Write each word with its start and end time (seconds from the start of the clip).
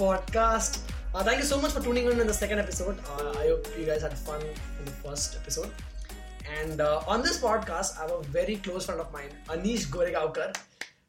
podcast. 0.00 0.78
Uh, 1.14 1.22
thank 1.22 1.38
you 1.40 1.44
so 1.44 1.60
much 1.60 1.72
for 1.72 1.80
tuning 1.86 2.06
in 2.10 2.20
in 2.20 2.26
the 2.26 2.32
second 2.32 2.58
episode. 2.58 2.98
Uh, 3.06 3.32
I 3.38 3.48
hope 3.48 3.66
you 3.78 3.84
guys 3.84 4.00
had 4.00 4.16
fun 4.16 4.40
in 4.40 4.84
the 4.86 4.96
first 5.02 5.36
episode. 5.36 5.70
And 6.58 6.80
uh, 6.80 7.02
on 7.06 7.20
this 7.20 7.38
podcast, 7.38 7.98
I 7.98 8.02
have 8.04 8.12
a 8.12 8.22
very 8.36 8.56
close 8.56 8.86
friend 8.86 9.00
of 9.02 9.12
mine, 9.12 9.28
Anish 9.48 9.84
Goregaonkar. 9.96 10.56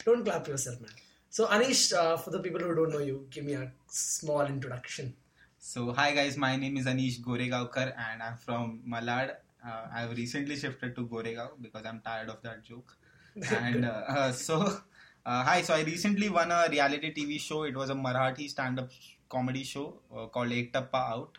Don't 0.04 0.26
clap 0.26 0.46
yourself, 0.46 0.82
man. 0.82 0.92
So, 1.30 1.48
Anish, 1.48 1.94
uh, 1.94 2.18
for 2.18 2.32
the 2.32 2.40
people 2.40 2.60
who 2.60 2.76
don't 2.76 2.92
know 2.92 3.00
you, 3.00 3.26
give 3.32 3.46
me 3.46 3.54
a 3.54 3.72
small 3.88 4.42
introduction. 4.42 5.14
So, 5.58 5.94
hi 5.94 6.12
guys, 6.12 6.36
my 6.36 6.58
name 6.58 6.76
is 6.76 6.86
Anish 6.86 7.22
Goregaonkar 7.22 7.94
and 8.10 8.22
I'm 8.22 8.36
from 8.36 8.82
Malad. 8.86 9.36
Uh, 9.66 9.86
I've 9.96 10.18
recently 10.18 10.58
shifted 10.58 10.98
to 10.98 11.08
Goregaon 11.08 11.62
because 11.62 11.86
I'm 11.86 12.02
tired 12.02 12.28
of 12.28 12.42
that 12.42 12.66
joke. 12.66 12.98
And 13.52 13.86
uh, 13.86 14.04
uh, 14.10 14.32
so, 14.34 14.82
uh, 15.26 15.44
hi, 15.44 15.62
so 15.62 15.74
I 15.74 15.82
recently 15.84 16.30
won 16.30 16.52
a 16.52 16.68
reality 16.70 17.14
TV 17.14 17.40
show. 17.40 17.64
It 17.64 17.76
was 17.76 17.90
a 17.90 17.94
Marathi 17.94 18.50
stand 18.50 18.80
up 18.80 18.90
comedy 19.30 19.64
show 19.64 20.00
uh, 20.16 20.28
called 20.28 20.52
Ek 20.52 20.74
Tappa 20.74 20.98
Out. 20.98 21.38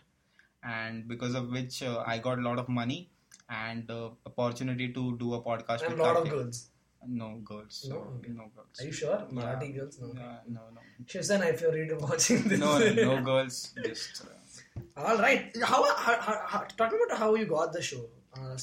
And 0.63 1.07
because 1.07 1.35
of 1.35 1.49
which 1.49 1.83
uh, 1.83 2.03
I 2.05 2.17
got 2.19 2.39
a 2.39 2.41
lot 2.41 2.57
of 2.57 2.69
money 2.69 3.09
and 3.49 3.89
uh, 3.91 4.09
opportunity 4.25 4.93
to 4.93 5.17
do 5.17 5.33
a 5.33 5.41
podcast 5.41 5.81
And 5.83 5.91
with 5.91 5.99
a 5.99 6.03
lot 6.03 6.17
of 6.17 6.29
girls. 6.29 6.69
No 7.05 7.41
girls. 7.43 7.85
No? 7.89 7.95
So, 7.95 8.29
no 8.29 8.49
girls. 8.55 8.79
Are 8.79 8.85
you 8.85 8.91
sure? 8.93 9.27
Marathi 9.31 9.75
girls? 9.75 9.99
No. 9.99 10.07
Uh, 10.07 10.37
no, 10.47 10.61
no. 10.73 10.81
Shivsena, 11.05 11.53
if 11.53 11.59
you're 11.59 11.73
reading 11.73 11.99
watching 11.99 12.43
this. 12.43 12.59
No, 12.59 12.79
no, 12.79 12.93
no 12.93 13.21
girls. 13.31 13.73
Just. 13.83 14.23
Uh, 14.25 15.01
All 15.01 15.17
right. 15.17 15.51
How, 15.61 15.83
how, 15.95 16.19
how, 16.21 16.41
how, 16.47 16.59
talking 16.77 16.99
about 17.05 17.17
how 17.17 17.35
you 17.35 17.45
got 17.45 17.73
the 17.73 17.81
show, 17.81 18.05
uh. 18.35 18.57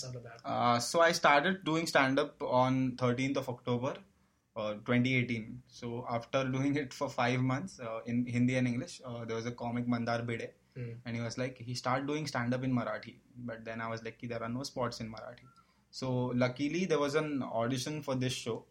Uh, 0.45 0.79
so 0.79 1.01
I 1.01 1.13
started 1.13 1.65
doing 1.65 1.87
stand 1.87 2.19
up 2.19 2.43
on 2.43 2.97
13th 2.97 3.37
of 3.37 3.49
October, 3.49 3.95
uh, 4.57 4.73
2018. 4.75 5.63
So 5.69 6.07
after 6.11 6.45
doing 6.45 6.77
it 6.77 6.93
for 6.93 7.09
five 7.09 7.41
months 7.41 7.81
uh, 7.81 8.01
in 8.07 8.27
Hindi 8.27 8.57
and 8.57 8.67
English, 8.67 9.01
uh, 9.05 9.25
there 9.25 9.37
was 9.37 9.47
a 9.47 9.53
comic 9.53 9.87
Mandar 9.89 10.23
Bide, 10.23 10.51
Hmm. 10.77 10.91
and 11.05 11.17
he 11.17 11.21
was 11.21 11.37
like, 11.37 11.59
he 11.59 11.75
started 11.75 12.07
doing 12.07 12.27
stand 12.29 12.55
up 12.55 12.63
in 12.63 12.73
Marathi. 12.73 13.15
But 13.37 13.65
then 13.65 13.81
I 13.81 13.89
was 13.89 14.05
like, 14.05 14.19
there 14.23 14.41
are 14.43 14.49
no 14.49 14.63
spots 14.63 15.01
in 15.01 15.09
Marathi. 15.13 15.47
So 15.91 16.27
luckily 16.43 16.85
there 16.85 17.01
was 17.01 17.17
an 17.17 17.43
audition 17.43 18.03
for 18.03 18.15
this 18.15 18.33
show. 18.33 18.65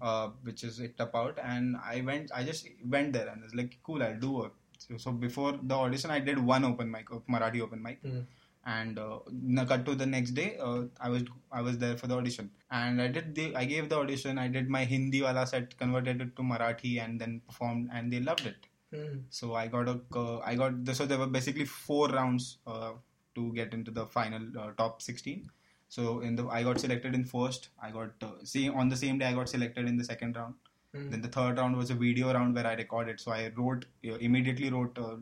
Uh, 0.00 0.28
which 0.44 0.62
is 0.64 0.78
it 0.78 0.94
up 1.00 1.14
out 1.20 1.38
and 1.42 1.76
I 1.92 2.02
went 2.02 2.30
I 2.32 2.44
just 2.44 2.68
went 2.88 3.12
there 3.14 3.26
and 3.28 3.42
it's 3.42 3.54
like 3.60 3.78
cool 3.82 4.02
I'll 4.02 4.18
do 4.24 4.44
it. 4.44 4.52
so, 4.78 4.96
so 4.96 5.10
before 5.10 5.58
the 5.70 5.74
audition 5.74 6.10
I 6.16 6.20
did 6.20 6.38
one 6.38 6.64
open 6.64 6.88
mic 6.90 7.06
Marathi 7.28 7.60
open 7.62 7.82
mic 7.82 7.98
Hmm. 8.02 8.20
And 8.64 8.98
uh, 8.98 9.18
cut 9.66 9.84
to 9.84 9.94
the 9.94 10.06
next 10.06 10.32
day 10.32 10.56
uh, 10.60 10.82
i 11.00 11.08
was 11.08 11.22
i 11.50 11.60
was 11.60 11.78
there 11.78 11.96
for 11.96 12.06
the 12.06 12.14
audition. 12.14 12.50
And 12.70 13.02
i 13.02 13.08
did 13.08 13.34
the 13.34 13.54
i 13.56 13.64
gave 13.64 13.88
the 13.88 13.98
audition. 13.98 14.38
I 14.38 14.48
did 14.48 14.68
my 14.68 14.84
hindi 14.84 15.22
wala 15.22 15.46
set 15.46 15.76
converted 15.78 16.20
it 16.20 16.36
to 16.36 16.42
marathi 16.42 17.00
and 17.04 17.20
then 17.20 17.40
performed 17.46 17.90
and 17.92 18.12
they 18.12 18.20
loved 18.20 18.46
it. 18.46 18.68
Hmm. 18.94 19.20
so 19.30 19.54
i 19.54 19.66
got 19.68 19.88
a 19.88 19.98
uh, 20.14 20.38
i 20.44 20.54
got 20.54 20.84
the, 20.84 20.94
so 20.94 21.06
there 21.06 21.18
were 21.18 21.26
basically 21.26 21.64
four 21.64 22.08
rounds 22.08 22.58
uh, 22.66 22.92
to 23.34 23.50
get 23.54 23.72
into 23.72 23.90
the 23.90 24.04
final 24.06 24.42
uh, 24.58 24.70
top 24.76 25.00
16 25.00 25.48
so 25.88 26.20
in 26.20 26.36
the 26.36 26.46
i 26.48 26.62
got 26.62 26.78
selected 26.78 27.14
in 27.14 27.24
first. 27.24 27.70
I 27.82 27.90
got 27.90 28.10
uh, 28.22 28.44
see 28.44 28.68
on 28.68 28.90
the 28.90 28.96
same 28.96 29.18
day 29.18 29.26
i 29.26 29.32
got 29.32 29.48
selected 29.48 29.88
in 29.88 29.96
the 29.96 30.04
second 30.04 30.36
round 30.36 30.54
Hmm. 30.93 31.09
then 31.13 31.21
the 31.21 31.29
third 31.37 31.57
round 31.61 31.75
was 31.77 31.89
a 31.89 31.95
video 31.95 32.33
round 32.33 32.55
where 32.55 32.67
I 32.67 32.73
recorded. 32.75 33.19
So 33.19 33.31
I 33.31 33.51
wrote 33.57 33.85
uh, 34.11 34.15
immediately 34.29 34.69
wrote 34.75 34.97
uh, 35.07 35.15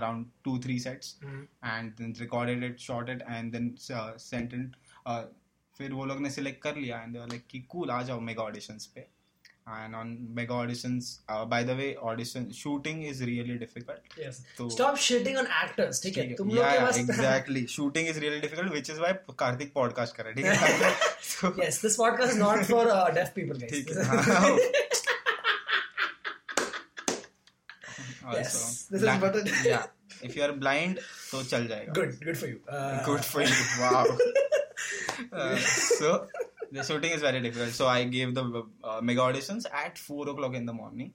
around 0.00 0.26
two 0.44 0.58
three 0.66 0.78
sets 0.88 1.14
Hmm. 1.24 1.40
and 1.74 1.92
then 2.02 2.14
recorded 2.20 2.62
it, 2.70 2.80
shot 2.80 3.08
it, 3.16 3.22
and 3.38 3.52
then 3.58 3.70
uh, 4.02 4.10
sent 4.26 4.52
it. 4.60 4.76
Uh, 5.06 5.22
फिर 5.78 5.92
वो 5.92 6.04
लोग 6.06 6.20
ने 6.20 6.30
select 6.30 6.60
कर 6.62 6.76
लिया 6.76 7.02
and 7.04 7.14
they 7.14 7.20
were 7.24 7.32
like 7.34 7.48
कि 7.52 7.64
cool 7.74 7.90
आ 7.90 8.02
जाओ 8.08 8.20
mega 8.30 8.42
auditions 8.50 8.86
पे. 8.96 9.06
And 9.72 9.94
on 9.96 10.08
mega 10.36 10.54
auditions, 10.60 11.08
uh, 11.32 11.44
by 11.50 11.58
the 11.66 11.74
way, 11.80 11.88
audition 12.10 12.46
shooting 12.60 13.02
is 13.10 13.20
really 13.28 13.58
difficult. 13.58 14.08
Yes. 14.22 14.40
So- 14.56 14.68
Stop 14.76 14.96
shitting 15.04 15.38
on 15.42 15.50
actors, 15.58 16.00
ठीक 16.02 16.16
है? 16.18 16.24
तुम 16.40 16.48
लोग 16.48 16.58
yeah, 16.58 16.72
के 16.72 16.78
yeah, 16.78 16.86
pass 16.86 16.98
exactly. 17.02 17.62
Shooting 17.74 18.10
is 18.12 18.18
really 18.24 18.40
difficult, 18.46 18.72
which 18.78 18.90
is 18.94 18.98
why 19.04 19.12
Karthik 19.44 19.72
podcast 19.78 20.16
कर 20.18 20.24
रहा 20.28 20.30
है. 20.30 20.34
ठीक 20.34 20.82
है? 20.82 20.92
so, 21.30 21.52
yes, 21.62 21.80
this 21.86 21.98
podcast 22.02 22.34
is 22.36 22.40
not 22.44 22.64
for 22.72 22.82
uh, 22.96 23.04
deaf 23.20 23.32
people, 23.38 23.62
guys. 23.64 23.70
ठीक 23.70 23.96
है. 23.98 24.85
Yes, 28.33 28.87
this 28.91 29.01
is 29.01 29.07
blind- 29.07 29.51
yeah, 29.65 29.85
if 30.23 30.35
you 30.35 30.43
are 30.43 30.53
blind, 30.53 30.99
तो 31.31 31.43
चल 31.53 31.67
जाएगा. 31.67 31.93
Good, 31.93 32.19
good 32.25 32.37
for 32.37 32.47
you. 32.47 32.59
Uh, 32.69 33.05
Good 33.05 33.25
for 33.25 33.41
you. 33.41 33.55
Wow. 33.81 34.05
Uh, 35.31 35.55
so 35.57 36.27
the 36.71 36.83
shooting 36.83 37.11
is 37.11 37.21
very 37.21 37.41
difficult. 37.41 37.69
So 37.71 37.87
I 37.87 38.03
gave 38.03 38.33
the 38.35 38.43
uh, 38.83 38.99
mega 39.01 39.21
auditions 39.21 39.65
at 39.83 39.97
four 39.97 40.27
o'clock 40.29 40.53
in 40.55 40.65
the 40.65 40.73
morning. 40.73 41.13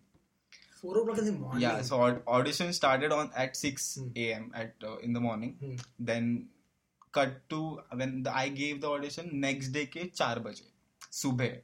Four 0.80 0.98
o'clock 1.02 1.18
in 1.18 1.26
the 1.26 1.32
morning. 1.32 1.60
Yeah. 1.62 1.82
So 1.82 2.00
aud- 2.06 2.22
audition 2.26 2.72
started 2.72 3.12
on 3.12 3.30
at 3.36 3.56
six 3.56 3.98
a.m. 4.16 4.50
at 4.54 4.74
uh, 4.84 4.96
in 4.98 5.12
the 5.12 5.20
morning. 5.20 5.56
Hmm. 5.60 5.76
Then 5.98 6.32
cut 7.12 7.36
to 7.50 7.80
when 7.92 8.22
the, 8.22 8.34
I 8.34 8.48
gave 8.48 8.80
the 8.80 8.88
audition 8.90 9.30
next 9.40 9.68
day 9.68 9.86
के 9.86 10.06
चार 10.14 10.38
बजे 10.48 10.66
सुबह. 11.20 11.56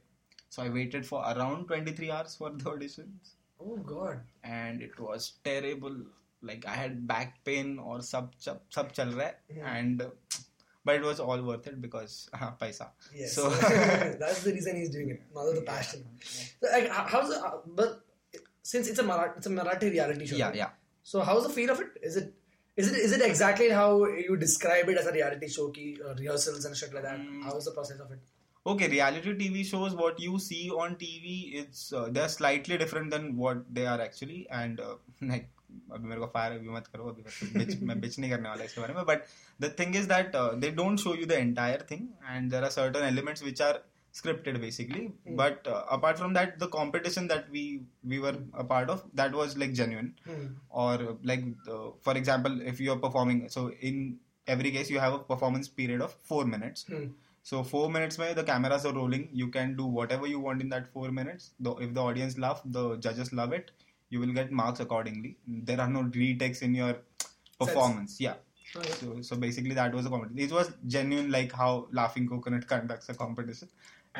So 0.49 0.63
I 0.63 0.69
waited 0.69 1.05
for 1.05 1.23
around 1.33 1.67
twenty 1.67 1.91
three 1.99 2.11
hours 2.11 2.35
for 2.35 2.51
the 2.51 2.63
auditions. 2.75 3.35
Oh 3.59 3.77
God. 3.77 4.21
and 4.43 4.81
it 4.81 4.99
was 4.99 5.33
terrible. 5.43 5.95
Like 6.41 6.65
I 6.65 6.75
had 6.75 7.05
back 7.07 7.43
pain 7.43 7.79
or 7.79 8.01
sub 8.01 8.33
sub, 8.37 8.61
sub 8.69 8.93
chal 8.93 9.07
raha 9.07 9.33
and 9.63 10.03
but 10.85 10.95
it 10.95 11.01
was 11.03 11.19
all 11.19 11.41
worth 11.41 11.67
it 11.67 11.81
because 11.81 12.29
uh, 12.33 12.51
paisa. 12.61 12.87
Yes. 13.13 13.33
So 13.33 13.49
that's 14.19 14.43
the 14.43 14.53
reason 14.53 14.77
he's 14.77 14.89
doing 14.89 15.09
it. 15.11 15.21
Not 15.35 15.53
the 15.53 15.61
passion. 15.61 16.05
So, 16.23 16.67
like, 16.71 16.89
how's 16.89 17.29
the, 17.29 17.43
uh, 17.45 17.57
but 17.67 18.01
since 18.63 18.87
it's 18.87 18.99
a 18.99 19.03
Marathi, 19.03 19.37
it's 19.37 19.47
a 19.47 19.49
Marathi 19.49 19.91
reality 19.91 20.25
show. 20.25 20.37
yeah, 20.37 20.53
yeah. 20.53 20.69
So 21.03 21.21
how's 21.21 21.43
the 21.45 21.53
feel 21.53 21.71
of 21.71 21.79
it? 21.81 21.87
Is 22.01 22.15
it 22.17 22.33
is 22.77 22.91
it 22.91 22.97
is 22.97 23.11
it 23.11 23.21
exactly 23.21 23.69
how 23.69 24.05
you 24.05 24.37
describe 24.37 24.87
it 24.87 24.97
as 24.97 25.05
a 25.05 25.11
reality 25.11 25.49
show? 25.49 25.69
Ki, 25.69 25.99
uh, 26.05 26.13
rehearsals 26.15 26.63
and 26.65 26.75
shit 26.77 26.93
like 26.93 27.03
that. 27.03 27.19
Mm. 27.19 27.43
How 27.43 27.57
is 27.57 27.65
the 27.65 27.71
process 27.71 27.99
of 27.99 28.11
it? 28.11 28.19
Okay, 28.68 28.88
reality 28.88 29.32
TV 29.40 29.62
shows, 29.70 29.94
what 29.94 30.18
you 30.18 30.38
see 30.38 30.70
on 30.70 30.94
TV, 30.96 31.54
it's 31.62 31.92
uh, 31.92 32.08
they're 32.10 32.30
slightly 32.34 32.78
different 32.78 33.10
than 33.10 33.36
what 33.36 33.58
they 33.78 33.84
are 33.86 34.00
actually, 34.00 34.46
and 34.50 34.80
uh, 34.80 34.94
like 35.32 35.50
अभी 35.92 36.08
मेरे 36.08 36.20
को 36.20 36.26
fire 36.34 36.52
अभी 36.52 36.68
मत 36.70 36.86
करो 36.94 37.04
अभी 37.10 37.22
मैं 37.22 37.64
bitch 37.64 37.80
मैं 37.88 37.94
bitch 38.02 38.18
नहीं 38.18 38.30
करने 38.30 38.48
वाला 38.48 38.64
इसके 38.64 38.80
बारे 38.80 38.94
में 38.94 39.04
but 39.06 39.24
the 39.60 39.74
thing 39.78 39.96
is 39.96 40.04
that 40.12 40.36
they 40.64 40.70
don't 40.80 40.98
show 41.00 41.14
you 41.14 41.26
the 41.26 41.32
entire 41.32 41.84
thing 41.90 42.06
and 42.30 42.50
there 42.50 42.64
are 42.64 42.70
certain 42.70 43.04
elements 43.04 43.42
which 43.42 43.62
are 43.62 43.82
scripted 44.16 44.56
basically 44.62 45.00
but 45.38 45.68
uh, 45.70 45.78
apart 45.94 46.18
from 46.18 46.34
that 46.34 46.52
the 46.58 46.66
competition 46.74 47.24
that 47.30 47.46
we 47.54 47.62
we 48.10 48.18
were 48.24 48.32
a 48.62 48.66
part 48.72 48.92
of 48.94 49.00
that 49.20 49.32
was 49.38 49.56
like 49.62 49.72
genuine 49.78 50.10
Hmm. 50.26 50.44
or 50.82 50.92
like 51.30 51.42
uh, 51.76 51.88
for 52.08 52.14
example 52.20 52.60
if 52.72 52.82
you 52.84 52.92
are 52.94 53.00
performing 53.06 53.40
so 53.54 53.64
in 53.90 53.98
every 54.56 54.72
case 54.76 54.92
you 54.94 55.00
have 55.04 55.16
a 55.16 55.20
performance 55.32 55.72
period 55.80 56.04
of 56.06 56.14
4 56.30 56.44
minutes 56.52 56.86
Hmm. 56.92 57.08
so 57.49 57.63
4 57.63 57.89
minutes 57.93 58.19
mein 58.21 58.35
the 58.39 58.43
cameras 58.49 58.85
are 58.87 58.93
rolling. 58.93 59.29
You 59.41 59.47
can 59.53 59.75
do 59.77 59.85
whatever 59.99 60.27
you 60.31 60.39
want 60.47 60.61
in 60.65 60.69
that 60.73 60.91
4 60.93 61.11
minutes. 61.19 61.51
Though 61.59 61.77
if 61.85 61.93
the 61.93 62.03
audience 62.09 62.37
love 62.43 62.61
the 62.77 62.83
judges 63.07 63.31
love 63.39 63.53
it. 63.59 63.71
You 64.11 64.19
will 64.19 64.33
get 64.35 64.51
marks 64.59 64.79
accordingly. 64.83 65.37
There 65.69 65.79
are 65.81 65.89
no 65.95 66.01
retakes 66.19 66.61
in 66.67 66.75
your 66.75 66.93
performance. 67.59 68.19
Yeah. 68.19 68.37
Okay. 68.75 68.91
so, 68.99 69.21
so 69.21 69.35
basically 69.35 69.73
that 69.73 69.93
was 69.93 70.05
a 70.05 70.09
competition. 70.09 70.39
It 70.47 70.51
was 70.51 70.71
genuine 70.85 71.31
like 71.31 71.51
how 71.51 71.87
laughing 71.91 72.27
coconut 72.27 72.67
conducts 72.67 73.09
a 73.09 73.15
competition 73.15 73.69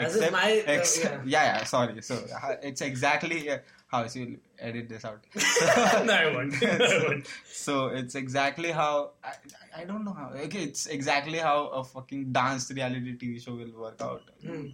As 0.05 0.15
my- 0.31 0.63
uh, 0.67 0.71
ex- 0.73 0.99
yeah. 1.03 1.21
yeah 1.35 1.43
yeah 1.49 1.63
sorry 1.63 2.01
so 2.01 2.16
uh, 2.43 2.55
it's 2.69 2.81
exactly 2.81 3.40
uh, 3.55 3.57
how 3.93 4.01
so 4.07 4.19
you'll 4.19 4.35
edit 4.59 4.87
this 4.90 5.05
out 5.09 5.25
no, 6.09 6.13
I 6.13 6.34
won't. 6.35 6.53
I 6.63 6.99
won't. 7.07 7.28
so 7.51 7.87
it's 8.01 8.16
exactly 8.16 8.72
how 8.72 8.91
I, 9.23 9.34
I 9.81 9.85
don't 9.85 10.05
know 10.05 10.13
how 10.22 10.29
okay 10.46 10.63
it's 10.69 10.85
exactly 10.97 11.40
how 11.47 11.57
a 11.81 11.84
fucking 11.84 12.31
dance 12.40 12.69
reality 12.79 13.17
tv 13.23 13.41
show 13.46 13.55
will 13.55 13.73
work 13.87 14.01
out 14.09 14.22
Hmm. 14.46 14.67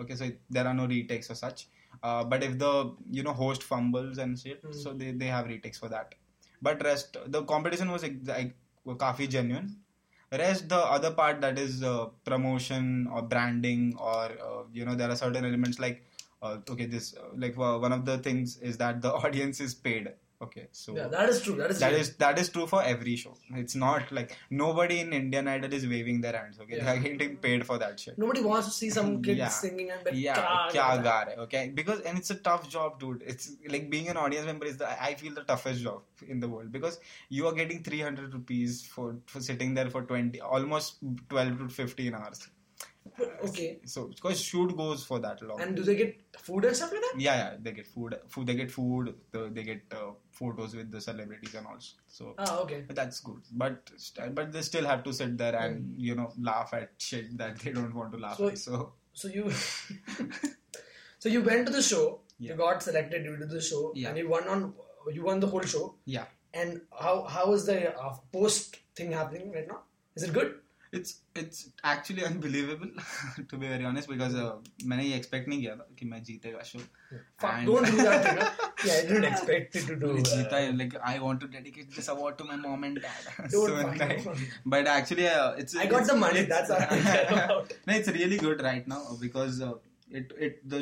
okay 0.00 0.16
so 0.22 0.30
there 0.50 0.66
are 0.66 0.74
no 0.82 0.86
retakes 0.96 1.30
or 1.30 1.34
such 1.44 1.66
uh, 2.02 2.24
but 2.24 2.42
if 2.42 2.58
the 2.58 2.72
you 3.10 3.22
know 3.22 3.32
host 3.44 3.62
fumbles 3.72 4.18
and 4.18 4.38
shit 4.38 4.60
Hmm. 4.66 4.72
so 4.72 4.92
they, 4.92 5.12
they 5.12 5.26
have 5.38 5.46
retakes 5.54 5.78
for 5.78 5.88
that 5.96 6.14
but 6.62 6.82
rest 6.90 7.16
the 7.38 7.42
competition 7.54 7.90
was 7.96 8.02
like 8.34 8.54
काफी 9.00 9.26
genuine 9.32 9.68
rest 10.38 10.68
the 10.68 10.78
other 10.78 11.10
part 11.10 11.40
that 11.40 11.58
is 11.58 11.82
uh, 11.82 12.06
promotion 12.24 13.08
or 13.12 13.22
branding 13.22 13.94
or 13.98 14.24
uh, 14.48 14.62
you 14.72 14.84
know 14.84 14.94
there 14.94 15.10
are 15.10 15.16
certain 15.16 15.44
elements 15.44 15.78
like 15.78 16.02
uh, 16.42 16.58
okay 16.68 16.86
this 16.86 17.14
uh, 17.16 17.28
like 17.36 17.56
uh, 17.58 17.78
one 17.78 17.92
of 17.92 18.04
the 18.04 18.18
things 18.18 18.56
is 18.58 18.76
that 18.78 19.02
the 19.02 19.12
audience 19.24 19.60
is 19.60 19.74
paid 19.74 20.08
okay 20.44 20.66
so 20.72 20.94
Yeah, 20.96 21.08
that 21.14 21.28
is 21.32 21.40
true. 21.42 21.54
That 21.60 21.70
is 21.74 21.78
that 21.82 21.90
true. 21.90 21.98
is 22.04 22.08
that 22.22 22.38
is 22.42 22.48
true 22.54 22.66
for 22.72 22.80
every 22.92 23.16
show. 23.22 23.34
It's 23.62 23.76
not 23.82 24.10
like 24.18 24.36
nobody 24.62 24.98
in 25.04 25.12
indian 25.18 25.48
idol 25.54 25.72
is 25.78 25.86
waving 25.92 26.20
their 26.26 26.36
hands 26.38 26.58
okay? 26.64 26.80
They 26.80 26.88
are 26.94 26.98
getting 27.06 27.36
paid 27.46 27.66
for 27.70 27.78
that 27.84 28.00
shit. 28.04 28.18
Nobody 28.24 28.42
wants 28.48 28.68
to 28.68 28.74
see 28.78 28.90
some 28.98 29.10
kid 29.28 29.38
Yeah. 29.42 29.48
singing 29.58 29.90
and 29.96 30.04
like, 30.08 30.16
yeah 30.26 30.40
"Kya 30.40 30.56
kya 30.74 30.86
gata 30.88 31.02
ga 31.08 31.16
rahe, 31.28 31.38
okay? 31.46 31.62
Because 31.82 32.00
and 32.10 32.22
it's 32.22 32.34
a 32.36 32.38
tough 32.50 32.68
job 32.76 32.98
dude. 33.04 33.22
It's 33.34 33.50
like 33.76 33.88
being 33.96 34.08
an 34.14 34.22
audience 34.24 34.46
member 34.52 34.66
is 34.72 34.76
the 34.82 34.90
i 35.10 35.12
feel 35.22 35.34
the 35.40 35.46
toughest 35.52 35.82
job 35.88 36.02
in 36.34 36.40
the 36.46 36.48
world 36.56 36.70
because 36.78 36.98
you 37.38 37.46
are 37.52 37.54
getting 37.60 37.82
300 37.90 38.34
rupees 38.40 38.82
for 38.96 39.06
for 39.34 39.40
sitting 39.50 39.74
there 39.80 39.90
for 39.96 40.02
20 40.12 40.40
almost 40.56 40.98
12 41.36 41.58
to 41.62 41.68
15 41.78 42.14
hours 42.20 42.42
Okay. 43.44 43.80
So 43.84 44.06
because 44.08 44.40
shoot 44.40 44.76
goes 44.76 45.04
for 45.04 45.18
that 45.20 45.40
long. 45.42 45.60
And 45.60 45.76
do 45.76 45.82
they 45.82 45.94
get 45.94 46.20
food 46.38 46.64
and 46.64 46.74
stuff 46.76 46.90
like 46.92 47.00
that? 47.02 47.14
yeah, 47.18 47.36
yeah, 47.36 47.56
they 47.60 47.72
get 47.72 47.86
food. 47.86 48.16
Food. 48.28 48.46
They 48.46 48.54
get 48.54 48.70
food. 48.70 49.14
the- 49.30 49.50
They 49.52 49.62
get 49.62 49.82
uh, 49.92 50.12
photos 50.32 50.74
with 50.74 50.90
the 50.90 51.00
celebrities 51.00 51.54
and 51.54 51.66
all. 51.66 51.76
So 52.08 52.34
Ah, 52.38 52.58
okay. 52.62 52.82
but 52.86 52.96
that's 52.96 53.20
good. 53.20 53.42
But 53.52 53.90
but 54.34 54.52
they 54.52 54.62
still 54.62 54.86
have 54.86 55.04
to 55.04 55.12
sit 55.12 55.36
there 55.38 55.54
and 55.54 55.94
you 55.96 56.14
know 56.14 56.32
laugh 56.40 56.72
at 56.74 56.90
shit 56.98 57.36
that 57.38 57.58
they 57.60 57.72
don't 57.72 57.94
want 57.94 58.12
to 58.12 58.18
laugh 58.18 58.38
So- 58.38 58.48
at. 58.48 58.58
So 58.58 58.92
So 59.12 59.28
you, 59.28 59.50
so 61.18 61.28
you 61.28 61.42
went 61.42 61.66
to 61.66 61.72
the 61.72 61.82
show. 61.82 62.20
You 62.38 62.54
got 62.54 62.82
selected. 62.82 63.24
You 63.24 63.36
did 63.36 63.50
the 63.50 63.60
show, 63.60 63.92
Yeah. 63.94 64.08
and 64.08 64.18
you 64.18 64.28
won 64.28 64.48
on. 64.48 64.74
You 65.12 65.22
won 65.24 65.38
the 65.40 65.46
whole 65.46 65.62
show. 65.62 65.94
yeah, 66.04 66.24
And 66.52 66.80
how 67.00 67.24
how 67.24 67.52
is 67.52 67.66
the 67.66 67.94
uh, 67.94 68.14
post 68.32 68.78
thing 68.96 69.12
happening 69.12 69.52
right 69.52 69.68
now? 69.68 69.82
Is 70.16 70.22
it 70.24 70.32
good? 70.32 70.54
It's 70.94 71.22
it's 71.38 71.66
actually 71.86 72.22
unbelievable 72.22 73.44
to 73.50 73.56
be 73.56 73.68
very 73.68 73.84
honest 73.84 74.10
because 74.10 74.36
मैंने 74.86 75.04
ये 75.04 75.16
expect 75.16 75.48
नहीं 75.48 75.60
किया 75.60 75.76
था 75.76 75.88
कि 75.98 76.06
मैं 76.06 76.22
जीतेगा 76.22 76.62
show 76.62 76.78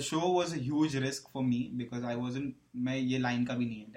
show 0.01 0.21
was 0.21 0.55
a 0.87 0.97
risk 0.97 1.29
for 1.33 1.43
me 1.43 1.71
because 1.75 2.05
I 2.05 2.15
was 2.15 2.37
in 2.39 2.55
मैं 2.77 2.97
ये 2.97 3.19
लाइन 3.19 3.47
का 3.47 3.55
भी 3.55 3.67
नहीं 3.67 3.81
है 3.81 3.93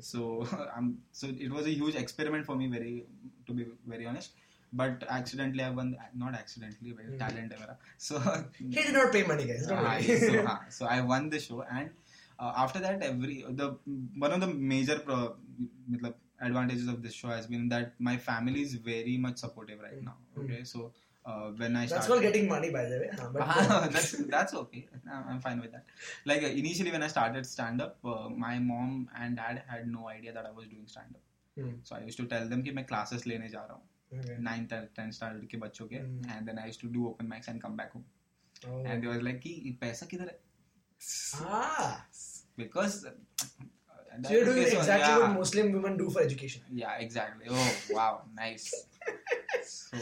So 0.00 0.46
I'm 0.76 0.98
so 1.12 1.28
it 1.28 1.50
was 1.50 1.66
a 1.66 1.70
huge 1.70 1.94
experiment 1.94 2.46
for 2.46 2.56
me, 2.56 2.66
very 2.66 3.06
to 3.46 3.52
be 3.52 3.66
very 3.86 4.06
honest. 4.06 4.32
But 4.72 5.04
accidentally, 5.08 5.62
I 5.62 5.70
won. 5.70 5.96
Not 6.14 6.34
accidentally, 6.34 6.92
by 6.92 7.02
mm-hmm. 7.02 7.18
talent. 7.18 7.54
So 7.98 8.18
he 8.58 8.68
did 8.68 8.92
not 8.92 9.12
pay 9.12 9.22
money, 9.22 9.46
guys. 9.46 9.66
Don't 9.66 9.78
uh, 9.78 10.00
so, 10.02 10.38
uh, 10.52 10.58
so 10.68 10.86
I 10.86 11.00
won 11.00 11.30
the 11.30 11.40
show, 11.40 11.64
and 11.70 11.90
uh, 12.38 12.52
after 12.56 12.80
that, 12.80 13.02
every 13.02 13.44
the 13.48 13.76
one 14.18 14.32
of 14.32 14.40
the 14.40 14.48
major 14.48 14.98
pro, 14.98 15.36
advantages 16.40 16.88
of 16.88 17.02
this 17.02 17.14
show 17.14 17.28
has 17.28 17.46
been 17.46 17.68
that 17.68 17.94
my 17.98 18.16
family 18.16 18.62
is 18.62 18.74
very 18.74 19.16
much 19.16 19.38
supportive 19.38 19.80
right 19.80 19.96
mm-hmm. 19.96 20.06
now. 20.06 20.16
Hmm. 20.34 20.44
Okay, 20.44 20.64
so 20.64 20.92
uh, 21.30 21.48
when 21.60 21.76
I 21.76 21.80
That's 21.80 21.92
started 21.92 22.08
called 22.10 22.22
getting 22.26 22.48
money, 22.50 22.70
by 22.76 22.82
the 22.90 22.98
way. 23.02 23.10
huh, 23.20 23.28
but- 23.36 23.92
that's 23.94 24.12
that's 24.34 24.54
okay 24.62 24.82
I'm 25.32 25.40
fine 25.46 25.60
with 25.66 25.72
that 25.76 25.84
like 26.32 26.42
uh, 26.48 26.52
initially 26.62 26.92
when 26.96 27.04
I 27.08 27.08
started 27.16 27.46
stand 27.52 27.82
up 27.86 27.98
uh, 28.14 28.28
my 28.44 28.54
mom 28.70 28.94
and 29.22 29.36
dad 29.42 29.62
had 29.72 29.88
no 29.98 30.08
idea 30.14 30.32
that 30.38 30.46
I 30.52 30.52
was 30.60 30.68
doing 30.74 30.86
stand 30.96 31.14
up 31.20 31.22
Hmm. 31.58 31.74
so 31.88 31.96
I 31.96 32.00
used 32.06 32.18
to 32.20 32.24
tell 32.30 32.48
them 32.48 32.62
कि 32.64 32.72
मैं 32.78 32.86
classes 32.88 33.22
लेने 33.32 33.48
जा 33.56 33.60
रहा 33.68 33.74
हूँ. 33.74 33.84
Ninth 34.48 34.72
tenth 34.96 35.12
standard 35.12 35.46
के 35.52 35.56
बच्चों 35.62 35.86
के 35.92 36.00
Hmm. 36.02 36.26
and 36.34 36.50
then 36.50 36.58
I 36.64 36.66
used 36.70 36.82
to 36.82 36.90
do 36.96 37.06
open 37.10 37.30
mics 37.34 37.48
and 37.52 37.62
come 37.66 37.78
back 37.80 37.94
home 37.98 38.04
Oh. 38.72 38.82
and 38.90 39.02
they 39.06 39.08
was 39.12 39.22
like 39.28 39.40
कि 39.46 39.54
पैसा 39.80 40.06
किधर 40.12 40.28
है 40.32 40.38
Ah. 41.46 42.04
uh, 42.58 44.22
So 44.24 44.32
you're 44.34 44.44
doing 44.44 44.60
exactly 44.66 45.08
yeah, 45.08 45.18
what 45.22 45.32
Muslim 45.38 45.72
women 45.72 45.96
do 46.02 46.10
for 46.12 46.22
education. 46.28 46.62
yeah 46.82 46.94
exactly 47.06 47.50
oh 47.56 47.66
wow 47.96 48.12
nice 48.38 48.68
so 49.72 49.98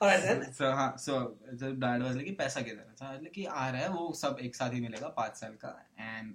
Alright 0.00 0.22
then. 0.22 0.52
so 0.52 0.70
हाँ 0.72 0.94
so 0.98 1.34
so 1.58 1.72
dad 1.72 2.02
was 2.02 2.16
like 2.16 2.36
पैसा 2.38 2.60
किधर 2.60 2.86
है 2.88 2.96
so 2.96 3.04
like 3.22 3.32
कि 3.34 3.44
आ 3.44 3.68
रहा 3.70 3.80
है 3.82 3.88
वो 3.88 4.12
सब 4.22 4.38
एक 4.42 4.56
साथ 4.56 4.74
ही 4.74 4.80
मिलेगा 4.80 5.08
पाँच 5.16 5.36
साल 5.36 5.54
का 5.64 5.76
and 5.98 6.34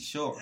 sure 0.00 0.34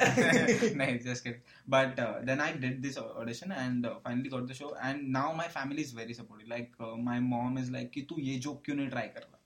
नहीं 0.80 0.98
just 1.04 1.24
kidding 1.24 1.40
but 1.68 1.98
uh, 1.98 2.20
then 2.22 2.40
I 2.40 2.52
did 2.52 2.82
this 2.82 2.98
audition 2.98 3.52
and 3.52 3.86
uh, 3.86 3.94
finally 4.04 4.28
got 4.28 4.46
the 4.46 4.54
show 4.54 4.74
and 4.82 5.12
now 5.12 5.32
my 5.32 5.48
family 5.48 5.82
is 5.82 5.90
very 5.92 6.14
supportive 6.14 6.48
like 6.48 6.70
uh, 6.80 6.94
my 7.08 7.18
mom 7.20 7.58
is 7.58 7.70
like 7.70 7.90
कि 7.94 8.02
तू 8.10 8.20
ये 8.28 8.38
joke 8.46 8.62
क्यों 8.64 8.76
नहीं 8.76 8.90
try 8.90 9.06
कर 9.16 9.26
रहा 9.26 9.40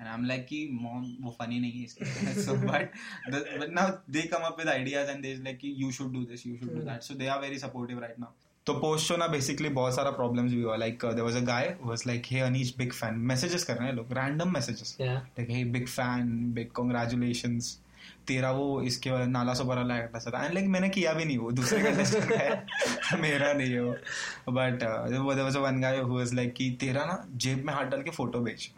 and 0.00 0.08
I'm 0.08 0.28
like 0.32 0.46
कि 0.48 0.60
mom 0.82 1.06
वो 1.24 1.36
funny 1.40 1.60
नहीं 1.60 1.72
है 1.72 1.84
इसलिए 1.84 2.44
so 2.44 2.56
but 2.66 2.90
the, 3.30 3.44
but 3.58 3.72
now 3.72 3.86
they 4.08 4.26
come 4.34 4.42
up 4.42 4.58
with 4.58 4.68
ideas 4.68 5.08
and 5.14 5.24
they're 5.24 5.44
like 5.48 5.58
कि 5.60 5.74
you 5.84 5.90
should 6.00 6.12
do 6.12 6.26
this 6.32 6.44
you 6.44 6.58
should 6.58 6.74
do 6.74 6.84
that 6.90 7.02
so 7.04 7.14
they 7.14 7.28
are 7.36 7.40
very 7.40 7.58
supportive 7.66 7.98
right 8.08 8.18
now 8.18 8.32
तो 8.66 8.74
post 8.74 9.06
show 9.06 9.16
ना 9.16 9.26
basically 9.26 9.68
बहुत 9.68 9.94
सारा 9.94 10.10
problems 10.10 10.52
भी 10.52 10.62
हुआ. 10.62 10.76
Like 10.76 11.04
there 11.04 11.22
was 11.22 11.36
a 11.36 11.40
guy 11.46 11.74
was 11.82 12.02
like 12.06 12.22
hey 12.26 12.40
Anish 12.40 12.74
big 12.78 12.92
fan 12.92 13.14
messages 13.30 13.64
कर 13.64 13.76
रहे 13.76 13.88
हैं 13.88 13.94
लोग 13.94 14.12
random 14.12 14.52
messages 14.52 14.96
like 15.00 15.50
hey 15.50 15.64
big 15.72 15.86
fan 15.88 16.52
big 16.54 16.70
congratulations 16.76 17.78
तेरा 18.26 18.50
वो 18.52 18.80
इसके 18.82 19.10
वाला 19.10 19.26
नाला 19.26 19.54
सो 19.54 19.64
बड़ा 19.64 19.82
लायक 19.82 20.16
था 20.16 20.44
एंड 20.44 20.54
लाइक 20.54 20.66
मैंने 20.68 20.88
किया 20.88 21.12
भी 21.12 21.24
नहीं 21.24 21.38
वो 21.38 21.50
दूसरे 21.52 21.82
का 21.82 22.36
है 22.38 23.20
मेरा 23.20 23.52
नहीं 23.52 23.72
है 23.72 23.80
वो। 23.80 24.52
But 24.52 24.78
there 24.80 25.42
was 25.42 25.56
one 25.56 25.80
guy 25.80 25.98
who 25.98 26.16
was 26.16 26.34
like 26.34 26.54
कि 26.54 26.70
तेरा 26.80 27.04
ना 27.04 27.24
जेब 27.44 27.64
में 27.66 27.72
हाथ 27.74 27.84
डाल 27.84 28.02
के 28.02 28.10
फ़ोटो 28.10 28.40
भेज। 28.40 28.70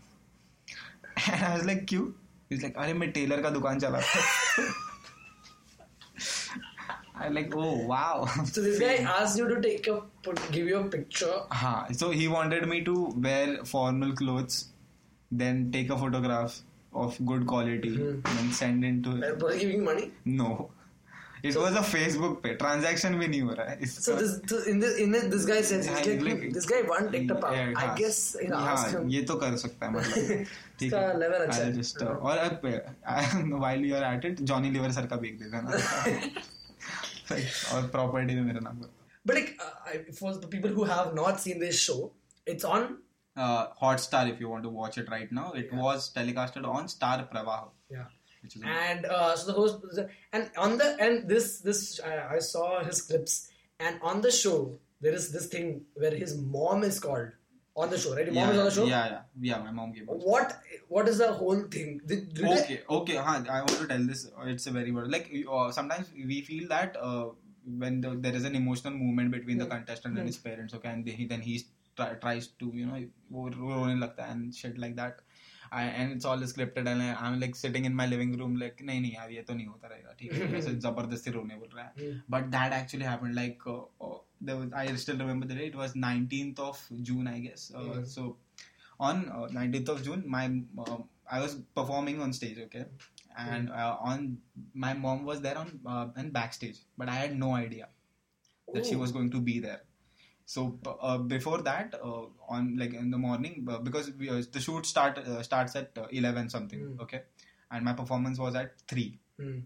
एंड 1.29 1.43
आई 1.43 1.51
वाज 1.53 1.67
लाइक 1.67 1.87
क्यों? 1.89 2.07
इज़ 2.53 2.63
लाइक 2.63 2.77
अरे 2.77 2.95
मैं 2.95 3.11
टेलर 3.11 3.43
का 3.43 3.51
दुकान 3.51 3.79
चलाता 3.81 4.65
I 7.23 7.33
like 7.33 7.55
oh 7.57 7.65
wow 7.89 8.25
So 8.53 8.63
this 8.69 8.79
guy 8.85 8.95
asked 9.17 9.39
you 9.43 9.49
to 9.55 9.59
take 9.67 9.87
a 9.93 9.99
give 10.55 10.71
you 10.73 10.79
a 10.79 10.85
picture. 10.95 11.35
हाँ, 11.63 11.77
so 12.01 12.11
he 12.21 12.29
wanted 12.37 12.67
me 12.75 12.81
to 12.89 12.95
wear 13.27 13.59
formal 13.73 14.15
clothes, 14.23 14.57
then 15.43 15.61
take 15.77 15.93
a 15.97 15.99
photograph 16.05 16.57
of 17.05 17.21
good 17.31 17.47
quality, 17.53 17.93
Hmm. 17.99 18.19
then 18.39 18.51
send 18.63 18.89
it 18.91 19.03
to. 19.07 19.15
and 19.29 19.43
Was 19.47 19.61
giving 19.63 19.85
money? 19.91 20.05
No, 20.41 20.49
it 21.43 21.53
so, 21.57 21.63
was 21.65 21.75
a 21.81 21.83
Facebook 21.89 22.37
पे 22.45 22.53
transaction 22.63 23.19
भी 23.23 23.29
नहीं 23.29 23.41
हो 23.49 23.57
रहा 23.59 23.67
है. 23.71 23.89
So 23.95 24.17
this, 24.21 24.35
so 24.53 24.61
in 24.73 24.81
this 24.85 24.99
in 25.07 25.17
this, 25.17 25.27
this 25.35 25.47
guy 25.53 25.59
says 25.71 25.89
हाँ, 25.93 26.01
he's 26.01 26.23
like, 26.25 26.25
like- 26.31 26.55
this 26.59 26.69
guy 26.73 26.81
one 26.93 27.11
take 27.17 27.29
the 27.33 27.39
power. 27.47 27.59
Yeah, 27.61 27.73
I 27.77 27.87
हाँ, 27.87 27.97
guess 28.03 28.21
know, 28.55 28.63
हाँ, 28.69 28.77
him. 28.95 29.09
ये 29.17 29.23
तो 29.33 29.37
कर 29.45 29.57
सकता 29.65 29.87
है 29.87 29.93
मतलब 29.93 30.45
ठीक 30.81 30.95
है 30.95 31.05
level 31.25 31.47
अच्छा 31.47 31.59
I'll 31.59 31.65
है। 31.67 31.75
just 31.81 32.05
uh, 32.09 32.17
और 32.31 32.39
अब 32.49 33.61
while 33.67 33.89
you 33.91 33.97
are 34.01 34.05
at 34.13 34.29
it 34.33 34.43
Johnny 34.53 34.71
Lever 34.79 34.93
sir 35.01 35.07
का 35.15 35.17
बेच 35.27 35.41
देता 35.43 35.61
ना 35.69 36.45
like 37.31 37.47
our 37.73 37.83
proper 37.89 38.25
But 39.25 39.35
like 39.35 39.61
uh, 39.61 40.13
for 40.13 40.35
the 40.35 40.47
people 40.47 40.71
who 40.71 40.85
have 40.85 41.15
not 41.15 41.41
seen 41.41 41.59
this 41.59 41.81
show, 41.81 42.13
it's 42.47 42.65
on 42.65 42.99
uh, 43.37 43.69
Hotstar 43.83 44.31
if 44.31 44.41
you 44.41 44.49
want 44.49 44.63
to 44.65 44.69
watch 44.69 44.99
it 44.99 45.09
right 45.11 45.31
now. 45.31 45.53
It 45.53 45.69
yeah. 45.73 45.79
was 45.79 46.13
telecasted 46.13 46.67
on 46.67 46.89
Star 46.89 47.29
Pravaho. 47.33 47.71
Yeah. 47.91 48.05
And 48.65 49.07
uh, 49.07 49.35
so 49.35 49.47
the 49.47 49.53
host 49.55 49.79
and 50.33 50.51
on 50.57 50.79
the 50.79 50.97
and 51.01 51.29
this 51.29 51.61
this 51.61 52.01
I, 52.01 52.37
I 52.37 52.39
saw 52.39 52.85
his 52.85 53.03
clips 53.03 53.51
and 53.81 53.99
on 54.03 54.21
the 54.21 54.31
show 54.31 54.79
there 55.01 55.13
is 55.13 55.33
this 55.33 55.47
thing 55.47 55.83
where 55.95 56.15
his 56.15 56.37
mom 56.37 56.85
is 56.85 57.01
called 57.01 57.31
on 57.77 57.91
the 57.91 57.99
show, 57.99 58.15
right? 58.17 58.27
Your 58.27 58.35
yeah, 58.35 58.47
mom 58.47 58.55
is 58.55 58.59
on 58.59 58.65
the 58.65 58.71
show. 58.71 58.85
Yeah, 58.87 59.07
yeah, 59.07 59.21
yeah. 59.41 59.59
My 59.63 59.71
mom 59.71 59.93
gave. 59.93 60.09
us. 60.09 60.23
What 60.33 60.55
what 60.89 61.09
is 61.09 61.19
the 61.19 61.33
whole 61.33 61.63
thing? 61.77 62.01
Did, 62.07 62.35
did 62.35 62.45
Okay, 62.45 62.81
okay. 62.99 63.17
Huh, 63.17 63.43
I 63.51 63.59
want 63.59 63.79
to 63.81 63.87
tell 63.87 64.07
this. 64.13 64.27
uh, 64.27 64.47
It's 64.47 64.67
a 64.67 64.71
very. 64.71 64.93
Like 64.93 65.33
uh, 65.51 65.71
sometimes 65.71 66.13
we 66.33 66.41
feel 66.41 66.69
that 66.69 66.97
uh, 67.01 67.27
when 67.85 68.01
the, 68.01 68.17
there 68.27 68.35
is 68.35 68.45
an 68.45 68.57
emotional 68.57 68.95
movement 68.95 69.31
between 69.31 69.59
the 69.59 69.67
contestant 69.67 70.15
hmm. 70.15 70.21
and 70.21 70.29
his 70.29 70.39
parents, 70.39 70.75
okay, 70.75 70.89
and 70.89 71.05
they, 71.05 71.27
then 71.29 71.41
he 71.41 71.63
try, 71.97 72.15
tries 72.15 72.49
to 72.63 72.73
you 72.75 72.87
know 72.87 73.05
वो 73.33 73.49
रोने 73.55 73.99
लगता 74.01 74.27
है 74.27 74.33
and 74.33 74.55
shit 74.55 74.79
like 74.79 74.97
that. 74.97 75.23
I, 75.73 75.83
and 75.83 76.13
it's 76.13 76.25
all 76.25 76.39
scripted 76.39 76.87
and 76.87 77.03
I, 77.03 77.15
I'm 77.21 77.41
like 77.41 77.57
sitting 77.57 77.87
in 77.87 77.95
my 77.95 78.07
living 78.07 78.37
room 78.39 78.55
like 78.57 78.83
नहीं 78.83 79.01
नहीं 79.01 79.13
यार 79.13 79.31
ये 79.31 79.43
तो 79.49 79.55
नहीं 79.55 79.67
होता 79.67 79.89
रहेगा 79.89 80.15
ठीक 80.21 80.33
है 80.33 80.61
ज़बरदस्ती 80.81 81.31
रोने 81.37 81.57
बोल 81.63 81.69
रहा 81.75 81.85
है 81.87 82.13
but 82.35 82.51
that 82.53 82.77
actually 82.77 83.09
happened 83.11 83.35
like 83.35 83.67
uh, 83.67 83.81
uh, 84.01 84.19
there 84.47 84.57
was, 84.57 84.73
I 84.73 84.95
still 84.97 85.19
remember 85.19 85.47
the 85.47 85.55
day 85.55 85.67
it 85.67 85.77
was 85.83 85.95
19th 85.95 86.59
of 86.61 86.81
June 87.03 87.27
I 87.29 87.39
guess 87.41 87.73
uh, 87.75 88.05
so 88.05 88.37
on 88.99 89.29
uh, 89.29 89.49
19th 89.53 89.89
of 89.95 90.03
June, 90.05 90.25
my 90.27 90.47
um, 90.47 91.05
I 91.31 91.41
was 91.41 91.57
performing 91.75 92.21
on 92.23 92.33
stage, 92.33 92.59
okay, 92.67 92.85
and 93.37 93.71
uh, 93.71 93.97
on 94.01 94.39
my 94.75 94.95
mom 94.95 95.25
was 95.31 95.41
there 95.47 95.59
on 95.59 95.81
uh, 95.87 96.07
and 96.17 96.33
backstage, 96.33 96.79
but 96.97 97.09
I 97.09 97.17
had 97.25 97.39
no 97.39 97.55
idea 97.55 97.89
that 98.75 98.87
she 98.87 98.95
Oh. 98.97 99.01
was 99.01 99.13
going 99.13 99.31
to 99.33 99.41
be 99.41 99.59
there. 99.61 99.83
So 100.47 100.79
uh, 101.01 101.19
before 101.19 101.63
that, 101.63 101.95
uh, 102.03 102.27
on 102.49 102.77
like 102.79 102.95
in 102.95 103.11
the 103.11 103.19
morning, 103.19 103.67
uh, 103.71 103.79
because 103.79 104.11
we, 104.13 104.31
uh, 104.31 104.43
the 104.53 104.61
shoot 104.61 104.87
start 104.87 105.19
uh, 105.19 105.43
starts 105.43 105.77
at 105.77 105.91
uh, 105.99 106.07
11 106.11 106.49
something, 106.51 106.81
Hmm. 106.87 107.01
okay, 107.07 107.23
and 107.71 107.85
my 107.85 107.93
performance 108.03 108.39
was 108.39 108.55
at 108.55 108.81
three. 108.95 109.19
Hmm. 109.41 109.59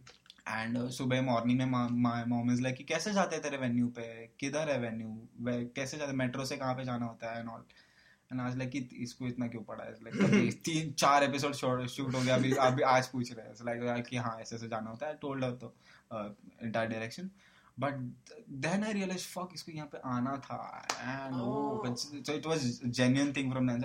And 0.51 0.89
सुबह 0.91 1.23
morning 1.23 1.59
में 1.59 2.27
mom 2.29 2.51
is 2.53 2.63
like 2.63 2.77
कि 2.77 2.85
कैसे 2.85 3.13
जाते 3.13 3.37
हैं 3.37 3.43
तेरे 3.43 3.57
venue 3.57 3.87
पे? 3.89 4.05
किधर 4.41 4.71
है 4.71 4.79
वेन्यू 4.81 5.67
कैसे 5.77 5.99
जाते 5.99 6.13
मेट्रो 6.13 6.45
से 6.45 6.57
कहाँ 6.57 6.75
पे 6.75 6.85
जाना 6.85 7.07
होता 7.07 7.33
है 7.33 7.41
एंड 7.41 7.49
ऑल 7.49 7.65
एंड 8.33 8.41
आज 8.41 8.57
लाइक 8.59 8.77
इसको 8.93 9.27
इतना 9.27 9.47
क्यों 9.49 9.63
पड़ा 9.63 9.85
है? 9.85 9.93
लाइक 10.05 10.61
तीन 10.65 10.93
चार 10.93 11.25
एपिसोड 11.25 11.55
शूट 11.55 12.15
हो 12.15 12.21
गया 12.21 12.35
अभी 12.35 12.53
अभी 12.67 12.83
आज 12.95 13.09
पूछ 13.09 13.33
रहे 13.33 13.47
हैं. 13.47 13.55
लाइक 13.87 14.07
कि 14.07 14.17
हाँ 14.17 14.37
ऐसे 14.41 14.57
ऐसे 14.57 14.69
जाना 14.69 14.91
होता 14.91 15.07
है. 15.07 15.15
टोल्ड 15.23 15.45
तो 15.61 15.75
entire 16.13 16.89
direction 16.89 17.31
but 17.81 17.95
then 18.63 18.85
I 18.85 18.93
realise 18.93 19.27
fuck 19.27 19.49
इसको 19.55 19.73
यहाँ 19.73 19.87
पे 19.93 19.99
आना 20.05 20.37
था. 20.45 20.87
And. 21.01 21.97
So 21.97 22.33
it 22.33 22.47
was 22.47 22.81
genuine 22.87 23.33
thing 23.33 23.51
from 23.53 23.71
and 23.71 23.85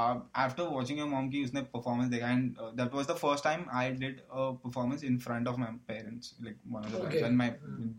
uh, 0.00 0.16
after 0.42 0.64
watching 0.74 0.98
your 1.02 1.06
mom 1.12 1.30
की 1.32 1.42
उसने 1.44 1.62
performance 1.72 2.10
देखा 2.10 2.30
and 2.34 2.58
uh, 2.66 2.70
that 2.80 2.92
was 2.98 3.06
the 3.12 3.16
first 3.22 3.44
time 3.48 3.64
I 3.82 3.90
did 4.04 4.20
a 4.42 4.52
performance 4.66 5.02
in 5.12 5.18
front 5.28 5.50
of 5.52 5.58
my 5.64 5.70
parents 5.92 6.34
like 6.48 6.56
one 6.76 6.84
of 6.84 6.92
the 6.92 7.00
Okay. 7.00 7.20
parents 7.20 7.28
and 7.28 7.38
my 7.42 7.48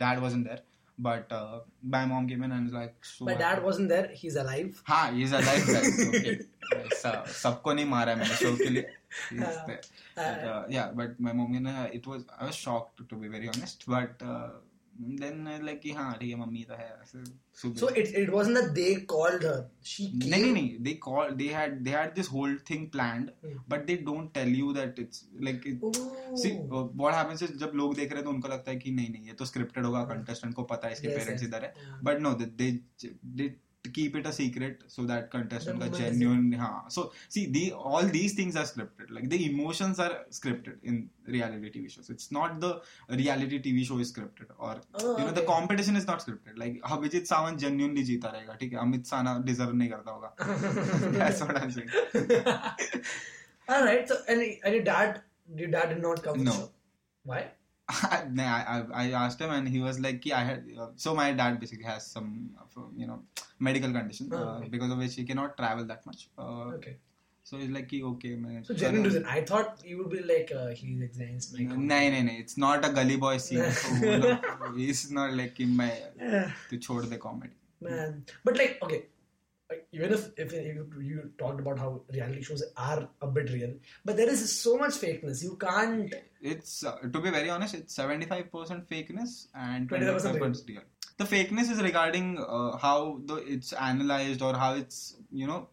dad 0.05 0.21
wasn't 0.27 0.49
there 0.51 0.61
but 1.09 1.31
uh, 1.41 1.59
my 1.97 2.05
mom 2.13 2.27
came 2.31 2.43
in 2.47 2.51
and 2.57 2.65
was 2.71 2.73
like 2.79 2.95
so 3.11 3.25
My 3.29 3.35
dad 3.43 3.63
wasn't 3.67 3.89
there. 3.93 4.09
He's 4.23 4.35
alive. 4.45 4.81
हाँ 4.89 5.05
he 5.15 5.23
is 5.29 5.31
alive 5.39 5.63
guys 5.75 6.01
okay 6.09 6.35
स- 6.97 7.39
सबको 7.43 7.73
नहीं 7.79 7.85
मारा 7.93 8.15
मैंने 8.15 8.35
show 8.43 8.55
के 8.63 8.69
लिए 8.75 8.85
He 9.29 9.37
हाँ. 9.39 9.53
there. 9.67 9.81
But, 10.15 10.45
uh, 10.51 10.63
yeah 10.75 10.91
but 10.99 11.19
my 11.29 11.33
mom 11.39 11.53
you 11.53 11.59
know 11.65 11.87
it 11.99 12.07
was 12.11 12.23
I 12.39 12.45
was 12.51 12.55
shocked 12.67 13.03
to 13.09 13.19
be 13.23 13.27
very 13.37 13.49
honest 13.55 13.83
but 13.95 14.23
uh, 14.33 14.49
then 15.21 15.47
I 15.47 15.57
like 15.59 15.79
कि 15.81 15.91
हाँ 15.91 16.11
ठीक 16.19 16.29
है 16.29 16.35
मम्मी 16.39 16.63
तो 16.69 16.73
है 16.73 16.89
So 17.77 17.87
it, 17.89 18.11
it 18.19 18.29
wasn't 18.33 18.57
that 18.59 18.69
they 18.75 18.91
called 19.13 19.43
her. 19.43 19.55
She 19.91 20.05
came. 20.11 20.29
नहीं 20.29 20.41
नहीं 20.43 20.53
नहीं 20.53 20.83
they 20.87 20.93
call 21.05 21.33
they 21.41 21.47
had 21.55 21.75
they 21.87 21.95
had 21.95 22.15
this 22.15 22.29
whole 22.35 22.55
thing 22.69 22.85
planned 22.95 23.31
Hmm. 23.45 23.57
but 23.73 23.85
they 23.87 23.97
don't 24.09 24.33
tell 24.33 24.53
you 24.61 24.73
that 24.73 25.01
it's 25.05 25.25
like 25.49 25.65
it, 25.65 25.79
oh. 25.83 25.91
See, 26.35 26.53
uh, 26.71 26.83
what 27.03 27.13
happens 27.13 27.43
is 27.47 27.51
जब 27.65 27.71
लोग 27.81 27.95
देख 27.95 28.11
रहे 28.11 28.19
हैं 28.19 28.23
तो 28.23 28.31
उनको 28.31 28.47
लगता 28.47 28.71
है 28.71 28.77
कि 28.79 28.91
नहीं 28.91 29.09
नहीं 29.09 29.27
ये 29.27 29.33
तो 29.41 29.45
स्क्रिप्टेड 29.45 29.85
होगा 29.85 30.03
कंटेस्टेंट 30.13 30.53
को 30.55 30.63
पता 30.73 30.87
है 30.87 30.93
इसके 30.93 31.07
parents 31.07 31.23
पेरेंट्स 31.23 31.43
इधर 31.43 31.63
है 31.63 31.73
but 31.73 32.03
but 32.03 32.19
no 32.21 32.33
they 32.43 32.71
they 33.41 33.53
keep 33.91 34.15
it 34.15 34.25
a 34.25 34.31
secret 34.31 34.83
so 34.87 35.03
that 35.03 35.29
contestant 35.31 35.79
The 35.79 35.89
genuine 35.89 36.51
हाँ 36.53 36.91
so 36.91 37.11
see 37.27 37.45
the 37.47 37.73
all 37.73 38.03
these 38.03 38.33
things 38.33 38.55
are 38.55 38.63
scripted 38.63 39.11
like 39.11 39.29
the 39.29 39.45
emotions 39.49 39.99
are 39.99 40.25
scripted 40.31 40.77
in 40.83 41.09
reality 41.27 41.71
TV 41.71 41.91
shows 41.91 42.09
it's 42.09 42.31
not 42.31 42.59
the 42.61 42.81
reality 43.09 43.61
TV 43.61 43.85
show 43.85 43.99
is 43.99 44.13
scripted 44.13 44.47
or 44.57 44.77
Oh, 44.95 45.17
you 45.17 45.25
know 45.25 45.31
the 45.31 45.41
competition 45.41 45.95
is 45.95 46.07
not 46.07 46.25
scripted 46.25 46.57
like 46.57 46.81
Abhijit 46.81 47.27
Sawant 47.33 47.59
genuinely 47.59 48.03
जीता 48.03 48.31
रहेगा 48.37 48.57
ठीक 48.61 48.73
है 48.73 48.79
अमित 48.79 49.05
साना 49.13 49.35
deserve 49.45 49.73
नहीं 49.73 49.89
करता 49.89 50.11
होगा 50.11 50.33
that's 51.19 51.41
what 51.41 51.57
I'm 51.57 51.71
saying 51.71 51.89
All 53.69 53.83
right. 53.85 54.07
So 54.07 54.17
and, 54.27 54.41
and 54.63 54.75
your 54.75 54.83
dad, 54.83 55.21
your 55.55 55.69
dad 55.69 55.89
did 55.89 56.01
not 56.01 56.21
come. 56.23 56.43
No. 56.43 56.69
Why? 57.23 57.51
I, 57.89 58.25
I 58.75 58.83
I 59.03 59.11
asked 59.11 59.39
him 59.41 59.49
and 59.51 59.67
he 59.67 59.79
was 59.79 59.99
like, 59.99 60.21
"Ki 60.21 60.31
I 60.33 60.43
had 60.43 60.65
uh, 60.79 60.87
so 60.95 61.13
my 61.13 61.31
dad 61.33 61.59
basically 61.59 61.83
has 61.85 62.05
some 62.07 62.51
uh, 62.59 62.81
you 62.95 63.07
know 63.07 63.23
medical 63.59 63.91
condition 63.91 64.29
Oh, 64.31 64.37
uh, 64.37 64.57
okay. 64.59 64.69
because 64.69 64.91
of 64.91 64.97
which 64.97 65.15
he 65.15 65.25
cannot 65.25 65.57
travel 65.57 65.85
that 65.85 66.05
much. 66.05 66.29
Uh, 66.37 66.75
Okay. 66.77 66.95
So 67.45 67.57
he's 67.57 67.69
like, 67.69 67.89
okay, 67.93 68.35
man." 68.35 68.63
So 68.63 68.73
genuine 68.73 69.03
reason. 69.07 69.25
I 69.25 69.41
thought 69.41 69.81
you 69.85 69.97
would 69.97 70.09
be 70.09 70.21
like 70.23 70.51
uh, 70.59 70.67
he's 70.69 71.01
against 71.01 71.53
my. 71.53 71.63
No, 71.63 71.75
no, 71.75 72.21
no, 72.21 72.31
it's 72.43 72.57
not 72.57 72.85
a 72.85 72.91
gully 72.99 73.17
boy 73.17 73.37
scene. 73.37 73.69
so, 73.81 73.95
no, 73.95 74.39
he's 74.77 75.11
not 75.11 75.33
like 75.33 75.59
in 75.59 75.75
my 75.75 75.91
to 76.69 76.77
chode 76.77 77.09
the 77.09 77.17
comedy. 77.17 77.57
Man, 77.81 78.23
but 78.45 78.55
like 78.57 78.77
okay, 78.81 79.07
even 79.93 80.11
if 80.11 80.29
if 80.37 80.51
you, 80.51 80.89
you 80.99 81.29
talked 81.37 81.59
about 81.59 81.77
how 81.77 82.01
reality 82.11 82.41
shows 82.41 82.63
are 82.75 83.07
a 83.21 83.27
bit 83.27 83.51
real, 83.51 83.73
but 84.03 84.17
there 84.17 84.29
is 84.29 84.41
so 84.51 84.77
much 84.77 84.93
fakeness. 84.93 85.43
You 85.43 85.55
can't. 85.55 86.13
It's 86.41 86.83
uh, 86.83 86.97
to 87.13 87.19
be 87.19 87.29
very 87.29 87.49
honest, 87.49 87.75
it's 87.75 87.95
seventy 87.95 88.25
five 88.25 88.51
percent 88.51 88.89
fakeness 88.89 89.47
and 89.55 89.87
25% 89.89 90.67
real. 90.67 90.81
The 91.17 91.25
fakeness 91.25 91.69
is 91.71 91.81
regarding 91.81 92.39
uh, 92.39 92.77
how 92.77 93.19
the 93.25 93.35
it's 93.35 93.73
analyzed 93.73 94.41
or 94.41 94.55
how 94.55 94.73
it's 94.73 95.15
you 95.31 95.47
know 95.47 95.69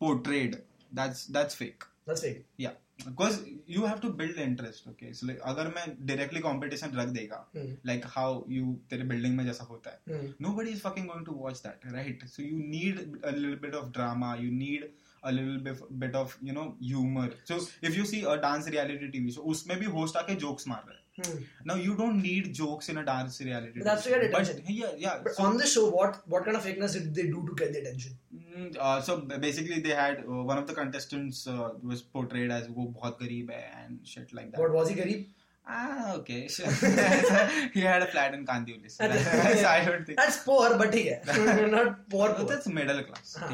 portrayed. 0.00 0.62
That's 0.92 1.26
that's 1.26 1.54
fake. 1.54 1.84
That's 2.06 2.22
fake. 2.22 2.46
Yeah, 2.56 2.72
because 3.06 3.36
you 3.74 3.82
have 3.86 4.00
to 4.00 4.08
build 4.20 4.38
interest. 4.44 4.88
Okay, 4.88 5.12
so 5.12 5.26
like 5.26 5.38
अगर 5.44 5.68
मैं 5.68 6.06
directly 6.06 6.42
competition 6.46 6.94
रख 6.94 7.08
देगा, 7.08 7.46
Hmm. 7.56 7.68
like 7.90 8.06
how 8.16 8.30
you 8.56 8.64
तेरे 8.90 9.08
building 9.08 9.36
में 9.36 9.44
जैसा 9.44 9.64
होता 9.64 9.90
है, 9.90 10.00
Hmm. 10.08 10.46
nobody 10.46 10.74
is 10.76 10.82
fucking 10.86 11.06
going 11.12 11.26
to 11.28 11.36
watch 11.44 11.62
that, 11.66 11.86
right? 11.98 12.24
So 12.34 12.46
you 12.46 12.58
need 12.74 13.02
a 13.32 13.36
little 13.38 13.58
bit 13.66 13.76
of 13.80 13.92
drama. 13.98 14.36
You 14.44 14.50
need 14.62 14.88
a 15.24 15.32
little 15.38 15.60
bit 15.68 15.82
bit 16.04 16.16
of 16.22 16.36
you 16.48 16.56
know 16.58 16.66
humor. 16.92 17.28
So 17.52 17.60
if 17.90 17.98
you 17.98 18.06
see 18.12 18.24
a 18.34 18.40
dance 18.46 18.70
reality 18.76 19.12
TV 19.16 19.34
show, 19.34 19.44
उसमें 19.54 19.78
भी 19.78 19.86
host 19.86 20.16
आके 20.16 20.36
jokes 20.36 20.68
मार 20.68 20.84
रहा 20.88 20.92
है. 20.92 21.04
Hmm. 21.18 21.38
Now 21.70 21.76
you 21.84 21.94
don't 22.00 22.20
need 22.24 22.52
jokes 22.62 22.90
in 22.92 22.98
a 22.98 23.06
dance 23.06 23.40
reality. 23.40 23.80
But 23.80 23.84
that's 23.84 24.06
get 24.06 24.24
attention. 24.26 24.60
But 24.60 24.74
yeah, 24.74 24.92
yeah. 25.06 25.22
But 25.24 25.32
so, 25.32 25.44
on 25.44 25.56
the 25.56 25.66
show, 25.66 25.86
what 25.98 26.20
what 26.34 26.44
kind 26.44 26.56
of 26.56 26.66
fakeness 26.66 26.92
did 26.92 27.14
they 27.14 27.26
do 27.36 27.40
to 27.48 27.56
get 27.62 27.72
the 27.72 27.80
attention? 27.80 28.12
Mm, 28.58 28.76
uh, 28.80 29.00
so 29.00 29.18
basically, 29.20 29.80
they 29.80 29.94
had 30.02 30.20
uh, 30.20 30.42
one 30.50 30.58
of 30.58 30.66
the 30.66 30.74
contestants 30.74 31.46
uh, 31.46 31.70
was 31.82 32.02
portrayed 32.02 32.50
as 32.50 32.68
wo 32.68 32.86
bahut 32.94 33.18
gareeb 33.24 33.50
hai 33.54 33.64
and 33.80 34.00
shit 34.12 34.32
like 34.38 34.50
that. 34.52 34.60
What 34.64 34.72
was 34.78 34.88
he 34.92 34.96
gareeb? 35.00 35.26
Ah, 35.70 36.14
okay. 36.14 36.40
he 37.74 37.80
had 37.80 38.02
a 38.02 38.06
flat 38.06 38.34
in 38.34 38.46
Kandivali. 38.46 38.90
So 38.90 39.06
that's, 39.06 39.64
I 39.64 39.84
don't 39.84 40.06
think 40.06 40.18
that's 40.18 40.38
poor, 40.42 40.78
but 40.78 40.96
yeah, 40.98 41.66
not 41.76 42.08
poor. 42.08 42.30
But 42.38 42.48
that's 42.48 42.68
middle 42.78 43.02
class. 43.04 43.36
Ah, 43.40 43.48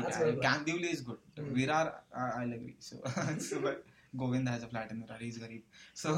Kandivali 0.47 0.93
is 0.93 1.01
good. 1.01 1.19
Mm. 1.37 1.53
Virar, 1.57 1.87
uh, 2.17 2.31
I'll 2.37 2.53
agree. 2.53 2.77
So, 2.79 2.99
so 3.39 3.61
but 3.61 3.85
Govind 4.17 4.49
has 4.49 4.63
a 4.63 4.69
flat 4.69 4.93
in 4.93 5.03
Virar. 5.03 5.21
He's 5.21 5.39
gareeb. 5.39 5.63
So, 5.93 6.15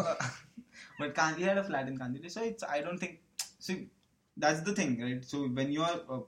but 0.99 1.15
Kandi 1.15 1.49
had 1.51 1.59
a 1.65 1.65
flat 1.65 1.89
in 1.89 1.99
Kandivali. 1.99 2.31
So 2.39 2.43
it's 2.43 2.63
I 2.63 2.83
don't 2.83 2.99
think. 2.99 3.21
See, 3.59 3.89
that's 4.37 4.61
the 4.61 4.75
thing, 4.75 5.01
right? 5.01 5.25
So 5.25 5.45
when 5.61 5.73
you 5.73 5.83
are 5.83 6.01
uh, 6.11 6.25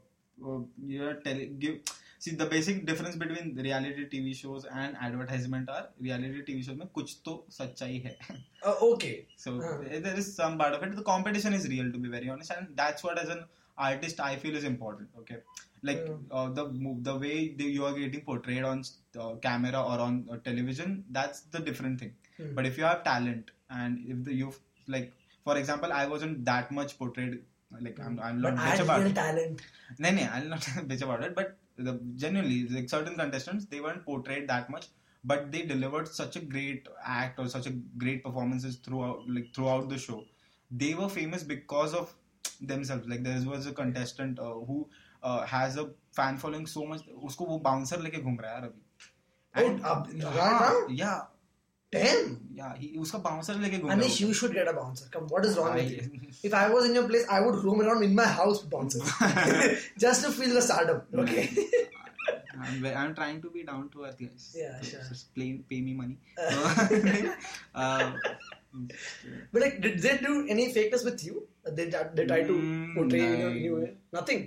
uh, 0.47 0.61
you're 0.87 1.15
telling 1.15 1.59
give 1.59 1.81
see 2.21 2.31
the 2.31 2.43
basic 2.51 2.85
difference 2.87 3.17
between 3.17 3.59
reality 3.61 4.05
TV 4.15 4.33
shows 4.35 4.67
and 4.67 4.97
advertisement 5.07 5.71
are 5.71 5.89
reality 6.03 6.41
TV 6.43 6.63
shows 6.63 6.77
में 6.79 6.87
कुछ 6.95 7.17
तो 7.25 7.35
सच्चाई 7.51 7.99
है। 8.07 8.17
Okay 8.83 9.13
so 9.39 9.53
there 9.85 10.19
is 10.19 10.31
some 10.31 10.59
part 10.59 10.75
of 10.75 10.85
it 10.85 10.95
the 10.95 11.05
competition 11.09 11.55
is 11.55 11.69
real 11.69 11.93
to 11.93 11.99
be 11.99 12.09
very 12.09 12.29
honest 12.29 12.53
and 12.53 12.69
that's 12.81 13.05
what 13.05 13.19
as 13.19 13.31
an 13.31 13.45
artist 13.79 14.21
I 14.21 14.37
feel 14.37 14.57
is 14.57 14.67
important 14.67 15.19
okay 15.19 15.35
like 15.85 16.05
the 16.55 16.67
the 17.09 17.17
way 17.21 17.35
you 17.65 17.85
are 17.85 17.93
getting 17.99 18.23
portrayed 18.27 18.65
on 18.65 18.83
camera 19.17 19.83
और 19.83 20.01
on 20.01 20.25
television 20.45 21.03
that's 21.19 21.45
the 21.57 21.65
different 21.65 22.01
thing 22.03 22.55
but 22.55 22.67
if 22.67 22.81
you 22.81 22.87
have 22.87 23.03
talent 23.05 23.51
and 23.73 23.99
if 24.09 24.31
you 24.31 24.53
like 24.89 25.13
for 25.47 25.59
example 25.59 25.93
I 25.93 26.07
wasn't 26.07 26.37
that 26.51 26.73
much 26.73 26.93
portrayed 26.93 27.41
like 27.77 27.99
i'm 28.01 28.19
i'm 28.19 28.41
not 28.41 28.55
bitch 28.57 28.81
about 28.83 29.03
it. 29.07 29.15
talent. 29.15 29.63
no 29.99 30.11
no 30.11 30.23
i'm 30.33 30.49
not 30.49 30.61
bitch 30.89 31.03
about 31.03 31.25
it 31.25 31.35
but 31.35 31.57
the, 31.78 32.00
genuinely, 32.16 32.68
like 32.68 32.90
certain 32.90 33.16
contestants, 33.16 33.66
they 33.66 33.80
weren't 33.80 34.06
portrayed 34.06 34.48
that 34.50 34.70
much, 34.70 34.88
but 35.24 35.52
they 35.52 35.62
delivered 35.64 36.08
such 36.08 36.36
a 36.36 36.40
great 36.40 36.88
act 37.04 37.40
or 37.40 37.48
such 37.48 37.68
a 37.68 37.72
great 37.98 38.24
performances 38.24 38.76
throughout, 38.78 39.28
like 39.30 39.54
throughout 39.56 39.90
the 39.90 39.98
show. 39.98 40.24
They 40.72 40.94
were 40.94 41.10
famous 41.10 41.44
because 41.44 41.94
of 41.94 42.14
themselves. 42.62 43.08
Like 43.08 43.24
there 43.24 43.42
was 43.46 43.68
a 43.68 43.74
contestant 43.74 44.40
uh, 44.40 44.44
who 44.44 44.88
uh, 45.24 45.46
has 45.46 45.78
a 45.78 45.90
fan 46.12 46.38
following 46.38 46.66
so 46.66 46.86
much. 46.86 47.02
उसको 47.24 47.46
वो 47.46 47.62
bouncer 47.64 48.02
लेके 48.02 48.22
घूम 48.22 48.40
रहा 48.42 48.52
है 48.52 48.62
यार 48.62 48.68
अभी. 48.70 48.82
Oh, 49.56 49.70
अब- 49.86 50.08
right 50.08 50.40
हाँ, 50.40 50.60
now? 50.60 50.88
yeah, 50.90 51.22
Damn. 51.91 52.33
yeah. 52.55 52.73
He, 52.79 52.89
उसका 53.01 53.23
bouncer 53.27 53.55
लेके 53.61 53.79
घूम 53.81 53.93
Anish, 53.93 54.21
you 54.21 54.33
should 54.41 54.53
get 54.55 54.69
a 54.69 54.75
bouncer. 54.79 55.07
Come, 55.13 55.27
what 55.35 55.45
is 55.51 55.57
wrong 55.59 55.75
with 55.75 55.91
you? 55.91 56.33
If 56.49 56.55
I 56.55 56.69
was 56.73 56.89
in 56.89 56.95
your 56.95 57.07
place, 57.09 57.25
I 57.37 57.41
would 57.41 57.63
roam 57.65 57.81
around 57.85 58.03
in 58.09 58.15
my 58.15 58.27
house 58.41 58.63
with 58.63 58.71
bouncers. 58.71 59.13
Just 60.07 60.25
to 60.27 60.33
feel 60.41 60.53
the 60.59 60.63
stardom. 60.63 61.01
Okay. 61.25 61.49
I'm, 62.61 62.85
I'm 63.05 63.15
trying 63.15 63.41
to 63.43 63.51
be 63.51 63.63
down 63.65 63.89
to 63.95 64.05
earth, 64.05 64.19
guys. 64.21 64.49
Yeah, 64.57 64.81
sure. 64.83 65.01
Just 65.09 65.35
plain 65.35 65.65
pay 65.71 65.81
me 65.81 65.95
money. 65.95 66.19
Uh. 66.37 67.33
uh, 67.75 68.13
But 69.53 69.63
like, 69.63 69.81
did 69.81 70.01
they 70.03 70.19
do 70.19 70.47
any 70.49 70.73
fakeness 70.75 71.05
with 71.05 71.25
you? 71.25 71.47
They 71.73 71.87
they 71.87 72.27
try 72.27 72.43
to 72.43 72.53
Mm, 72.53 72.95
portray 72.95 73.21
you 73.21 73.35
in 73.35 73.43
a 73.47 73.55
new 73.55 73.77
way. 73.81 73.93
Nothing. 74.13 74.45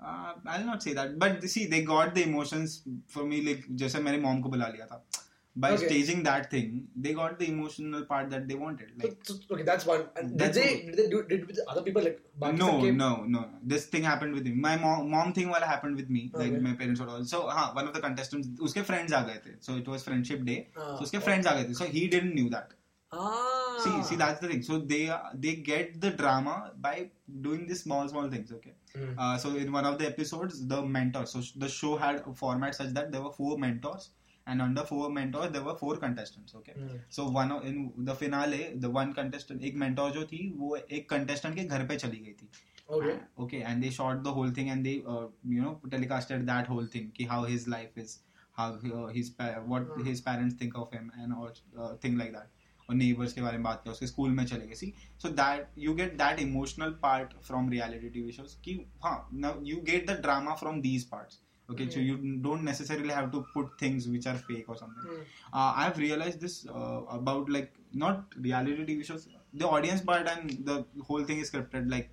uh, 0.00 0.32
I'll 0.46 0.64
not 0.68 0.82
say 0.82 0.92
that, 0.98 1.18
but 1.18 1.42
see, 1.56 1.66
they 1.74 1.82
got 1.90 2.14
the 2.14 2.22
emotions 2.28 2.82
for 3.16 3.24
me. 3.32 3.40
Like 3.48 3.66
जैसे 3.82 4.00
मेरी 4.08 4.20
mom 4.24 4.42
को 4.46 4.50
बुला 4.56 4.68
लिया 4.76 4.86
था. 4.92 5.02
By 5.63 5.69
Okay. 5.75 5.87
staging 5.87 6.19
that 6.25 6.49
thing, 6.51 6.67
they 7.05 7.13
got 7.13 7.37
the 7.39 7.47
emotional 7.51 8.03
part 8.09 8.29
that 8.33 8.47
they 8.49 8.55
wanted. 8.55 8.91
So, 9.01 9.07
Like 9.07 9.15
so- 9.29 9.37
okay, 9.55 9.63
that's 9.69 9.85
one. 9.89 10.03
And 10.15 10.29
did 10.29 10.37
That's 10.41 10.57
they 10.59 10.67
one. 10.75 10.85
did 10.85 10.95
they 10.99 11.07
do 11.13 11.23
did 11.31 11.47
with 11.47 11.59
other 11.73 11.81
people 11.87 12.03
like 12.07 12.21
Baki 12.43 12.57
no, 12.59 12.67
sir 12.75 12.77
came? 12.83 12.97
no, 13.01 13.09
no. 13.35 13.41
This 13.73 13.87
thing 13.95 14.03
happened 14.09 14.37
with 14.39 14.45
me. 14.49 14.53
My 14.67 14.75
mom, 14.83 15.09
mom 15.15 15.33
thing 15.39 15.49
वाला 15.55 15.67
happened 15.71 15.97
with 16.01 16.09
me. 16.17 16.21
Like 16.41 16.51
Okay. 16.53 16.61
my 16.67 16.73
parents 16.83 17.01
were 17.05 17.09
all. 17.15 17.25
So 17.33 17.41
हाँ, 17.57 17.65
one 17.79 17.89
of 17.91 17.97
the 17.97 18.03
contestants, 18.05 18.47
उसके 18.69 18.85
friends 18.91 19.11
आ 19.11 19.23
गए 19.31 19.41
थे. 19.47 19.55
So 19.69 19.75
it 19.81 19.89
was 19.95 20.05
friendship 20.09 20.45
day. 20.51 20.57
Ah. 20.77 20.87
So 20.99 21.07
उसके 21.09 21.23
friends 21.29 21.47
आ 21.53 21.55
गए 21.59 21.67
थे. 21.71 21.75
So 21.81 21.89
he 21.97 22.05
didn't 22.15 22.35
knew 22.41 22.47
that. 22.57 22.77
Ah. 23.11 23.33
See, 23.83 24.03
see, 24.11 24.15
that's 24.23 24.39
the 24.45 24.47
thing. 24.53 24.61
So 24.69 24.79
they 24.93 25.01
they 25.47 25.55
get 25.71 25.99
the 26.07 26.11
drama 26.21 26.55
by 26.87 26.95
doing 27.49 27.65
these 27.73 27.83
small, 27.87 28.07
small 28.13 28.29
things. 28.37 28.51
Okay. 28.59 28.75
Hmm. 28.95 29.11
Uh, 29.17 29.35
so 29.45 29.53
in 29.65 29.71
one 29.79 29.91
of 29.91 29.99
the 30.03 30.07
episodes, 30.13 30.63
the 30.75 30.81
mentor. 30.97 31.25
So 31.35 31.41
sh- 31.49 31.53
the 31.65 31.69
show 31.81 31.97
had 32.05 32.23
a 32.33 32.33
format 32.45 32.75
such 32.81 32.95
that 33.01 33.11
there 33.17 33.21
were 33.27 33.31
four 33.41 33.57
mentors, 33.65 34.09
And 34.48 34.62
under 34.62 34.82
four 34.82 35.10
mentors 35.10 35.52
there 35.52 35.62
were 35.64 35.74
four 35.80 35.96
contestants. 35.96 36.54
Okay. 36.56 36.72
Hmm. 36.80 36.96
So 37.16 37.28
one 37.36 37.52
of- 37.52 37.64
in 37.64 37.90
the 38.08 38.16
finale, 38.22 38.60
the 38.84 38.92
one 38.96 39.12
contestant, 39.20 39.62
एक 39.62 39.78
mentor 39.78 40.10
जो 40.10 40.24
थी, 40.24 40.52
वो 40.56 40.76
एक 40.76 41.12
contestant 41.12 41.54
के 41.54 41.64
घर 41.64 41.86
पे 41.86 41.96
चली 41.96 42.16
गई 42.16 42.32
थी. 42.32 42.48
Okay. 42.92 43.12
Uh, 43.12 43.44
okay, 43.44 43.64
and 43.70 43.82
they 43.84 43.94
shot 44.00 44.22
the 44.26 44.34
whole 44.38 44.52
thing 44.58 44.70
and 44.70 44.84
they, 44.84 44.96
uh, 45.12 45.26
you 45.46 45.62
know, 45.64 45.90
telecasted 45.90 46.44
that 46.46 46.70
whole 46.72 46.88
thing, 46.96 47.10
ki 47.16 47.24
how 47.24 47.44
his 47.46 47.68
life 47.68 48.04
is, 48.04 48.16
how 48.60 48.72
uh, 48.72 49.12
his 49.18 49.30
what 49.70 49.88
Hmm. 49.88 50.10
his 50.10 50.20
parents 50.28 50.58
think 50.62 50.76
of 50.76 50.92
him, 50.96 51.08
and 51.18 51.34
all 51.36 51.48
uh, 51.84 52.00
thing 52.04 52.20
like 52.20 52.32
that. 52.32 52.52
और 52.90 52.96
neighbors 52.96 53.32
के 53.32 53.42
बारे 53.42 53.52
में 53.52 53.62
बात 53.62 53.80
किया 53.82 53.92
उसके 53.92 54.06
school 54.06 54.30
में 54.30 54.46
चले 54.46 54.66
गए 54.66 54.74
see 54.74 54.94
so 55.22 55.28
that 55.28 55.68
you 55.78 55.94
get 55.94 56.12
that 56.12 56.38
emotional 56.38 56.90
part 56.90 57.34
from 57.42 57.70
reality 57.70 58.08
TV 58.08 58.32
shows 58.32 58.62
कि 58.64 58.86
हाँ 59.04 59.30
now 59.30 59.52
you 59.54 59.78
get 59.84 60.06
the 60.10 60.16
drama 60.26 60.56
from 60.64 60.82
these 60.82 61.04
okay 61.72 61.84
so 61.92 62.00
Hmm. 62.00 62.06
you 62.08 62.16
don't 62.46 62.64
necessarily 62.68 63.14
have 63.18 63.30
to 63.34 63.40
put 63.54 63.70
things 63.82 64.06
which 64.14 64.26
are 64.32 64.36
fake 64.50 64.68
or 64.74 64.76
something 64.82 65.08
Hmm. 65.12 65.22
uh, 65.58 65.70
I've 65.84 65.98
realized 66.04 66.40
this 66.46 66.56
uh, 66.68 67.00
about 67.18 67.48
like 67.56 67.72
not 68.04 68.34
reality 68.48 68.84
TV 68.92 69.06
shows, 69.10 69.26
the 69.62 69.68
audience 69.78 70.00
part 70.12 70.28
and 70.34 70.54
the 70.70 70.76
whole 71.08 71.24
thing 71.32 71.42
is 71.44 71.50
scripted. 71.54 71.90
Like 71.96 72.10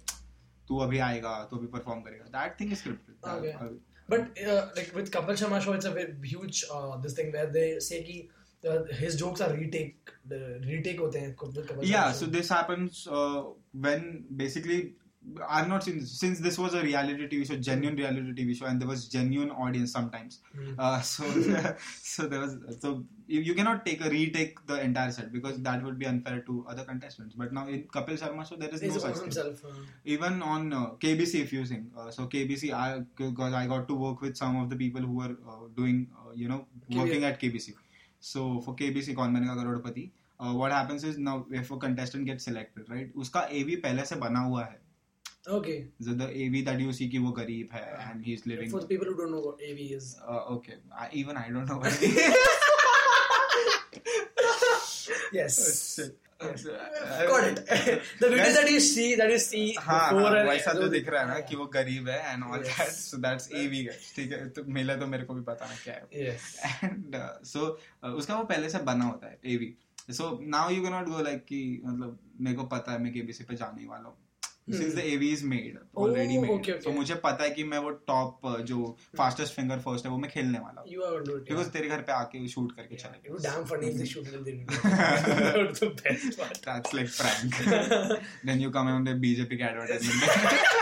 तू 0.68 0.78
अभी 0.80 1.00
आएगा 1.06 1.32
तू 1.52 1.58
अभी 1.58 1.68
perform 1.78 2.02
करेगा 2.02 2.26
that 2.40 2.60
thing 2.60 2.72
is 2.72 2.80
scripted 2.80 3.32
Okay. 3.38 3.72
But 4.12 4.40
uh, 4.52 4.62
like 4.78 4.94
with 5.00 5.10
Kapil 5.16 5.38
Sharma 5.42 5.60
show, 5.66 5.74
it's 5.80 5.88
a 5.90 5.92
very 5.98 6.14
huge 6.32 6.62
uh, 6.78 6.98
this 7.06 7.14
thing 7.20 7.32
where 7.36 7.50
they 7.58 7.66
say 7.88 8.00
कि 8.08 8.16
uh, 8.72 8.80
his 9.02 9.16
jokes 9.22 9.44
are 9.46 9.50
retake 9.60 10.12
the 10.34 10.40
retake 10.72 11.00
होते 11.04 11.20
हैं 11.20 11.86
yeah 11.92 12.12
so 12.22 12.28
this 12.38 12.50
happens 12.56 13.02
uh, 13.20 13.40
when 13.88 14.08
basically 14.44 14.80
i've 15.55 15.69
not 15.71 15.83
seen 15.85 15.95
this 16.01 16.11
since 16.19 16.41
this 16.43 16.57
was 16.63 16.75
a 16.75 16.81
reality 16.83 17.25
tv 17.31 17.47
show 17.47 17.57
genuine 17.69 17.97
reality 18.01 18.33
tv 18.41 18.55
show 18.59 18.67
and 18.67 18.81
there 18.81 18.91
was 18.91 19.09
genuine 19.15 19.49
audience 19.65 19.93
sometimes 19.97 20.37
Hmm. 20.59 20.75
uh, 20.79 21.01
so 21.01 21.25
so 22.11 22.27
there 22.35 22.41
was 22.43 22.53
so 22.85 22.93
you, 23.27 23.41
you 23.49 23.55
cannot 23.61 23.85
take 23.89 24.05
a 24.09 24.11
retake 24.13 24.61
the 24.69 24.81
entire 24.81 25.11
set 25.17 25.33
because 25.33 25.59
that 25.63 25.83
would 25.83 25.99
be 26.03 26.07
unfair 26.11 26.39
to 26.51 26.65
other 26.75 26.85
contestants 26.91 27.35
but 27.43 27.53
now 27.59 27.65
in 27.67 27.83
kapil 27.97 28.21
sharma 28.23 28.47
show 28.51 28.61
there 28.63 28.71
is 28.79 28.85
He's 28.87 28.95
no 28.95 29.01
about 29.01 29.17
such 29.17 29.35
thing 29.35 29.45
himself. 29.49 29.65
Uh, 29.65 29.83
even 30.05 30.41
on 30.53 30.73
uh, 30.73 30.87
KBC 31.07 31.43
if 31.43 31.53
you 31.53 31.65
sing. 31.73 31.91
Uh, 31.99 32.11
so 32.19 32.29
KBC, 32.37 32.73
I 32.85 33.03
because 33.25 33.53
I 33.53 33.67
got 33.67 33.89
to 33.89 33.95
work 34.05 34.21
with 34.29 34.37
some 34.37 34.63
of 34.63 34.71
the 34.71 34.77
people 34.77 35.01
who 35.01 35.17
were 35.25 35.35
uh, 35.55 35.67
doing 35.77 36.07
uh, 36.23 36.31
you 36.35 36.49
know 36.49 36.61
working 37.03 37.25
at 37.25 37.41
KBC. 37.41 37.75
So 38.21 38.47
for 38.61 38.75
KBC, 38.77 39.15
कौन 39.15 39.35
बनेगा 39.35 39.57
करोड़पति? 39.63 40.11
Uh, 40.39 40.55
what 40.63 40.73
happens 40.73 41.05
is 41.05 41.19
now 41.19 41.37
if 41.51 41.71
a 41.71 41.77
contestant 41.85 42.27
gets 42.33 42.45
selected, 42.45 42.89
right? 42.97 43.15
उसका 43.25 43.49
AV 43.61 43.77
पहले 43.87 44.05
से 44.13 44.17
बना 44.27 44.41
हुआ 44.49 44.65
है. 44.65 44.80
okay. 45.48 45.88
So 46.02 46.14
the 46.14 46.30
AV 46.30 46.66
that 46.66 46.80
you 46.80 46.94
see 46.94 47.10
कि 47.10 47.20
वो 47.20 47.32
गरीब 47.32 47.70
है 47.74 47.86
and 48.10 48.26
he's 48.26 48.46
living. 48.46 48.70
For 48.70 48.80
the 48.80 48.88
people 48.88 49.08
who 49.08 49.16
don't 49.16 49.32
know 49.32 49.42
what 49.42 49.62
AV 49.62 49.80
is. 50.00 50.18
Uh, 50.28 50.56
okay, 50.56 50.76
I, 50.96 51.10
even 51.14 51.38
I 51.38 51.50
don't 51.50 51.68
know 51.68 51.78
what 51.78 51.94
it 51.94 52.04
is. 52.04 52.36
Yes. 55.32 55.56
Oh, 55.60 55.72
Shit. 56.04 56.18
Uh, 56.42 56.48
हाँ 59.80 60.10
हाँ, 60.12 60.44
वैसा 60.44 60.74
तो 60.74 60.88
दिख 60.90 61.10
रहा 61.10 61.22
है 61.22 61.28
ना 61.28 61.34
हाँ. 61.34 61.42
कि 61.42 61.56
वो 61.56 61.66
गरीब 61.74 62.08
है 62.10 62.34
and 62.34 62.44
all 62.44 62.60
that 62.60 62.90
so 62.90 63.18
that's 63.18 63.50
AV 63.56 63.84
ठीक 64.16 64.32
है 64.32 64.48
तो 64.50 64.64
मिला 64.74 64.96
तो 64.96 65.08
मेरे 65.08 65.24
को 65.24 65.34
भी 65.34 65.42
पता 65.50 65.66
ना 65.66 65.76
क्या 65.84 65.94
है 65.94 66.10
एंड 66.84 67.16
सो 67.46 67.68
उसका 68.16 68.36
वो 68.36 68.44
पहले 68.44 68.70
से 68.70 68.80
बना 68.90 69.06
होता 69.06 69.28
है 69.28 69.40
AV 69.54 69.74
so 70.12 70.38
now 70.56 70.70
you 70.70 70.82
can 70.84 70.92
not 70.92 71.10
go 71.10 71.22
like 71.24 71.46
कि 71.46 71.62
मतलब 71.86 72.20
मेरे 72.42 72.56
को 72.58 72.64
पता 72.74 72.92
है 72.92 73.04
मैं 73.04 73.14
केबीसी 73.14 73.44
पे 73.44 73.56
जाने 73.56 73.88
वाला 73.88 74.10
हूँ 74.10 74.18
since 74.70 74.94
the 74.96 75.00
AV 75.00 75.30
is 75.34 75.44
made 75.46 75.78
already 75.98 76.36
Oh, 76.38 76.42
made 76.42 76.84
तो 76.84 76.92
मुझे 76.92 77.16
पता 77.24 77.44
है 77.44 77.50
कि 77.52 77.64
मैं 77.64 77.78
वो 77.86 77.90
टॉप 78.12 78.48
जो 78.72 78.96
फास्टेस्ट 79.18 79.54
फिंगर 79.54 79.80
फ़र्स्ट 79.86 80.06
है 80.06 80.12
वो 80.12 80.18
मैं 80.18 80.30
खेलने 80.32 80.60
वाला 80.60 80.82
हूँ. 80.82 80.90
बिकॉज़ 81.50 81.70
तेरे 81.70 81.88
घर 81.88 82.02
पे 82.02 82.12
आके 82.12 82.48
शूट 82.48 82.76
करके 82.76 82.96
चले 82.96 83.64
funny 83.72 83.88
if 83.92 83.98
they 83.98 84.06
shooted 84.06 84.34
in 84.34 84.44
the 84.44 84.52
video. 84.52 84.66
That's 85.58 85.80
the 85.80 85.90
best 86.04 86.38
part. 86.40 86.62
That's 86.68 86.94
like 86.94 87.10
prank. 87.18 87.52
then 88.46 88.62
you 88.66 88.72
come 88.78 88.88
on 88.96 89.04
the 89.04 89.16
BJP 89.26 89.58
के 89.58 89.64
advertisement. 89.64 90.80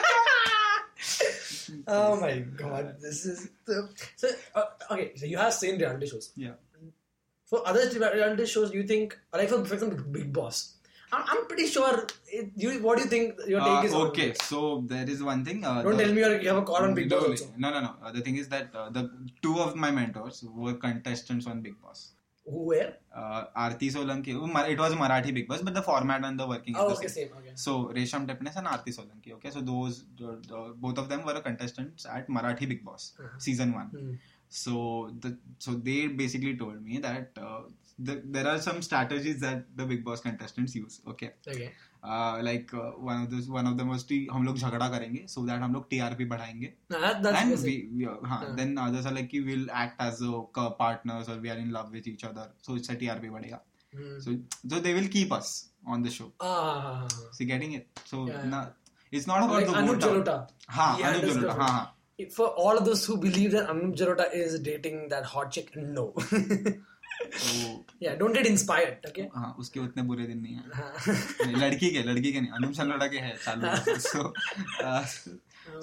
Oh 1.88 2.16
my 2.22 2.34
god, 2.64 2.96
this 3.02 3.26
is 3.26 3.50
the 3.66 3.88
so 4.16 4.28
uh, 4.56 4.66
okay. 4.92 5.12
So 5.16 5.26
you 5.26 5.38
have 5.38 5.54
seen 5.54 5.80
reality 5.80 6.08
shows. 6.08 6.32
yeah. 6.36 6.58
For 7.46 7.68
other 7.68 7.84
reality 8.00 8.46
shows, 8.46 8.74
you 8.74 8.84
think 8.84 9.18
like 9.34 9.50
for, 9.50 9.64
for 9.66 9.74
example, 9.74 10.04
Big 10.18 10.32
Boss. 10.32 10.76
I'm, 11.12 11.46
pretty 11.48 11.66
sure. 11.68 12.06
It, 12.28 12.52
you 12.56 12.72
what 12.84 12.98
do 12.98 13.04
you 13.04 13.10
think 13.10 13.40
your 13.48 13.60
take 13.62 13.70
Uh, 13.70 13.84
is? 13.88 13.94
okay, 13.94 14.30
it? 14.30 14.42
so 14.42 14.84
there 14.88 15.10
is 15.10 15.24
one 15.24 15.44
thing. 15.44 15.64
Uh, 15.66 15.82
Don't 15.82 15.98
the- 15.98 16.04
tell 16.04 16.14
me 16.14 16.20
you're, 16.22 16.40
you 16.42 16.48
have 16.50 16.58
a 16.58 16.62
call 16.62 16.78
on 16.88 16.94
Big 16.94 17.10
Boss 17.10 17.22
No, 17.24 17.30
also. 17.30 17.46
No, 17.58 17.72
no, 17.72 17.82
no. 17.82 17.96
Uh, 18.04 18.12
the 18.12 18.22
thing 18.22 18.38
is 18.38 18.48
that 18.50 18.70
uh, 18.76 18.90
the 18.90 19.10
two 19.42 19.60
of 19.60 19.76
my 19.76 19.92
mentors 19.92 20.44
were 20.44 20.74
contestants 20.76 21.48
on 21.48 21.62
Big 21.62 21.82
Boss. 21.82 22.12
Who 22.46 22.64
were? 22.70 22.94
Uh, 23.16 23.46
Aarti 23.58 23.92
Solanki. 23.96 24.30
It 24.70 24.80
was 24.80 24.94
Marathi 24.96 25.34
Big 25.34 25.48
Boss, 25.48 25.62
but 25.62 25.74
the 25.74 25.82
format 25.84 26.24
and 26.24 26.40
the 26.40 26.48
working. 26.48 26.74
is 26.76 26.82
Oh, 26.82 26.90
the 26.90 26.96
okay, 26.96 27.08
same. 27.08 27.28
same. 27.30 27.38
Okay. 27.38 27.52
So 27.56 27.92
Resham 27.96 28.26
Tepnes 28.28 28.56
and 28.56 28.68
Aarti 28.68 28.94
Solanki. 28.98 29.34
Okay, 29.34 29.52
so 29.52 29.62
those 29.62 30.04
both 30.86 30.98
of 30.98 31.10
them 31.10 31.26
were 31.26 31.40
contestants 31.42 32.06
at 32.06 32.28
Marathi 32.28 32.68
Big 32.68 32.84
Boss 32.84 33.14
Uh-huh. 33.20 33.28
season 33.38 33.74
one. 33.74 33.88
Hmm. 33.88 34.14
So 34.50 35.12
the 35.20 35.38
so 35.60 35.72
they 35.74 36.08
basically 36.08 36.56
told 36.58 36.82
me 36.84 36.98
that 37.00 37.32
uh, 37.38 37.62
the, 38.00 38.22
there 38.26 38.48
are 38.48 38.60
some 38.60 38.82
strategies 38.82 39.40
that 39.42 39.66
the 39.76 39.86
Big 39.86 40.04
Boss 40.04 40.22
contestants 40.22 40.76
use. 40.76 41.02
Okay. 41.08 41.32
Okay. 41.48 41.72
Uh, 42.02 42.40
like 42.42 42.74
uh, 42.74 42.92
one 43.10 43.24
of 43.24 43.30
those 43.30 43.48
one 43.50 43.68
of 43.68 43.78
them 43.78 43.90
was 43.90 44.04
कि 44.12 44.18
हम 44.32 44.44
लोग 44.46 44.58
झगड़ा 44.58 44.88
करेंगे 44.90 45.24
so 45.30 45.42
that 45.46 45.62
हम 45.62 45.74
लोग 45.74 45.90
TRP 45.90 46.28
बढ़ाएँगे 46.30 46.72
No, 46.92 47.00
that, 47.02 47.22
that's 47.24 47.42
and 47.42 47.64
we, 47.64 47.90
we 47.94 48.06
uh, 48.08 48.16
हाँ, 48.26 48.38
हाँ. 48.46 48.56
then 48.58 48.78
others 48.78 49.06
are 49.06 49.12
like 49.12 49.30
कि 49.30 49.42
we'll 49.46 49.70
act 49.72 50.00
as 50.02 50.22
a 50.22 50.70
partners 50.80 51.28
or 51.28 51.38
we 51.40 51.50
are 51.50 51.58
in 51.58 51.72
love 51.72 51.92
with 51.92 52.08
each 52.08 52.24
other 52.24 52.48
so 52.62 52.78
इससे 52.78 52.96
TRP 53.02 53.32
बढ़ेगा 53.32 53.60
Hmm. 53.94 54.20
so 54.24 54.32
so 54.72 54.80
they 54.80 54.94
will 54.94 55.08
keep 55.14 55.32
us 55.36 55.48
on 55.86 56.02
the 56.04 56.12
show 56.16 56.32
Ah, 56.40 56.48
ah, 56.48 56.82
ah, 56.90 57.08
ah. 57.12 57.30
so 57.38 57.46
getting 57.52 57.72
it 57.74 57.88
so 58.06 58.26
Yeah. 58.28 58.44
na, 58.46 58.66
it's 59.12 59.26
not 59.28 59.44
about 59.44 59.56
Like 59.56 59.68
the 59.68 59.74
Anup. 59.80 60.00
Jalota. 60.04 60.36
हाँ 60.70 60.90
He 60.98 61.04
Anup 61.12 61.24
Jalota 61.30 61.42
the- 61.42 61.54
हाँ 61.62 61.70
हाँ 61.70 61.86
For 62.35 62.47
all 62.49 62.79
of 62.79 62.85
those 62.85 63.05
who 63.07 63.17
believe 63.19 63.53
that 63.53 63.69
Anup 63.69 63.97
Jalota 63.97 64.33
is 64.33 64.59
dating 64.61 65.09
that 65.09 65.25
hot 65.25 65.51
chick, 65.51 65.75
no. 65.77 66.13
तो 66.15 67.85
yeah, 68.01 68.15
don't 68.17 68.33
get 68.33 68.47
inspired. 68.47 68.99
Okay. 69.09 69.29
हाँ 69.35 69.55
उसके 69.59 69.81
उतने 69.81 70.03
बुरे 70.11 70.27
दिन 70.27 70.39
नहीं 70.43 70.55
है 70.55 70.63
हाँ. 70.75 70.93
नहीं, 71.47 71.57
लड़की 71.63 71.91
के 71.97 72.03
लड़की 72.03 72.33
के 72.33 72.41
नहीं 72.41 72.51
अनुप 72.59 72.73
सलोड़ा 72.79 73.07
के 73.15 73.19
है 73.27 73.35
चालू 73.45 73.99
so 74.07 74.33
uh, 74.85 75.05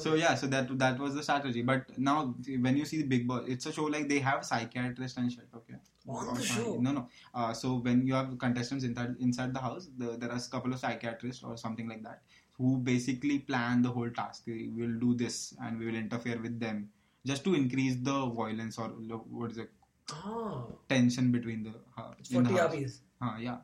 so 0.05 0.13
yeah 0.21 0.35
so 0.41 0.47
that 0.55 0.73
that 0.83 0.99
was 0.99 1.15
the 1.19 1.23
strategy 1.27 1.61
but 1.69 1.87
now 1.97 2.17
when 2.65 2.77
you 2.81 2.85
see 2.91 3.01
big 3.13 3.27
boss 3.31 3.47
it's 3.47 3.65
a 3.65 3.73
show 3.77 3.85
like 3.95 4.07
they 4.09 4.19
have 4.27 4.43
psychiatrists 4.51 5.17
and 5.23 5.31
shit 5.37 5.47
okay 5.61 5.79
On 6.07 6.27
the 6.27 6.41
Uh, 6.41 6.45
show? 6.51 6.69
no 6.85 6.91
no 6.97 7.01
uh, 7.39 7.53
so 7.61 7.71
when 7.87 7.99
you 8.09 8.13
have 8.19 8.29
contestants 8.43 8.83
inside 8.91 9.15
inside 9.29 9.51
the 9.57 9.63
house 9.65 9.89
the, 9.97 10.17
there 10.21 10.31
are 10.35 10.39
a 10.43 10.47
couple 10.53 10.73
of 10.77 10.79
psychiatrists 10.83 11.43
or 11.43 11.55
something 11.63 11.87
like 11.93 12.03
that 12.03 12.21
who 12.58 12.78
basically 12.78 13.38
plan 13.38 13.82
the 13.82 13.88
whole 13.96 14.10
task 14.10 14.44
they 14.46 14.68
will 14.80 14.98
do 15.06 15.14
this 15.14 15.54
and 15.62 15.78
we 15.78 15.86
will 15.86 15.94
interfere 15.94 16.38
with 16.40 16.58
them 16.60 16.88
just 17.26 17.44
to 17.44 17.54
increase 17.54 17.96
the 18.10 18.18
violence 18.26 18.78
or 18.78 18.88
what 18.88 19.50
is 19.50 19.58
it 19.58 19.70
Oh, 20.12 20.78
tension 20.88 21.32
between 21.32 21.64
the 21.64 21.72
uh, 22.00 22.12
for 22.32 22.42
the. 22.42 22.50
TRPs. 22.50 22.98
Uh, 23.20 23.36
yeah 23.40 23.56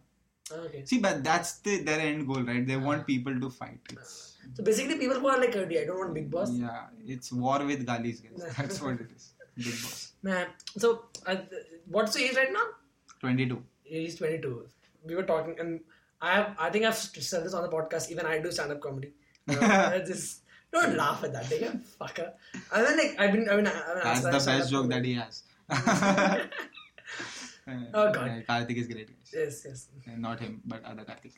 Okay. 0.50 0.84
See, 0.84 0.98
but 0.98 1.22
that's 1.24 1.60
the, 1.60 1.82
their 1.82 2.00
end 2.00 2.26
goal, 2.26 2.42
right? 2.42 2.66
They 2.66 2.76
want 2.76 3.06
people 3.06 3.38
to 3.40 3.48
fight. 3.48 3.78
It's, 3.90 4.36
So 4.54 4.62
basically, 4.62 4.96
people 4.98 5.20
who 5.20 5.28
are 5.28 5.38
like, 5.38 5.54
"Oh, 5.56 5.62
I 5.64 5.84
don't 5.84 5.98
want 5.98 6.14
Big 6.14 6.30
Boss. 6.30 6.50
yeah, 6.52 6.86
it's 7.06 7.32
war 7.32 7.64
with 7.64 7.86
galis, 7.86 8.20
guys. 8.20 8.44
That's 8.58 8.80
what 8.82 9.00
it 9.00 9.10
is. 9.16 9.30
Big 9.56 9.66
boss. 9.84 10.12
Man, 10.22 10.46
so 10.76 11.04
uh, 11.26 11.36
what's 11.86 12.14
the 12.14 12.24
age 12.24 12.36
right 12.36 12.52
now? 12.52 12.66
22. 13.20 13.62
He's 13.84 14.16
22. 14.16 14.66
We 15.06 15.14
were 15.14 15.22
talking, 15.22 15.56
and 15.58 15.80
I 16.22 16.34
have, 16.34 16.56
I 16.58 16.70
think 16.70 16.84
I've 16.84 16.96
said 16.96 17.44
this 17.44 17.52
on 17.52 17.62
the 17.62 17.68
podcast. 17.68 18.10
Even 18.10 18.24
I 18.26 18.38
do 18.38 18.50
stand 18.52 18.72
up 18.72 18.80
comedy. 18.80 19.12
Uh, 19.48 19.90
I 19.94 19.98
just 20.06 20.42
don't 20.72 20.96
laugh 20.96 21.24
at 21.24 21.32
that, 21.32 21.48
take 21.50 21.62
fucker. 22.00 22.30
I 22.72 22.82
mean, 22.82 22.96
like 22.96 23.16
I've 23.18 23.32
been, 23.32 23.48
I 23.50 23.56
mean, 23.56 23.66
I, 23.66 23.72
I 23.72 23.94
mean, 23.94 24.04
That's 24.04 24.22
the 24.46 24.52
best 24.52 24.70
joke 24.70 24.88
that 24.90 25.04
he 25.04 25.14
has. 25.14 25.42
Oh, 27.94 28.12
God. 28.12 28.44
Karthik 28.48 28.76
is 28.76 28.88
great, 28.88 29.06
guys. 29.06 29.30
Yes, 29.32 29.62
yes. 29.64 29.88
Uh, 30.06 30.16
Not 30.18 30.40
him, 30.40 30.60
but 30.64 30.82
other 30.84 31.04
Karthik. 31.04 31.32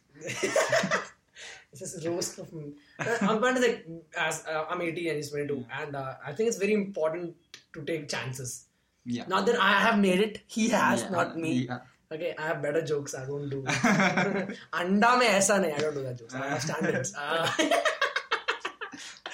It's 1.72 1.80
just 1.80 2.06
roast 2.06 2.38
of 2.38 2.52
me. 2.52 2.72
Uh, 2.98 3.16
I'm 3.22 3.40
going 3.40 3.56
to 3.56 3.60
like, 3.60 3.86
as 4.16 4.44
uh, 4.46 4.64
I'm 4.70 4.80
18 4.80 5.08
and 5.08 5.16
he's 5.16 5.30
22, 5.30 5.66
and 5.80 5.96
uh, 5.96 6.14
I 6.24 6.32
think 6.32 6.48
it's 6.48 6.56
very 6.56 6.72
important 6.72 7.34
to 7.74 7.82
take 7.82 8.08
chances. 8.08 8.66
Yeah. 9.04 9.24
Not 9.28 9.44
that 9.46 9.60
I 9.60 9.72
have 9.80 9.98
made 9.98 10.20
it, 10.20 10.40
he 10.46 10.68
has, 10.70 11.02
Yeah, 11.02 11.08
not 11.10 11.36
me. 11.36 11.66
yeah. 11.68 11.80
Okay, 12.11 12.33
I 12.39 12.47
have 12.47 12.61
better 12.61 12.81
jokes. 12.81 13.13
I 13.13 13.25
don't 13.25 13.49
do. 13.49 13.63
Anda 14.73 15.11
में 15.19 15.27
ऐसा 15.27 15.57
नहीं. 15.63 15.73
I 15.75 15.77
don't 15.81 15.93
do 15.93 16.03
that 16.03 16.17
jokes. 16.17 16.33
I 16.35 16.47
have 16.49 16.61
standards. 16.61 17.13
Uh, 17.15 17.51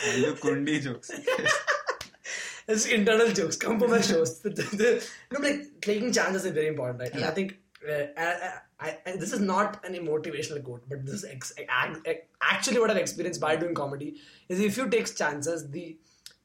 And 0.08 0.24
the 0.24 0.32
Kundi 0.34 0.82
jokes. 0.84 1.10
it's 2.68 2.86
internal 2.86 3.32
jokes. 3.32 3.56
Come 3.56 3.80
from 3.80 3.92
my 3.92 4.02
shows. 4.02 4.40
The, 4.40 4.50
the, 4.50 4.64
the, 4.82 5.08
no, 5.32 5.40
like 5.40 5.62
taking 5.82 6.12
chances 6.12 6.46
is 6.46 6.52
very 6.52 6.68
important, 6.68 7.00
right? 7.00 7.14
And 7.14 7.24
I 7.24 7.28
Yeah. 7.28 7.34
think 7.34 7.58
uh, 7.90 8.04
I, 8.18 8.52
I, 8.80 8.98
I, 9.06 9.16
this 9.16 9.32
is 9.32 9.40
not 9.40 9.84
an 9.86 9.94
motivational 10.06 10.64
quote, 10.64 10.84
but 10.90 11.06
this 11.06 11.16
is 11.16 11.26
ex, 11.26 11.54
ac- 11.58 12.20
actually 12.42 12.80
what 12.80 12.92
I've 12.92 12.98
experienced 12.98 13.40
by 13.40 13.56
doing 13.56 13.74
comedy. 13.74 14.16
Is 14.50 14.60
if 14.60 14.78
you 14.78 14.90
take 14.90 15.16
chances, 15.16 15.70
the 15.72 15.98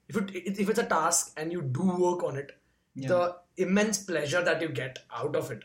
if 0.08 0.16
it, 0.16 0.30
if 0.34 0.68
it's 0.70 0.78
a 0.78 0.84
task 0.86 1.32
and 1.36 1.52
you 1.52 1.62
do 1.62 1.82
work 2.06 2.22
on 2.22 2.36
it, 2.36 2.52
Yeah. 2.94 3.08
the 3.08 3.36
immense 3.68 3.98
pleasure 3.98 4.42
that 4.42 4.62
you 4.62 4.68
get 4.68 4.98
out 5.14 5.36
of 5.36 5.50
it, 5.50 5.62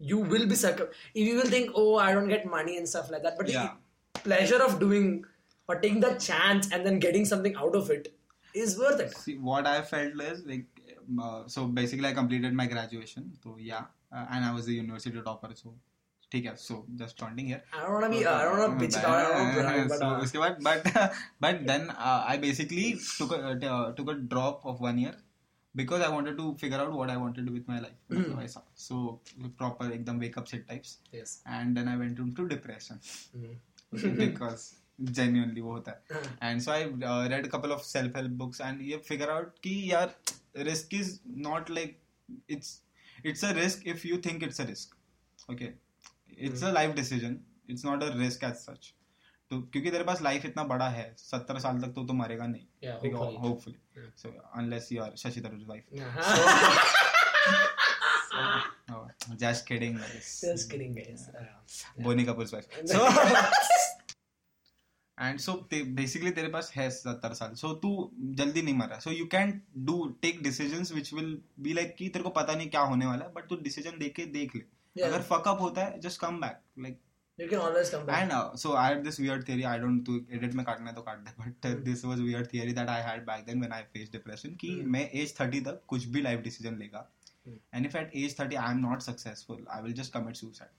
you 0.00 0.18
will 0.18 0.46
be 0.46 0.54
sucker. 0.54 0.90
If 1.14 1.26
you 1.26 1.36
will 1.36 1.50
think, 1.56 1.70
oh, 1.74 1.96
I 1.96 2.12
don't 2.12 2.28
get 2.28 2.46
money 2.46 2.76
and 2.76 2.88
stuff 2.88 3.10
like 3.10 3.22
that, 3.22 3.38
but 3.38 3.48
Yeah. 3.48 3.70
the 4.14 4.20
pleasure 4.20 4.62
of 4.62 4.78
doing 4.78 5.24
or 5.68 5.76
taking 5.76 6.00
that 6.00 6.20
chance 6.20 6.70
and 6.72 6.84
then 6.86 6.98
getting 6.98 7.24
something 7.24 7.56
out 7.56 7.74
of 7.74 7.90
it 7.90 8.14
is 8.54 8.78
worth 8.78 9.00
it. 9.00 9.16
See, 9.16 9.36
what 9.38 9.66
I 9.66 9.82
felt 9.82 10.20
is 10.20 10.44
like, 10.46 10.66
um, 11.08 11.18
uh, 11.20 11.42
so 11.46 11.66
basically 11.66 12.08
I 12.08 12.12
completed 12.12 12.52
my 12.52 12.66
graduation. 12.66 13.32
So 13.42 13.56
yeah, 13.58 13.84
uh, 14.12 14.26
and 14.30 14.44
I 14.44 14.52
was 14.52 14.68
a 14.68 14.72
university 14.72 15.20
topper. 15.22 15.52
So 15.54 15.74
ठीक 16.32 16.44
है 16.44 16.56
so 16.60 16.76
just 17.00 17.16
taunting 17.18 17.46
here 17.46 17.58
I 17.72 17.82
don't 17.82 17.92
want 17.92 18.04
to 18.04 18.10
be. 18.10 18.24
Uh, 18.26 18.32
I 18.34 18.44
don't 18.44 18.58
want 18.58 18.78
to 18.78 18.84
bitch 18.84 18.96
about. 19.00 19.18
it, 19.18 19.26
I 19.26 19.42
don't 19.42 19.66
want 19.66 19.76
to 19.76 19.88
but 19.90 19.98
so 19.98 20.06
uh, 20.06 20.22
उसके 20.22 20.38
बाद 20.38 20.56
but 20.68 21.12
but 21.46 21.60
then 21.68 21.84
uh, 21.90 22.24
I 22.32 22.36
basically 22.36 22.86
took 23.18 23.34
a 23.36 23.52
uh, 23.74 23.92
took 24.00 24.10
a 24.10 24.14
drop 24.32 24.66
of 24.72 24.80
one 24.86 24.98
year 24.98 25.14
because 25.74 26.02
I 26.04 26.08
wanted 26.08 26.38
to 26.38 26.54
figure 26.60 26.78
out 26.82 26.92
what 26.98 27.10
I 27.10 27.16
wanted 27.16 27.36
to 27.36 27.46
do 27.48 27.52
with 27.52 27.68
my 27.68 27.78
life 27.80 28.12
मतलब 28.12 28.42
ऐसा 28.42 28.62
so 28.86 29.00
proper 29.62 29.90
एकदम 29.92 30.20
wake 30.24 30.38
up 30.42 30.46
shit 30.52 30.66
types 30.68 30.96
yes. 31.12 31.38
and 31.46 31.76
then 31.76 31.88
I 31.94 31.96
went 32.02 32.18
into 32.26 32.48
depression 32.54 33.00
Mm. 33.36 33.56
okay, 33.96 34.12
because 34.20 34.64
genuinely 35.18 35.60
वो 35.60 35.72
होता 35.72 35.90
है 35.90 36.16
हाँ. 36.16 36.36
and 36.48 36.62
so 36.66 36.72
I 36.72 36.84
uh, 36.84 37.28
read 37.32 37.46
a 37.46 37.50
couple 37.56 37.72
of 37.76 37.82
self 37.88 38.14
help 38.20 38.36
books 38.42 38.60
and 38.68 38.80
ये 38.90 39.02
figure 39.08 39.30
out 39.36 39.58
कि 39.66 39.74
यार 39.92 40.14
risk 40.70 40.94
is 41.00 41.10
not 41.48 41.72
like 41.78 41.98
it's 42.56 42.70
it's 43.32 43.42
a 43.50 43.52
risk 43.60 43.86
if 43.94 44.04
you 44.10 44.18
think 44.28 44.46
it's 44.48 44.62
a 44.64 44.66
risk 44.70 44.96
okay 45.54 45.68
it's 46.48 46.62
a 46.70 46.72
life 46.78 46.94
decision 47.00 47.36
it's 47.74 47.84
not 47.88 48.02
a 48.06 48.10
risk 48.22 48.46
as 48.48 48.64
such 48.70 48.88
तो 49.51 49.59
क्योंकि 49.71 49.91
तेरे 49.91 50.03
पास 50.03 50.21
life 50.21 50.45
इतना 50.45 50.63
बड़ा 50.63 50.87
है 50.89 51.05
सत्तर 51.19 51.59
साल 51.59 51.81
तक 51.81 51.93
तो 51.95 52.03
तू 52.07 52.13
मरेगा 52.13 52.47
नहीं. 52.47 52.65
Hopefully 53.13 54.09
so 54.17 54.29
unless 54.55 54.91
you 54.91 55.03
are 55.03 55.15
Shashi 55.17 55.41
oh, 58.91 59.05
just 59.39 59.65
kidding 59.67 59.97
guys. 59.97 60.27
Just 60.41 60.69
kidding, 60.71 60.93
guys. 60.95 61.23
Uh, 61.39 62.03
Boney 62.03 62.23
Kapoor's 62.25 62.53
wife. 62.53 62.67
So 62.91 62.99
and 65.17 65.39
so 65.39 65.53
basically 65.73 66.31
तेरे 66.31 66.47
पास 66.49 66.71
है 66.75 66.89
सत्तर 66.89 67.33
साल. 67.33 67.53
सो 67.55 67.73
तू 67.81 67.89
जल्दी 68.37 68.61
नहीं 68.61 68.75
मरा 68.75 68.99
so 68.99 69.11
you 69.11 69.25
can 69.31 69.51
do 69.89 69.97
take 70.21 70.41
decisions 70.43 70.91
which 70.91 71.13
will 71.13 71.37
be 71.59 71.73
like 71.73 71.95
कि 71.95 72.07
तेरे 72.09 72.23
को 72.23 72.29
पता 72.37 72.55
नहीं 72.55 72.69
क्या 72.69 72.81
होने 72.91 73.05
वाला 73.05 73.25
है 73.25 73.31
बट 73.33 73.49
तू 73.49 73.55
डिसीज़न 73.63 73.97
देख 73.99 74.15
के 74.15 74.25
देख 74.37 74.55
ले. 74.55 74.61
अगर 74.95 75.21
फकअप 75.29 75.61
होता 75.61 75.85
है 75.85 75.99
just 75.99 76.19
come 76.21 76.39
back 76.41 76.59
like 76.79 76.99
you 77.40 77.46
can 77.48 77.58
always 77.64 77.90
come 77.94 78.04
back. 78.10 78.22
And 78.22 78.56
so 78.58 78.72
I 78.82 78.92
had 78.92 79.02
this 79.04 79.20
weird 79.20 79.46
theory 79.48 79.62
I 79.72 79.78
don't 79.78 80.04
तू 80.06 80.14
एडिट 80.36 80.54
में 80.54 80.64
काटना 80.66 80.90
है 80.90 80.94
तो 80.96 81.02
काट 81.08 81.18
दे 81.24 81.32
but 81.42 81.84
this 81.84 82.04
was 82.04 82.20
weird 82.20 82.52
theory 82.52 82.72
that 82.78 82.88
I 82.88 83.02
had 83.10 83.24
back 83.26 83.44
then 83.46 83.58
when 83.60 83.72
I 83.72 83.82
face 83.96 84.10
depression 84.12 84.54
कि 84.60 84.68
Hmm. 84.76 84.88
मैं 84.92 85.08
as 85.22 85.34
30 85.40 85.64
तक 85.64 85.82
कुछ 85.88 86.04
भी 86.16 86.22
लाइफ 86.22 86.40
डिसीजन 86.48 86.78
लेगा 86.78 87.06
Hmm. 87.48 87.58
And 87.74 87.86
if 87.86 87.96
at 87.96 88.10
age 88.22 88.36
30 88.40 88.56
I 88.64 88.72
am 88.72 88.78
not 88.88 89.02
successful 89.10 89.64
I 89.70 89.82
will 89.82 89.92
just 90.02 90.12
commit 90.12 90.36
suicide 90.36 90.74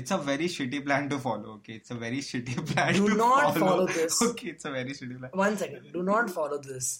It's 0.00 0.12
a 0.14 0.16
very 0.26 0.46
shitty 0.54 0.78
plan 0.88 1.06
to 1.12 1.16
follow. 1.22 1.52
Okay, 1.52 1.76
it's 1.78 1.92
a 1.92 1.94
very 2.00 2.18
shitty 2.26 2.52
plan. 2.66 2.90
Do 2.96 3.06
to 3.12 3.14
not 3.20 3.56
follow 3.62 3.86
this. 3.94 4.18
Okay, 4.26 4.50
it's 4.50 4.68
a 4.68 4.70
very 4.74 4.92
shitty 4.98 5.16
plan. 5.22 5.32
One 5.40 5.56
second. 5.62 5.88
Do 5.96 6.02
not 6.08 6.30
follow 6.34 6.58
this. 6.66 6.90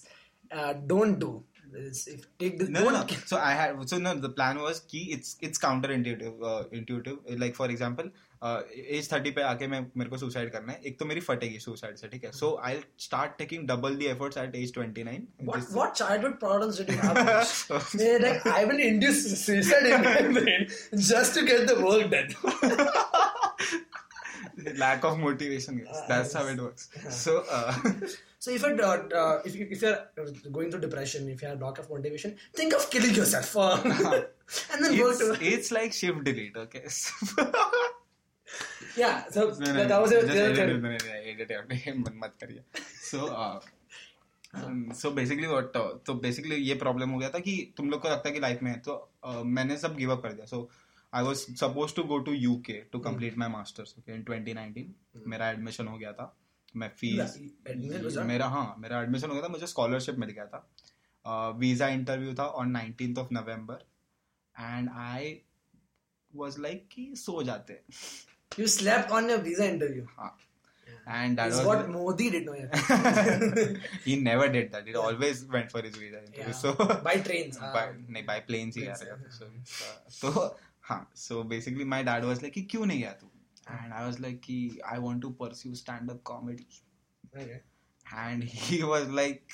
Uh, 0.51 0.71
don't 0.89 1.21
do 1.21 1.29
this. 1.75 2.01
If 2.15 2.25
take 2.43 2.57
this. 2.63 2.73
No, 2.77 2.81
no, 2.87 2.91
don't 2.97 3.13
no. 3.13 3.21
So 3.31 3.39
I 3.51 3.53
had 3.59 3.85
so 3.93 3.99
no. 4.07 4.13
The 4.25 4.31
plan 4.41 4.59
was 4.65 4.81
कि 4.93 5.03
it's 5.17 5.31
it's 5.49 5.63
counterintuitive. 5.67 6.43
Uh, 6.49 6.57
intuitive. 6.81 7.31
Like 7.45 7.55
for 7.61 7.69
example, 7.77 8.11
uh, 8.42 8.62
age 8.76 9.08
thirty 9.08 9.30
पे 9.34 9.42
आके 9.42 9.66
मैं 9.66 9.80
मेरे 9.96 10.10
को 10.10 10.18
suicide 10.18 10.50
करना 10.52 10.72
है. 10.72 10.80
एक 10.86 10.98
तो 10.98 11.04
मेरी 11.04 11.20
फटेगी 11.28 11.58
suicide 11.64 11.96
से 12.00 12.08
ठीक 12.08 12.24
है. 12.24 12.32
So 12.32 12.58
I'll 12.70 12.82
start 13.06 13.38
taking 13.38 13.66
double 13.70 13.96
the 14.02 14.08
efforts 14.10 14.36
at 14.42 14.54
age 14.54 14.72
twenty 14.72 15.04
nine. 15.04 15.26
What 15.50 15.70
what 15.78 15.94
childhood 15.94 16.38
problems 16.40 16.76
did 16.78 16.88
you 16.90 16.98
have? 16.98 17.16
They're 17.94 18.20
like 18.26 18.46
I 18.46 18.64
will 18.64 18.80
induce 18.90 19.24
suicide 19.44 19.86
in 19.86 20.04
my 20.10 20.20
brain 20.40 20.68
just 21.12 21.34
to 21.34 21.46
get 21.46 21.66
the. 21.66 21.76
Lack 24.78 25.04
of 25.04 25.18
motivation. 25.18 25.78
Guys. 25.78 25.88
Ah, 25.94 26.06
That's 26.08 26.32
how 26.32 26.46
it 26.46 26.58
works. 26.68 26.88
So. 27.10 27.44
Uh, 27.50 27.74
So 28.46 28.52
if 28.52 28.62
you're 28.62 28.80
uh, 28.86 28.96
uh, 29.20 29.42
if 29.44 29.54
you 29.56 29.66
if 29.76 29.80
you're 29.82 29.98
going 30.56 30.70
through 30.70 30.80
depression, 30.82 31.28
if 31.28 31.40
you 31.42 31.48
have 31.48 31.60
lack 31.60 31.78
of 31.80 31.88
motivation, 31.90 32.36
think 32.54 32.74
of 32.74 32.84
killing 32.90 33.14
yourself, 33.16 33.56
uh, 33.56 33.76
and 33.82 34.84
then 34.84 34.92
it's, 34.92 35.00
work 35.02 35.18
to 35.18 35.28
it's 35.52 35.72
like 35.72 35.92
shift 35.92 36.22
delete. 36.22 36.56
Okay. 36.56 36.84
Yeah. 38.96 39.28
So 39.30 39.40
No, 39.40 39.72
no, 39.72 39.84
that, 39.84 40.02
was 40.02 40.12
a, 40.12 40.20
just 40.20 40.36
edit 40.36 40.58
edit. 40.58 42.14
मत 42.14 42.34
करिए 42.42 42.62
so 43.00 43.18
uh, 43.18 43.60
um, 44.54 44.90
uh, 44.90 45.62
तो 46.06 46.54
ये 46.54 46.78
problem 46.82 47.12
हो 47.12 47.18
गया 47.18 47.30
था 47.30 47.38
कि 47.38 47.74
तुम 47.76 47.90
लोग 47.90 48.02
को 48.02 48.08
लगता 48.08 48.28
है 48.28 48.34
कि 48.34 48.40
लाइफ 48.40 48.62
में 48.62 48.70
है 48.70 48.78
तो 48.78 49.10
uh, 49.26 49.42
मैंने 49.44 49.76
सब 49.76 49.96
गिव 49.96 50.12
अप 50.12 50.22
कर 50.22 50.32
दिया 50.32 50.46
so 50.46 50.66
I 51.14 51.22
was 51.22 51.38
supposed 51.62 51.96
to 51.96 52.04
go 52.04 52.18
to 52.22 52.32
UK 52.52 52.74
to 52.92 53.00
complete 53.08 53.38
my 53.38 53.48
masters 53.48 53.94
okay 53.98 54.18
in 54.18 54.24
2019 54.24 54.84
मेरा 55.26 55.50
एडमिशन 55.50 55.86
हो 55.86 55.98
गया 55.98 56.12
था 56.12 56.36
मैं 56.76 56.88
फ़ीस? 56.88 58.18
मेरा 58.18 58.46
हाँ 58.46 58.74
मेरा 58.78 59.02
एडमिशन 59.02 59.28
हो 59.28 59.34
गया 59.34 59.42
था 59.42 59.48
मुझे 59.48 59.66
स्कॉलरशिप 59.66 60.14
मिल 60.14 60.30
गया 60.30 60.46
था 60.46 60.70
वीज़ा 61.50 61.88
इंटरव्यू 61.88 62.34
था 62.34 62.46
on 62.46 62.92
19th 62.92 63.18
of 63.18 63.28
November 63.32 63.74
and 64.60 64.90
I 64.90 65.40
was 66.36 66.58
like 66.58 66.88
कि 66.92 67.12
सो 67.16 67.42
जाते 67.42 67.80
You 68.56 68.66
slept 68.66 69.10
on 69.10 69.28
your 69.28 69.38
visa 69.38 69.68
interview. 69.68 70.06
Huh. 70.16 70.30
And 71.06 71.38
that 71.38 71.48
is 71.50 71.58
was 71.58 71.66
what 71.66 71.88
Modi 71.88 72.30
did 72.30 72.46
not. 72.46 73.78
he 74.04 74.16
never 74.16 74.48
did 74.48 74.72
that. 74.72 74.86
He 74.86 74.92
yeah. 74.92 74.98
always 74.98 75.44
went 75.44 75.70
for 75.70 75.80
his 75.80 75.94
visa 75.94 76.18
interview. 76.18 76.44
Yeah. 76.46 76.52
So 76.52 76.74
by 77.04 77.18
trains, 77.18 77.58
uh, 77.58 77.72
by, 77.72 77.90
nahin, 78.10 78.26
by 78.26 78.40
planes, 78.40 78.76
planes 78.76 79.04
yeah. 79.06 79.14
So, 79.30 79.46
so, 80.08 80.56
huh. 80.80 81.00
so 81.14 81.44
basically, 81.44 81.84
my 81.84 82.02
dad 82.02 82.24
was 82.24 82.42
like, 82.42 82.54
"Ki 82.54 82.66
kyun 82.66 82.90
nahi 82.90 83.02
gaya 83.02 83.14
tu?" 83.20 83.30
And 83.68 83.94
I 83.94 84.04
was 84.06 84.18
like, 84.18 84.42
"Ki 84.42 84.80
I 84.84 84.98
want 84.98 85.22
to 85.22 85.30
pursue 85.30 85.76
stand-up 85.76 86.24
comedy." 86.24 86.66
Okay. 87.36 87.60
And 88.12 88.42
he 88.42 88.82
was 88.82 89.08
like, 89.08 89.52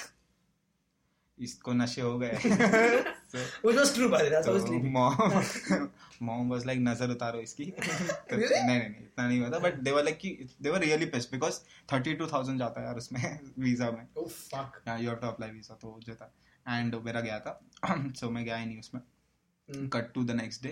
इसको 1.42 1.72
नशे 1.72 2.00
हो 2.02 2.18
गए. 2.18 2.38
so 3.32 3.42
Which 3.62 3.76
was 3.76 3.92
true, 3.94 4.08
by 4.08 4.18
the 4.18 4.24
way. 4.24 4.30
That's 4.30 4.46
तो 4.46 4.52
always 4.52 4.66
sleeping. 4.66 4.92
mom 4.92 5.90
mom 6.22 6.48
was 6.48 6.66
like 6.66 6.80
नज़र 6.80 7.10
उतारो 7.10 7.40
इसकी 7.40 7.64
तो 7.78 8.36
Really? 8.36 8.60
नहीं 8.60 8.78
नहीं 8.78 8.88
नहीं 8.88 9.02
इतना 9.02 9.26
नहीं 9.26 9.40
हुआ 9.40 9.50
था 9.50 9.58
बट 9.58 9.78
दे 9.80 9.92
वर 9.92 10.04
लाइक 10.04 10.18
कि 10.18 10.30
they 10.62 10.70
were 10.70 10.80
really 10.80 11.06
pissed 11.14 11.30
because 11.30 11.60
32000 11.92 12.58
जाता 12.58 12.80
है 12.80 12.86
यार 12.86 12.96
उसमें 12.96 13.22
वीज़ा 13.58 13.90
में 13.90 14.06
fuck. 14.16 14.78
You 14.88 15.08
have 15.08 15.16
to 15.16 15.26
apply 15.26 15.50
visa 15.50 15.74
तो 15.82 15.98
जो 16.06 16.14
था 16.14 16.32
एंड 16.66 16.94
मेरा 17.04 17.20
गया 17.20 17.38
था 17.40 17.60
सो 18.16 18.30
मैं 18.30 18.44
गया 18.44 18.56
ही 18.56 18.66
नहीं 18.66 18.78
उसमें. 18.78 19.02
Cut 19.68 20.12
to 20.14 20.24
the 20.24 20.30
next 20.36 20.62
day 20.62 20.70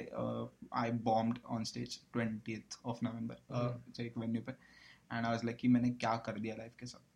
I 0.75 0.91
bombed 1.05 1.39
on 1.47 1.65
stage 1.65 1.99
20th 2.17 2.77
of 2.85 2.99
November 3.05 4.03
एक 4.03 4.19
वेन्यू 4.19 4.43
पे 4.43 4.53
एंड 4.53 5.25
आई 5.25 5.31
वाज 5.31 5.45
लाइक 5.45 5.57
कि 5.57 5.69
मैंने 5.69 5.91
क्या 5.91 6.17
कर 6.27 6.39
दिया 6.39 6.55
लाइफ 6.57 6.73
के 6.81 6.87
साथ 6.87 7.10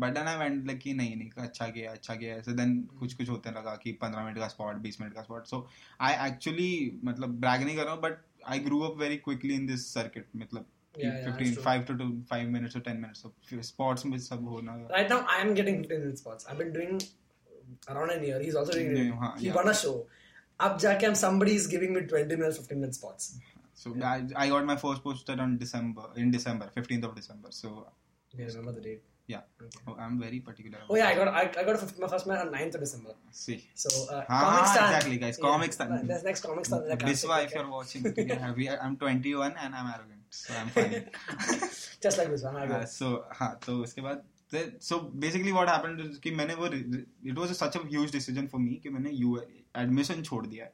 but 0.00 0.14
then 0.14 0.28
I 0.28 0.36
went 0.38 0.66
like 0.66 0.78
कि 0.80 0.92
नहीं 0.94 1.16
नहीं 1.16 1.30
अच्छा 1.44 1.68
किया 1.76 1.92
अच्छा 1.92 2.14
किया 2.16 2.40
सो 2.48 2.52
देन 2.62 2.80
कुछ 2.98 3.14
कुछ 3.14 3.28
होते 3.28 3.50
लगा 3.58 3.74
कि 3.84 3.98
15 4.04 4.24
मिनट 4.24 4.38
का 4.38 4.48
स्पॉट 4.48 4.82
20 4.82 5.00
मिनट 5.00 5.14
का 5.14 5.22
स्पॉट 5.22 5.46
सो 5.46 5.66
आई 6.08 6.28
एक्चुअली 6.28 6.70
मतलब 7.04 7.38
ब्रैग 7.40 7.64
नहीं 7.64 7.76
कर 7.76 7.84
रहा 7.84 7.94
हूँ 7.94 8.02
but 8.02 8.20
I 8.54 8.58
grew 8.68 8.80
up 8.90 8.98
very 9.00 9.16
quickly 9.28 9.54
in 9.54 9.66
this 9.66 9.92
circuit 9.94 10.28
मतलब 10.44 10.66
Yeah, 10.98 11.10
yeah, 11.16 11.24
that's 11.24 11.36
15 11.40 11.52
true. 11.54 11.62
5 11.64 11.82
to 11.88 11.94
2 11.98 12.06
5 12.30 12.48
minutes 12.54 12.76
or 12.78 12.80
10 12.86 13.00
minutes 13.02 13.20
so 13.24 13.60
spots 13.66 14.06
में 14.06 14.16
सब 14.18 14.48
होना 14.48 14.72
Right 14.94 15.12
now, 15.12 15.18
I 15.34 15.36
am 15.42 15.52
getting 15.58 15.76
15 15.82 16.00
minute 16.04 16.18
spots. 16.22 16.46
I've 16.46 16.58
been 16.62 16.72
doing 16.76 16.96
around 17.94 18.10
an 18.14 18.24
year. 18.28 18.40
He's 18.40 18.56
also 18.62 18.72
doing 18.72 18.90
it. 18.94 18.98
Yeah, 19.02 19.20
huh, 19.20 19.30
He 19.36 19.46
yeah. 19.46 19.58
won 19.58 19.70
a 19.72 19.74
show. 19.82 19.92
Up 20.60 20.80
जाके 20.84 21.06
I'm 21.10 21.14
somebody 21.14 21.54
is 21.60 21.68
20 21.68 21.92
minutes, 21.92 22.58
15 22.58 22.80
minute 22.80 22.94
spots. 22.94 23.30
So 23.74 23.94
I, 24.02 24.16
I 24.36 24.48
got 24.48 24.66
my 24.66 24.76
first 24.76 25.04
poster 25.04 25.36
on 25.40 25.56
December 25.58 26.08
in 26.16 26.30
December, 26.30 26.70
15th 26.76 27.08
of 27.10 27.14
December. 27.20 27.54
So 27.60 27.72
Yeah, 28.34 28.46
remember 28.46 28.72
the 28.72 28.84
date. 28.88 29.09
Yeah, 29.32 29.42
oh, 29.88 29.94
I'm 30.04 30.16
very 30.24 30.40
particular. 30.48 30.78
Oh 30.88 30.96
yeah, 31.00 31.08
I 31.08 31.14
got 31.20 31.28
I, 31.40 31.42
I 31.60 31.64
got 31.68 31.82
a 31.82 31.88
my 32.04 32.08
first 32.14 32.26
man 32.30 32.38
on 32.44 32.52
9th 32.54 32.74
of 32.78 32.80
December. 32.86 33.14
See, 33.42 33.58
So 33.84 33.90
uh, 34.14 34.24
Ah, 34.28 34.40
comic 34.44 34.66
stand. 34.72 34.88
exactly, 34.94 35.18
guys, 35.24 35.38
comic 35.46 35.72
stand. 35.78 36.08
That's 36.10 36.24
next 36.30 36.42
comic 36.48 36.66
stand. 36.70 36.84
that 36.86 36.92
I 36.92 36.96
can't 36.96 37.12
Biswa, 37.12 37.38
take, 37.38 37.48
if 37.48 37.54
you're 37.54 37.70
watching, 37.70 38.10
yeah, 38.66 38.78
I'm 38.88 38.96
21 38.96 39.54
and 39.66 39.74
I'm 39.80 39.88
arrogant, 39.94 40.22
so 40.42 40.54
I'm 40.60 40.68
fine. 40.68 40.96
Just 42.08 42.18
like 42.18 42.30
this 42.36 42.44
one. 42.50 42.56
I 42.56 42.66
uh, 42.80 42.84
so 42.98 43.12
हाँ 43.40 43.52
तो 43.66 43.80
उसके 43.84 44.02
बाद 44.08 44.22
so 44.80 44.96
basically 45.24 45.52
what 45.52 45.68
happened 45.68 46.00
is 46.04 46.18
कि 46.18 46.30
मैंने 46.36 46.54
वो 46.60 46.68
it 47.32 47.36
was 47.42 47.56
such 47.56 47.76
a 47.76 47.82
huge 47.90 48.10
decision 48.10 48.48
for 48.54 48.58
me 48.58 48.78
कि 48.84 48.90
मैंने 48.94 49.10
you 49.18 49.36
admission 49.82 50.22
छोड़ 50.30 50.46
दिया 50.46 50.64
है 50.64 50.72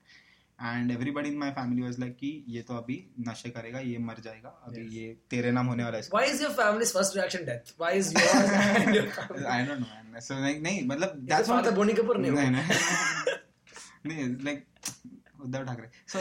and 0.61 0.91
everybody 0.91 1.29
in 1.29 1.37
my 1.39 1.51
family 1.57 1.83
was 1.83 1.99
like 2.01 2.15
कि 2.21 2.29
ये 2.49 2.61
तो 2.69 2.77
अभी 2.77 2.95
नशे 3.29 3.51
करेगा 3.57 3.81
ये 3.81 3.99
मर 4.11 4.21
जाएगा 4.25 4.49
अभी 4.67 4.83
Yes. 4.85 4.93
ये 4.93 5.17
तेरे 5.31 5.51
नाम 5.53 5.67
होने 5.73 5.85
वाला 5.85 5.99
है 5.99 6.03
Why 6.15 6.25
is 6.35 6.41
your 6.45 6.53
family's 6.61 6.93
first 6.99 7.17
reaction 7.19 7.45
death? 7.51 7.73
Why 7.83 7.91
is 8.03 8.13
yours 8.19 8.53
and 8.61 8.95
your 8.99 9.07
family? 9.19 9.45
I 9.55 9.67
don't 9.67 9.81
know 9.81 9.87
man 9.87 10.21
so 10.29 10.41
like 10.43 10.63
नहीं 10.63 10.87
मतलब 10.89 11.19
that's 11.33 11.49
father 11.51 11.75
Boni 11.81 11.97
Kapoor? 12.01 12.17
No. 12.17 12.31
नहीं 12.31 12.51
नहीं 12.51 12.65
नहीं 14.07 14.45
like 14.45 14.65
Uddhav 15.41 15.65
Thackeray 15.65 15.89
so 16.15 16.19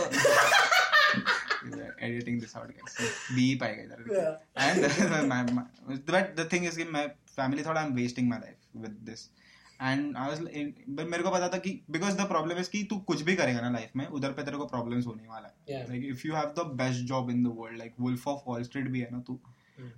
editing 2.06 2.36
this 2.42 2.52
out 2.60 2.72
guys 2.80 2.98
beep 3.38 3.64
आएगा 3.64 3.84
इधर 3.84 5.28
my, 5.30 5.64
but 6.12 6.36
the 6.40 6.46
thing 6.54 6.68
is 6.72 6.78
कि 6.78 6.84
मैं 6.98 7.06
family 7.38 7.64
thought 7.68 7.80
I'm 7.84 7.96
wasting 8.02 8.28
my 8.34 8.40
life 8.42 8.68
with 8.84 9.00
this 9.10 9.22
and 9.26 9.55
and 9.82 10.16
like, 10.16 11.10
मेरे 11.10 11.24
को 11.24 11.32
पता 11.32 11.48
था 11.48 11.58
कि 11.58 11.82
बिकॉज़ 11.92 12.18
द 12.18 12.28
प्रॉब्लम 12.28 12.58
इज़ 12.58 12.70
की 12.70 12.84
तू 12.84 12.98
कुछ 12.98 13.22
भी 13.22 13.36
करेगा 13.36 13.62
ना 13.62 13.70
लाइफ 13.70 13.96
में 13.96 14.08
उधर 14.08 14.32
पे 14.32 14.44
तेरे 14.44 14.58
को 14.58 14.66
प्रॉब्लम 14.66 15.02
होने 15.02 15.28
वाला 15.28 15.48
है। 15.48 16.10
If 16.10 16.28
you 16.28 16.34
have 16.36 16.54
the 16.58 16.66
best 16.76 17.04
job 17.06 17.30
in 17.30 17.44
the 17.44 17.54
world 17.56 17.78
like 17.78 17.94
Wolf 18.00 18.28
of 18.28 18.42
Wall 18.48 18.64
Street 18.64 18.88
भी 18.88 19.00
है 19.00 19.10
ना 19.12 19.20
तू 19.20 19.40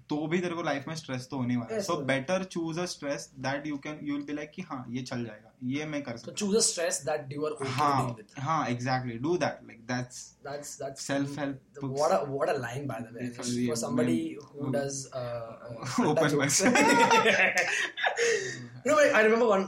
तो 0.09 0.25
भी 0.27 0.39
तेरे 0.39 0.55
को 0.55 0.61
लाइफ 0.63 0.87
में 0.87 0.95
स्ट्रेस 0.95 1.27
तो 1.31 1.37
होने 1.37 1.55
वाला 1.57 1.75
है। 1.75 1.81
So 1.83 1.95
better 2.05 2.43
choose 2.43 2.79
a 2.79 2.85
stress 2.93 3.29
that 3.39 3.67
you 3.67 3.77
can 3.77 3.99
you 4.03 4.13
will 4.15 4.23
be 4.25 4.33
like 4.33 4.51
कि 4.51 4.61
हाँ 4.69 4.85
ये 4.89 5.01
चल 5.03 5.23
जाएगा 5.25 5.51
ये 5.63 5.85
मैं 5.85 6.01
कर 6.03 6.17
सकता 6.17 6.33
choose 6.33 6.55
a 6.57 6.59
stress 6.61 7.01
that 7.05 7.33
you 7.33 7.45
are 7.45 7.67
हाँ 7.67 8.15
हाँ 8.39 8.65
exactly 8.69 9.17
do 9.19 9.37
that 9.37 9.59
like 9.67 9.79
that's 9.87 10.23
that's 10.47 10.77
that 10.81 10.97
self 10.97 11.39
help 11.39 11.79
what 11.83 12.11
a 12.11 12.23
what 12.23 12.49
a 12.49 12.57
line 12.59 12.87
by 12.87 12.99
the 12.99 13.15
way 13.15 13.29
for 13.67 13.75
somebody 13.77 14.19
who 14.53 14.71
does 14.77 15.05
open 16.07 16.35
mind 16.37 16.51
no 18.87 18.95
I 18.97 19.23
remember 19.23 19.45
one 19.45 19.61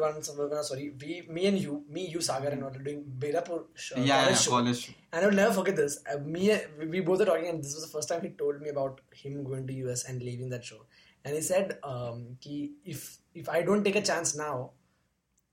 one 0.00 0.62
sorry 0.62 0.88
we 1.02 1.20
me 1.30 1.42
and 1.42 1.58
you 1.58 1.82
me 1.90 2.06
you 2.14 2.20
Sagar 2.28 2.52
and 2.52 2.62
we 2.62 2.68
are 2.68 2.82
doing 2.82 3.02
Berapur 3.20 3.68
या 4.08 4.24
college 4.48 4.86
And 5.16 5.24
I 5.24 5.28
will 5.28 5.34
never 5.34 5.54
forget 5.54 5.76
this. 5.76 5.98
Uh, 6.12 6.18
me, 6.18 6.54
we 6.78 7.00
both 7.00 7.22
are 7.22 7.24
talking, 7.24 7.48
and 7.48 7.64
this 7.64 7.74
was 7.74 7.84
the 7.84 7.88
first 7.88 8.06
time 8.10 8.20
he 8.20 8.28
told 8.28 8.60
me 8.60 8.68
about 8.68 9.00
him 9.14 9.44
going 9.44 9.66
to 9.66 9.72
US 9.84 10.04
and 10.04 10.22
leaving 10.22 10.50
that 10.50 10.62
show. 10.62 10.80
And 11.24 11.34
he 11.34 11.40
said, 11.40 11.78
um, 11.82 12.36
ki, 12.38 12.72
if 12.84 13.16
if 13.34 13.48
I 13.48 13.62
don't 13.62 13.82
take 13.82 13.96
a 13.96 14.02
chance 14.02 14.36
now, 14.36 14.72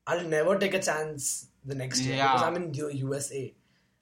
I'll 0.06 0.28
never 0.34 0.58
take 0.58 0.74
a 0.74 0.82
chance 0.82 1.48
the 1.64 1.74
next 1.74 2.02
year 2.02 2.16
yeah. 2.16 2.34
because 2.34 2.46
I'm 2.46 2.56
in 2.56 2.74
USA, 2.74 3.54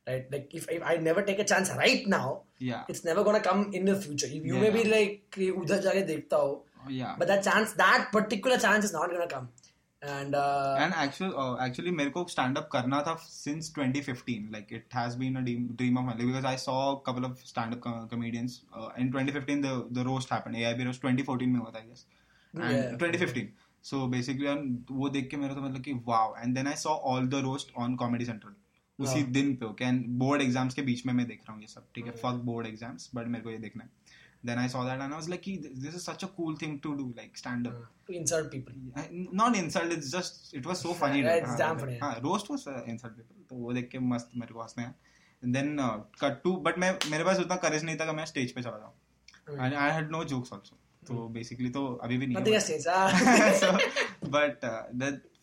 right? 0.09 0.27
Like 0.33 0.51
if, 0.53 0.69
if 0.69 0.83
I 0.83 0.97
never 0.97 1.23
take 1.23 1.39
a 1.39 1.45
chance 1.45 1.71
right 1.71 2.09
now, 2.09 2.43
yeah, 2.59 2.83
it's 2.89 3.05
never 3.05 3.23
gonna 3.23 3.41
come 3.41 3.71
in 3.73 3.85
the 3.85 3.95
future. 3.95 4.27
You, 4.27 4.43
you 4.43 4.55
yeah. 4.57 4.61
may 4.63 4.71
be 4.71 4.85
like, 4.91 5.39
oh, 6.85 6.89
yeah, 6.91 7.15
but 7.17 7.29
that 7.29 7.45
chance, 7.45 7.75
that 7.75 8.09
particular 8.11 8.59
chance 8.59 8.85
is 8.85 8.93
not 8.93 9.09
gonna 9.13 9.29
come. 9.29 9.51
And 10.03 10.35
uh, 10.35 10.77
and 10.81 10.95
actually 10.95 11.35
uh, 11.37 11.57
actually 11.65 11.91
मेरे 11.99 12.11
को 12.11 12.25
stand 12.31 12.59
up 12.59 12.69
करना 12.71 13.01
था 13.09 13.17
since 13.25 13.69
2015 13.75 14.49
like 14.55 14.73
it 14.73 14.87
has 14.93 15.15
been 15.17 15.37
a 15.37 15.43
dream, 15.43 15.69
dream 15.77 15.99
of 15.99 16.05
mine 16.05 16.17
because 16.23 16.45
I 16.45 16.57
saw 16.57 16.79
a 16.93 17.01
couple 17.01 17.25
of 17.25 17.39
stand 17.51 17.75
up 17.75 17.81
co- 17.81 18.07
comedians 18.15 18.57
uh, 18.77 18.89
in 18.99 19.13
2015 19.13 19.61
the 19.67 19.75
the 19.99 20.05
roast 20.09 20.35
happened 20.37 20.57
AIB 20.63 20.87
roast 20.89 21.05
2014 21.07 21.53
में 21.53 21.61
हुआ 21.61 21.71
था 21.77 21.83
I 21.83 21.87
guess 21.87 22.05
and 22.55 22.83
Yeah. 22.83 22.97
2015 22.97 23.47
so 23.85 24.03
basically 24.17 24.51
and 24.55 24.91
वो 25.03 25.09
देख 25.19 25.31
के 25.31 25.37
मेरा 25.37 25.55
तो 25.55 25.63
मतलब 25.63 25.83
कि 25.85 25.95
wow 26.11 26.27
and 26.43 26.61
then 26.61 26.73
I 26.73 26.75
saw 26.83 26.97
all 27.13 27.31
the 27.37 27.45
roast 27.49 27.73
on 27.85 27.97
Comedy 28.05 28.29
Central 28.33 28.59
उसी 28.99 29.23
दिन 29.35 29.55
पे 29.57 29.67
ओके 29.67 29.85
एंड 29.85 30.05
बोर्ड 30.19 30.43
एग्ज़ाम्स 30.43 30.75
के 30.75 30.83
बीच 30.83 31.05
में 31.07 31.13
मैं 31.15 31.27
देख 31.27 31.39
रहा 31.41 31.53
हूँ 31.53 31.61
ये 31.63 31.69
सब 31.69 31.87
ठीक 31.95 32.07
है 32.07 32.13
फक 32.17 32.43
बोर्ड 32.49 32.67
एग्ज़ाम्स 32.67 33.11
बट 33.15 33.27
मेरे 33.29 33.45
को 33.45 33.51
ये 33.51 33.59
देखना 33.59 33.85
है 33.85 33.91
then 34.47 34.59
I 34.59 34.69
saw 34.69 34.85
that 34.85 34.93
and 34.93 35.03
I 35.03 35.09
was 35.09 35.29
like 35.29 35.41
कि 35.41 35.57
this 35.57 35.95
is 35.95 36.03
such 36.03 36.25
a 36.25 36.29
cool 36.37 36.57
thing 36.63 36.79
to 36.83 36.93
do 36.93 37.09
like 37.17 37.39
stand 37.39 37.69
to 38.07 38.15
insult 38.19 38.49
people. 38.53 38.75
Not 39.35 39.57
insult 39.57 39.93
it's 39.93 40.11
just 40.13 40.55
it 40.55 40.67
was 40.67 40.77
so 40.77 40.93
funny 41.01 41.23
it's 41.23 41.57
damn 41.61 41.81
funny, 41.81 42.03
हाँ 42.03 42.15
roast 42.23 42.51
was 42.51 42.89
insult 42.89 43.13
people 43.13 43.45
तो 43.51 43.57
वो 43.57 43.73
देख 43.73 43.89
के 43.93 43.99
मस्त 43.99 44.31
मेरे 44.37 44.55
को 44.55 44.61
हंसने 44.61 44.85
आया। 44.85 44.95
देन 45.43 45.77
कट 46.21 46.43
टू 46.45 46.57
बट 46.67 46.79
मैं 46.79 46.91
मेरे 47.11 47.25
पास 47.25 47.39
उतना 47.41 47.57
करेज 47.65 47.85
नहीं 47.85 47.97
था 47.97 48.07
कि 48.07 48.13
मैं 48.17 48.25
स्टेज 48.27 48.53
पे 48.53 48.63
चला 48.63 48.79
जाऊँ. 48.79 48.95
I 49.59 49.91
had 49.91 50.11
no 50.11 50.25
jokes 50.25 50.53
also 50.53 50.79
तो 51.07 51.29
बेसिकली 51.29 51.69
तो 51.71 51.87
अभी 52.03 52.17
भी 52.19 52.27
नहीं 52.27 52.37
बट 54.35 54.65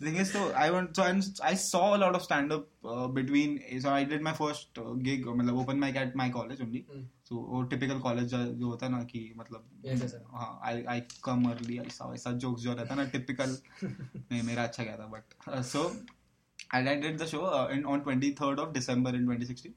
थिंग 0.05 0.17
इज़ 0.17 0.31
तो 0.33 0.51
I 0.53 0.69
want 0.69 0.95
so 0.95 1.01
I 1.43 1.55
saw 1.55 1.79
a 1.87 1.97
lot 1.97 2.15
of 2.15 2.23
stand 2.23 2.51
up 2.53 2.69
between 3.15 3.59
so 3.81 3.89
I 3.89 4.05
did 4.05 4.21
my 4.21 4.33
first 4.33 4.79
gig 4.79 5.27
मतलब 5.29 5.57
open 5.57 5.79
mic 5.79 5.95
at 5.95 6.15
my 6.15 6.29
college 6.29 6.61
only 6.61 6.83
so 7.29 7.41
वो 7.49 7.61
typical 7.63 7.99
college 7.99 8.35
जो 8.35 8.67
होता 8.67 8.85
है 8.85 8.91
ना 8.91 9.03
कि 9.03 9.33
मतलब 9.37 10.61
आई 10.63 10.83
आई 10.83 11.01
कम 11.23 11.49
अर्ली 11.51 11.77
ऐसा 11.79 12.13
ऐसा 12.13 12.31
जोक्स 12.45 12.61
जो 12.61 12.73
रहता 12.73 12.93
है 12.93 13.03
ना 13.03 13.09
टिपिकल 13.09 13.57
नहीं 13.83 14.41
मेरा 14.43 14.63
अच्छा 14.63 14.83
गया 14.83 14.97
था 14.97 15.07
but 15.07 15.61
so 15.65 15.83
I 16.73 16.87
I 16.87 16.95
did 16.95 17.21
the 17.21 17.25
show 17.25 17.43
in 17.71 17.85
on 17.85 18.03
23rd 18.07 18.59
of 18.59 18.71
December 18.71 19.15
in 19.15 19.27
2016 19.27 19.69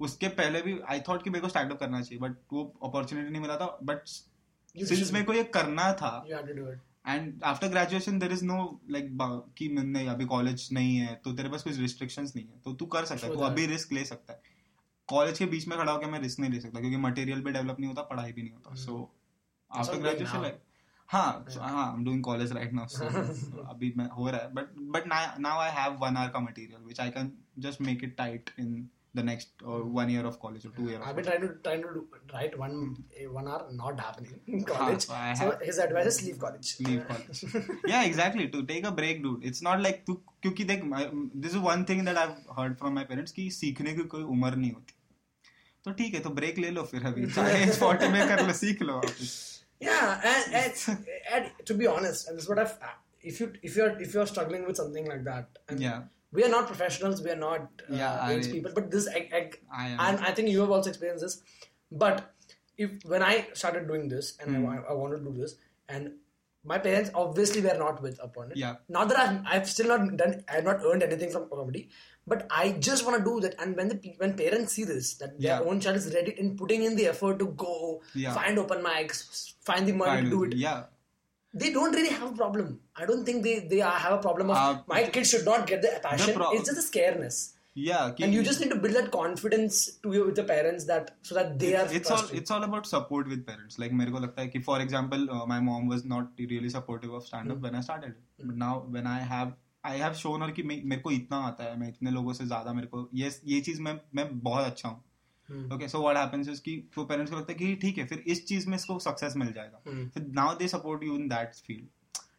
उसके 0.00 0.28
पहले 0.38 0.60
भी 0.62 0.78
आई 0.88 1.00
थॉट 1.08 1.22
कि 1.22 1.30
मेरे 1.30 1.42
को 1.42 1.48
स्टैंड 1.48 1.72
करना 1.78 2.00
चाहिए 2.00 2.20
बट 2.20 2.36
वो 2.52 2.64
अपॉर्चुनिटी 2.84 3.30
नहीं 3.30 3.42
मिला 3.42 3.56
था 3.56 3.78
बट 3.82 4.08
सिंस 4.74 5.12
मेरे 5.12 5.24
को 5.24 5.32
ये 5.32 5.44
करना 5.54 5.92
था. 5.94 6.12
And 7.06 7.42
after 7.44 7.68
graduation 7.68 8.18
there 8.18 8.32
is 8.32 8.44
no 8.44 8.58
like 8.90 9.08
कि 9.58 9.68
नहीं 9.70 10.06
अभी 10.08 10.24
कॉलेज 10.26 10.68
नहीं 10.72 10.96
है 10.96 11.14
तो 11.24 11.32
तेरे 11.32 11.48
पास 11.48 11.62
कुछ 11.62 11.78
रिस्ट्रिक्शंस 11.78 12.32
नहीं 12.36 12.46
है। 12.46 12.60
तो 12.64 12.72
तू 12.74 12.86
कर 12.86 13.04
सकता 13.04 13.26
है 13.26 13.32
तू 13.34 13.40
अभी 13.42 13.66
रिस्क 13.66 13.92
ले 13.92 14.04
सकता 14.04 14.32
है। 14.32 14.56
कॉलेज 15.08 15.38
के 15.38 15.46
बीच 15.46 15.66
में 15.68 15.76
खड़ा 15.78 15.92
होकर 15.92 16.10
मैं 16.10 16.20
रिस्क 16.20 16.40
नहीं 16.40 16.50
ले 16.50 16.60
सकता 16.60 16.80
क्योंकि 16.80 16.96
मटेरियल 16.98 17.40
भी 17.42 17.52
डेवलप 17.52 17.80
नहीं 17.80 17.88
होता 17.88 18.02
पढ़ाई 18.04 18.32
भी 18.32 18.42
नहीं 18.42 18.52
होता. 18.52 18.74
So 18.76 19.10
after 19.70 20.00
graduation. 20.00 20.42
लाइक 20.42 20.62
हाँ 21.08 21.44
हाँ 21.50 21.86
I 21.86 21.94
am 21.94 22.04
doing 22.04 22.22
college 22.24 22.52
right 22.52 22.72
now 22.72 22.86
अभी 23.64 23.92
मैं 23.96 24.08
हो 24.10 24.28
रहा 24.30 24.40
है। 24.40 24.52
But 24.54 24.74
but 24.94 25.06
now 25.40 25.58
I 25.58 25.70
have 25.74 25.98
one 26.00 26.16
hour 26.16 26.30
का 26.30 26.40
material 26.40 26.84
which 26.84 27.00
I 27.00 27.10
can 27.10 27.32
just 27.58 27.80
make 27.80 28.04
it 28.04 28.16
tight 28.16 28.50
in 28.58 28.88
The 29.15 29.19
next 29.25 29.63
one 29.95 30.09
year 30.11 30.25
of 30.25 30.37
college 30.41 30.65
और 30.65 30.71
two 30.77 30.87
year 30.89 31.01
I've 31.07 31.17
been 31.17 31.25
trying 31.29 31.43
to 31.45 31.49
trying 31.67 31.81
to 31.87 31.89
do, 31.97 32.01
write 32.33 32.55
one 32.61 32.77
eh, 33.17 33.27
one 33.37 33.49
hour, 33.49 33.65
not 33.81 33.99
happening 34.05 34.39
in 34.57 34.63
college. 34.69 35.05
so 35.07 35.13
I 35.17 35.33
so 35.41 35.49
have- 35.49 35.65
his 35.67 35.81
advice 35.85 36.09
is 36.13 36.17
leave 36.27 36.39
college. 36.45 36.71
leave 36.87 37.03
college. 37.11 37.43
yeah, 37.91 38.07
exactly. 38.11 38.47
To 38.55 38.63
take 38.71 38.87
a 38.91 38.93
break, 39.01 39.21
dude. 39.27 39.45
It's 39.51 39.63
not 39.69 39.83
like 39.87 40.01
तू 40.07 40.15
क्योंकि 40.45 40.63
देख 40.71 40.83
this 41.45 41.57
is 41.59 41.61
one 41.67 41.85
thing 41.91 42.03
that 42.09 42.21
I've 42.23 42.35
heard 42.59 42.77
from 42.83 42.97
my 42.99 43.05
parents 43.11 43.37
कि 43.39 43.49
सीखने 43.59 43.93
की 43.99 44.07
कोई 44.15 44.23
उम्र 44.37 44.55
नहीं 44.55 44.71
होती. 44.71 44.99
तो 45.85 45.91
ठीक 46.01 46.13
है 46.13 46.19
तो 46.25 46.29
ब्रेक 46.41 46.57
ले 46.65 46.69
लो 46.71 46.83
फिर 46.91 47.05
अभी 47.07 47.25
चाहे 47.31 47.61
एज 47.63 47.79
फोर्टी 47.79 48.07
में 48.11 48.21
कर 48.27 48.45
लो 48.47 48.53
सीख 48.63 48.81
लो 48.81 48.95
वापस 48.95 49.39
Yeah, 49.85 50.21
and, 50.31 50.53
and, 50.57 51.07
and 51.37 51.47
to 51.69 51.75
be 51.79 51.87
honest, 51.93 52.27
and 52.27 52.37
this 52.39 52.43
is 52.45 52.49
what 52.49 52.59
I've. 52.61 52.75
If 53.31 53.39
you 53.41 53.47
if 53.69 53.73
you're 53.79 53.87
if 54.05 54.13
you're 54.17 54.27
struggling 54.29 54.61
with 54.67 54.77
something 54.81 55.09
like 55.13 55.23
that, 55.25 55.57
and 55.73 55.83
Yeah. 55.85 56.03
we 56.32 56.44
are 56.44 56.48
not 56.48 56.66
professionals, 56.66 57.22
we 57.22 57.30
are 57.30 57.36
not 57.36 57.60
uh, 57.90 57.94
Yeah, 57.94 58.18
I- 58.22 58.38
people, 58.40 58.72
but 58.74 58.90
this 58.90 59.08
I, 59.08 59.28
I, 59.32 59.50
I 59.72 59.88
am. 59.88 60.00
and 60.00 60.18
I 60.24 60.32
think 60.32 60.48
you 60.48 60.60
have 60.60 60.70
also 60.70 60.90
experienced 60.90 61.24
this. 61.24 61.42
But 61.90 62.34
if 62.76 62.90
when 63.06 63.22
I 63.22 63.48
started 63.54 63.88
doing 63.88 64.08
this 64.08 64.36
and 64.40 64.56
Hmm. 64.56 64.66
I, 64.66 64.76
wa- 64.76 64.84
I 64.90 64.92
wanted 64.92 65.18
to 65.24 65.30
do 65.32 65.40
this, 65.40 65.54
and 65.88 66.12
my 66.64 66.76
parents 66.78 67.10
obviously 67.14 67.62
were 67.62 67.76
not 67.78 68.02
with 68.02 68.18
upon 68.22 68.50
it. 68.50 68.56
Yeah. 68.58 68.76
Not 68.88 69.08
that 69.08 69.18
I've, 69.18 69.40
I've 69.46 69.68
still 69.70 69.88
not 69.88 70.16
done, 70.16 70.44
I've 70.48 70.64
not 70.64 70.80
earned 70.84 71.02
anything 71.02 71.30
from 71.30 71.48
comedy, 71.48 71.88
but 72.26 72.46
I 72.50 72.72
just 72.72 73.06
want 73.06 73.16
to 73.18 73.24
do 73.24 73.40
that. 73.40 73.54
And 73.58 73.74
when 73.74 73.88
the 73.88 74.14
when 74.18 74.34
parents 74.36 74.74
see 74.74 74.84
this, 74.84 75.14
that 75.14 75.40
their 75.40 75.60
Yeah. 75.60 75.66
own 75.66 75.80
child 75.80 75.96
is 75.96 76.12
ready 76.14 76.32
in 76.38 76.56
putting 76.58 76.82
in 76.82 76.94
the 76.96 77.06
effort 77.06 77.38
to 77.38 77.46
go 77.46 78.02
Yeah. 78.14 78.34
find 78.34 78.58
open 78.58 78.82
mics, 78.82 79.54
find 79.62 79.86
the 79.88 79.92
money 79.92 80.24
to 80.24 80.30
do 80.30 80.44
it, 80.44 80.56
Yeah 80.56 80.84
they 81.53 81.71
don't 81.73 81.95
really 81.99 82.13
have 82.19 82.29
a 82.31 82.35
problem. 82.37 82.69
I 82.95 83.05
don't 83.09 83.25
think 83.25 83.43
they 83.47 83.55
they 83.73 83.81
are, 83.89 83.97
have 84.05 84.13
a 84.19 84.21
problem 84.21 84.49
of 84.53 84.61
Uh, 84.61 84.77
my 84.93 85.01
kids 85.17 85.29
should 85.33 85.45
not 85.49 85.67
get 85.73 85.81
the 85.87 85.91
passion. 86.05 86.33
pro- 86.39 86.51
it's 86.59 86.69
just 86.71 86.81
a 86.83 86.87
scareness. 86.91 87.41
Yeah. 87.81 88.09
कि- 88.17 88.23
And 88.25 88.35
you 88.37 88.41
just 88.47 88.59
need 88.63 88.71
to 88.73 88.79
build 88.81 88.95
that 88.99 89.07
confidence 89.13 89.77
to 90.05 90.11
your 90.15 90.25
with 90.29 90.39
your 90.41 90.47
parents 90.49 90.83
that 90.89 91.07
so 91.29 91.37
that 91.39 91.53
they 91.63 91.71
are 91.81 91.85
it's 91.99 92.11
all 92.15 92.19
trusting. 92.19 92.41
it's 92.41 92.53
all 92.57 92.65
about 92.69 92.89
support 92.93 93.31
with 93.33 93.39
parents 93.47 93.79
like 93.83 93.95
मेरे 94.01 94.11
को 94.15 94.19
लगता 94.25 94.41
है 94.41 94.47
कि 94.55 94.61
for 94.67 94.75
example 94.85 95.23
uh, 95.37 95.45
my 95.53 95.59
mom 95.69 95.87
was 95.93 96.03
not 96.13 96.43
really 96.53 96.73
supportive 96.75 97.15
of 97.19 97.25
stand 97.29 97.55
up 97.55 97.65
when 97.67 97.79
I 97.79 97.81
started 97.87 98.13
but 98.49 98.59
now 98.65 98.73
when 98.97 99.09
I 99.13 99.17
have 99.33 99.55
I 99.91 99.95
have 100.03 100.19
shown 100.19 100.45
her 100.45 100.51
कि 100.59 100.63
मे- 100.73 100.83
मेरे 100.91 101.01
को 101.07 101.11
इतना 101.21 101.37
आता 101.47 101.63
है 101.71 101.79
मैं 101.79 101.87
इतने 101.95 102.11
लोगों 102.19 102.33
से 102.41 102.45
ज्यादा 102.53 102.73
मेरे 102.81 102.87
को 102.93 103.07
ये 103.23 103.31
ये 103.53 103.59
चीज 103.69 103.79
मैं 103.87 103.99
मैं 104.19 104.27
बहुत 104.49 104.65
अच्छा 104.65 104.89
हूँ 104.89 104.97
Hmm. 104.97 105.06
okay 105.50 105.88
so 105.88 106.00
what 106.00 106.16
happens 106.16 106.48
is 106.48 106.60
कि 106.62 106.90
वो 106.98 107.04
पेरेंट्स 107.04 107.32
को 107.32 107.38
लगता 107.38 107.52
है 107.52 107.58
कि 107.58 107.74
ठीक 107.74 107.98
है 107.98 108.06
फिर 108.06 108.18
इस 108.26 108.46
चीज़ 108.46 108.68
में 108.68 108.76
इसको 108.76 108.98
सक्सेस 108.98 109.36
मिल 109.36 109.52
जाएगा। 109.52 109.82
Hmm. 109.82 110.08
फिर 110.14 110.26
now 110.26 110.54
they 110.54 110.68
support 110.68 111.04
you 111.04 111.14
in 111.14 111.28
that 111.28 111.54
field 111.54 111.86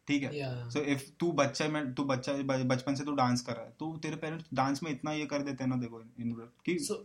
ठीक 0.08 0.24
है? 0.24 0.70
सो 0.70 0.80
इफ़ 0.80 1.02
तू 1.20 1.32
बच्चा 1.32 1.68
में 1.68 1.94
तू 1.94 2.04
बच्चा 2.04 2.34
बचपन 2.34 2.96
से 2.96 3.04
तू 3.04 3.12
डांस 3.12 3.42
कर 3.42 3.54
रहा 3.54 3.66
है 3.66 3.72
तो 3.80 3.98
तेरे 3.98 4.16
पेरेंट्स 4.16 4.46
डांस 4.54 4.84
में 4.84 4.92
इतना 4.92 5.12
ये 5.12 5.26
कर 5.26 5.42
देते 5.42 5.64
हैं 5.64 5.70
ना 5.70 5.76
देखो 5.76 6.02
इन 6.20 6.32
कि 6.66 6.78
So, 6.80 6.96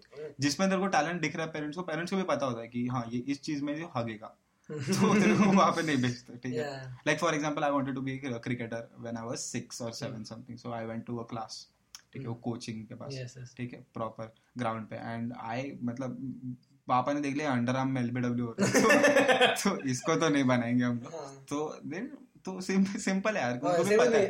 जिसमें 0.41 0.69
तेरे 0.69 0.81
को 0.81 0.87
टैलेंट 0.87 1.21
दिख 1.21 1.37
रहा 1.37 1.47
है 1.47 1.53
पेरेंट्स 1.53 1.77
को 1.77 1.83
पेरेंट्स 1.83 2.11
को 2.11 2.17
भी 2.17 2.23
पता 2.23 2.47
होता 2.47 2.61
है 2.61 2.69
कि 2.69 2.87
हाँ 2.87 3.09
ये 3.13 3.19
इस 3.19 3.43
चीज़ 3.43 3.65
में 3.65 3.77
ये 3.77 3.89
हगेगा। 3.97 4.37
तो 4.71 5.15
तेरे 5.15 5.35
को 5.35 5.45
वहाँ 5.45 5.73
पे 5.73 5.83
नहीं 5.83 5.97
भेजते 5.97 6.37
ठीक 6.37 6.55
है? 6.55 6.93
Like 7.07 7.19
for 7.19 7.35
example 7.35 7.65
I 7.65 7.71
wanted 7.71 7.95
to 7.95 8.01
be 8.01 8.19
a 8.19 8.39
cricketer 8.39 8.89
when 8.99 9.17
I 9.17 9.25
was 9.25 9.39
6 9.39 9.83
और 9.83 9.93
7 9.93 10.25
something 10.25 10.59
so 10.59 10.71
I 10.71 10.85
went 10.85 11.05
to 11.07 11.17
a 11.17 11.23
class 11.23 11.71
ठीक 12.15 12.23
है 12.23 12.29
वो 12.29 12.35
कोचिंग 12.35 12.87
के 12.87 12.95
पास. 12.95 13.15
ठीक 13.57 13.73
है 13.73 13.87
प्रॉपर 13.95 14.35
ग्राउंड 14.59 14.87
पे। 14.89 14.97
एंड 14.97 15.33
आई 15.41 15.79
मतलब 15.83 16.57
पापा 16.89 17.13
ने 17.13 17.21
देख 17.21 17.37
लिया 17.37 17.53
अंडर 17.53 17.77
आर्म 17.77 17.99
एलबीडब्ल्यू 17.99 18.47
हो 18.47 18.57
रहा 18.61 18.69
है। 18.69 19.55
तो, 19.55 19.71
तो 19.77 19.89
इसको 19.89 20.17
तो 20.17 20.29
नहीं 20.29 20.45
बनाएँगे 20.45 20.85
हम 20.85 21.01
लोग। 21.05 21.15
हाँ. 21.15 21.45
तो 21.49 21.81
देन 21.85 22.07
तो 22.45 22.61
सिंपल 22.61 23.37
है 23.37 23.43
यार 23.43 23.53
uh, 23.53 23.65
उनको 23.65 23.85
भी 23.85 23.97
पता 23.97 24.17
है। 24.19 24.27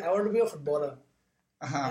हाँ. 1.61 1.90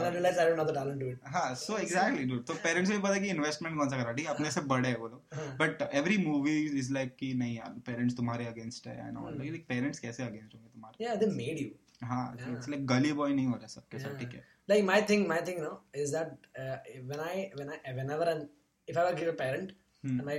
हाँ 1.26 1.54
सो 1.56 1.78
एग्जैक्टली 1.78 2.24
डूड 2.24 2.46
तो 2.46 2.54
पेरेंट्स 2.54 2.92
को 2.92 2.98
भी 2.98 3.04
पता 3.04 3.14
है 3.14 3.20
कि 3.20 3.30
इन्वेस्टमेंट 3.30 3.78
कौन 3.78 3.90
सा 3.90 4.04
करा 4.04 4.12
ठीक 4.14 4.28
अपने 4.28 4.52
से 4.52 4.62
बड़े 4.62 4.90
है 4.90 4.98
वो 4.98 5.08
लोग। 5.08 5.36
हाँ. 5.36 5.56
But 5.58 5.82
every 5.94 6.18
movie 6.18 6.56
is 6.80 6.94
like 6.94 7.16
कि 7.16 7.34
नहीं 7.34 7.56
यार 7.56 7.80
पेरेंट्स 7.86 8.18
तुम्हारे 8.18 8.46
अगेंस्ट 8.46 8.88
है 8.88 8.98
and 9.08 9.18
Hmm. 9.18 9.26
All 9.26 9.38
like 9.38 9.66
parents 9.70 10.00
कैसे 10.00 10.24
अगेंस्ट 10.24 10.56
होंगे 10.56 10.70
तुम्हारे? 10.70 11.06
Yeah, 11.06 11.16
they 11.22 11.30
made 11.38 11.64
you. 11.64 11.72
हाँ 12.04 12.38
इट्स 12.50 12.70
लाइक 12.70 12.86
गली 12.88 13.14
बॉय 13.14 13.34
नहीं 13.34 13.48
हो 13.48 13.56
रहा 13.56 13.68
सबके 13.68 14.00
साथ 14.00 14.20
ठीक 14.20 14.34
है। 14.34 14.44
Like 14.69 14.85
my 14.93 15.01
thing, 15.11 15.27
my 15.29 15.41
thing, 15.49 15.59
you 15.59 15.67
know, 15.67 15.77
is 16.05 16.11
that 16.15 16.33
uh, 16.63 16.77
when 17.13 17.21
I 17.27 17.35
when 17.61 17.71
I 17.77 17.79
whenever 17.99 18.27
I'm 18.33 18.43
if 18.87 18.97
I 18.97 19.05
ever 19.07 19.15
give 19.21 19.29
a 19.35 19.39
parent 19.45 19.77
Hmm. 20.07 20.19
and 20.19 20.27
my 20.31 20.35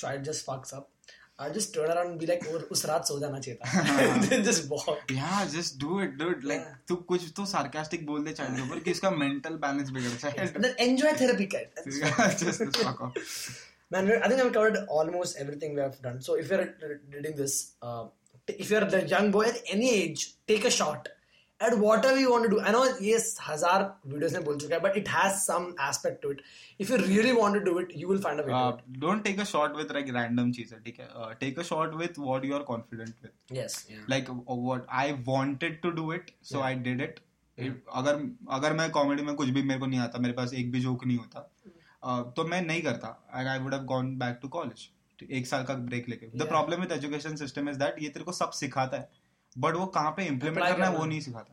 child 0.00 0.24
just 0.28 0.44
fucks 0.46 0.72
up, 0.78 0.88
I 1.44 1.46
just 1.56 1.70
turn 1.76 1.90
around 1.92 2.10
and 2.12 2.18
be 2.22 2.26
like, 2.30 2.42
"और 2.54 2.64
उस 2.76 2.84
रात 2.86 3.06
सो 3.10 3.18
जाना 3.20 3.38
चाहिए 3.46 3.58
था." 3.60 4.24
Then 4.30 4.42
just 4.48 4.66
walk. 4.72 5.12
या 5.18 5.44
just 5.54 5.78
do 5.84 6.00
it 6.02 6.10
dude 6.22 6.44
like 6.50 6.60
Yeah. 6.66 6.74
तू 6.88 6.96
कुछ 7.12 7.30
तो 7.36 7.46
सार्कास्टिक 7.52 8.04
बोल 8.06 8.24
दे 8.24 8.32
चाइल्ड 8.40 8.56
के 8.56 8.62
ऊपर 8.62 8.80
कि 8.84 8.90
इसका 8.90 9.10
मेंटल 9.22 9.54
बैलेंस 9.64 9.90
बिगड़ 9.98 10.16
जाए 10.24 10.46
And 10.48 10.66
then 10.66 10.74
enjoy 10.88 11.12
therapy, 11.22 11.46
kid. 11.54 11.80
just 12.44 12.78
fuck 12.82 13.00
off 13.08 13.16
Man, 13.94 14.10
we- 14.10 14.18
I 14.26 14.28
think 14.30 14.40
I've 14.42 14.52
covered 14.56 14.76
almost 14.98 15.38
everything 15.44 15.72
we 15.78 15.80
have 15.84 15.94
done. 16.02 16.18
So 16.26 16.34
if 16.42 16.50
you're 16.52 16.66
reading 17.14 17.32
this, 17.38 17.54
uh, 17.82 18.02
if 18.64 18.68
you're 18.74 18.84
the 18.92 19.00
young 19.14 19.30
boy 19.36 19.46
at 19.52 19.56
any 19.76 19.88
age, 19.94 20.26
take 20.52 20.68
a 20.70 20.74
shot 20.76 21.08
At 21.61 21.73
whatever 22.05 22.17
you 22.17 22.29
want 22.29 22.47
do 22.49 22.59
I 22.59 23.05
ये 23.05 23.17
हज़ार 23.41 23.83
videos 24.07 24.33
में 24.33 24.45
बोल 24.45 24.57
चुका 24.59 24.75
है 24.75 24.81
but 24.81 24.97
it 24.97 25.09
has 25.09 25.33
some 25.35 25.71
to 26.21 26.31
it 26.31 26.41
if 26.79 26.91
you 26.91 26.97
really 26.97 27.31
want 27.31 27.63
do 27.63 27.79
it 27.79 27.93
you 27.97 28.09
will 28.09 28.21
find 28.21 28.41
don't 28.99 29.23
take 29.23 29.39
a 29.39 29.43
shot 29.51 29.75
with 29.77 29.91
like 29.93 30.09
random 30.15 30.51
चीज़ 30.51 30.73
है 30.73 30.79
ठीक 30.83 30.99
है? 30.99 31.07
Take 31.39 31.59
a 31.59 31.63
shot 31.63 31.93
with 31.95 32.19
what 32.19 32.45
you 32.45 32.55
are 32.55 32.63
confident 32.63 33.15
with 33.23 33.57
yes 33.57 33.85
like 34.09 34.29
what 34.47 34.85
I 35.01 35.11
wanted 35.27 35.81
to 35.81 35.91
do 35.91 36.11
it 36.13 36.31
so 36.51 36.61
I 36.61 36.75
did 36.89 37.01
it 37.01 37.19
अगर 37.57 38.21
अगर 38.51 38.73
मैं 38.73 38.89
comedy 38.91 39.23
में 39.23 39.35
कुछ 39.35 39.49
भी 39.49 39.61
मेरे 39.63 39.79
को 39.79 39.85
नहीं 39.85 39.99
आता 39.99 40.19
मेरे 40.19 40.33
पास 40.33 40.53
एक 40.53 40.71
भी 40.71 40.79
जोक 40.81 41.05
नहीं 41.05 41.17
होता 41.17 41.49
uh, 42.03 42.35
तो 42.35 42.43
मैं 42.43 42.61
नहीं 42.61 42.81
करता. 42.81 43.07
And 43.35 43.47
I 43.47 43.59
would 43.59 43.75
gone 43.85 44.17
back 44.17 44.39
to 44.41 44.47
college 44.47 44.89
एक 45.31 45.47
साल 45.47 45.63
का 45.63 45.73
ब्रेक 45.73 46.09
लेके. 46.09 46.27
The 46.37 46.47
problem 46.47 46.81
with 46.81 46.91
education 46.91 47.35
system 47.35 47.69
is 47.69 47.77
that 47.79 48.01
ये 48.01 48.09
तेरे 48.09 48.25
को 48.25 48.31
सब 48.31 48.51
सिखाता 48.51 48.97
है. 48.97 49.09
बट 49.57 49.75
वो 49.75 49.85
कहाँ 49.97 50.11
पे 50.11 50.25
इम्प्लीमेंट 50.25 50.65
करना 50.67 50.85
है 50.85 50.97
वो 50.97 51.05
नहीं 51.05 51.19
सिखाता. 51.21 51.51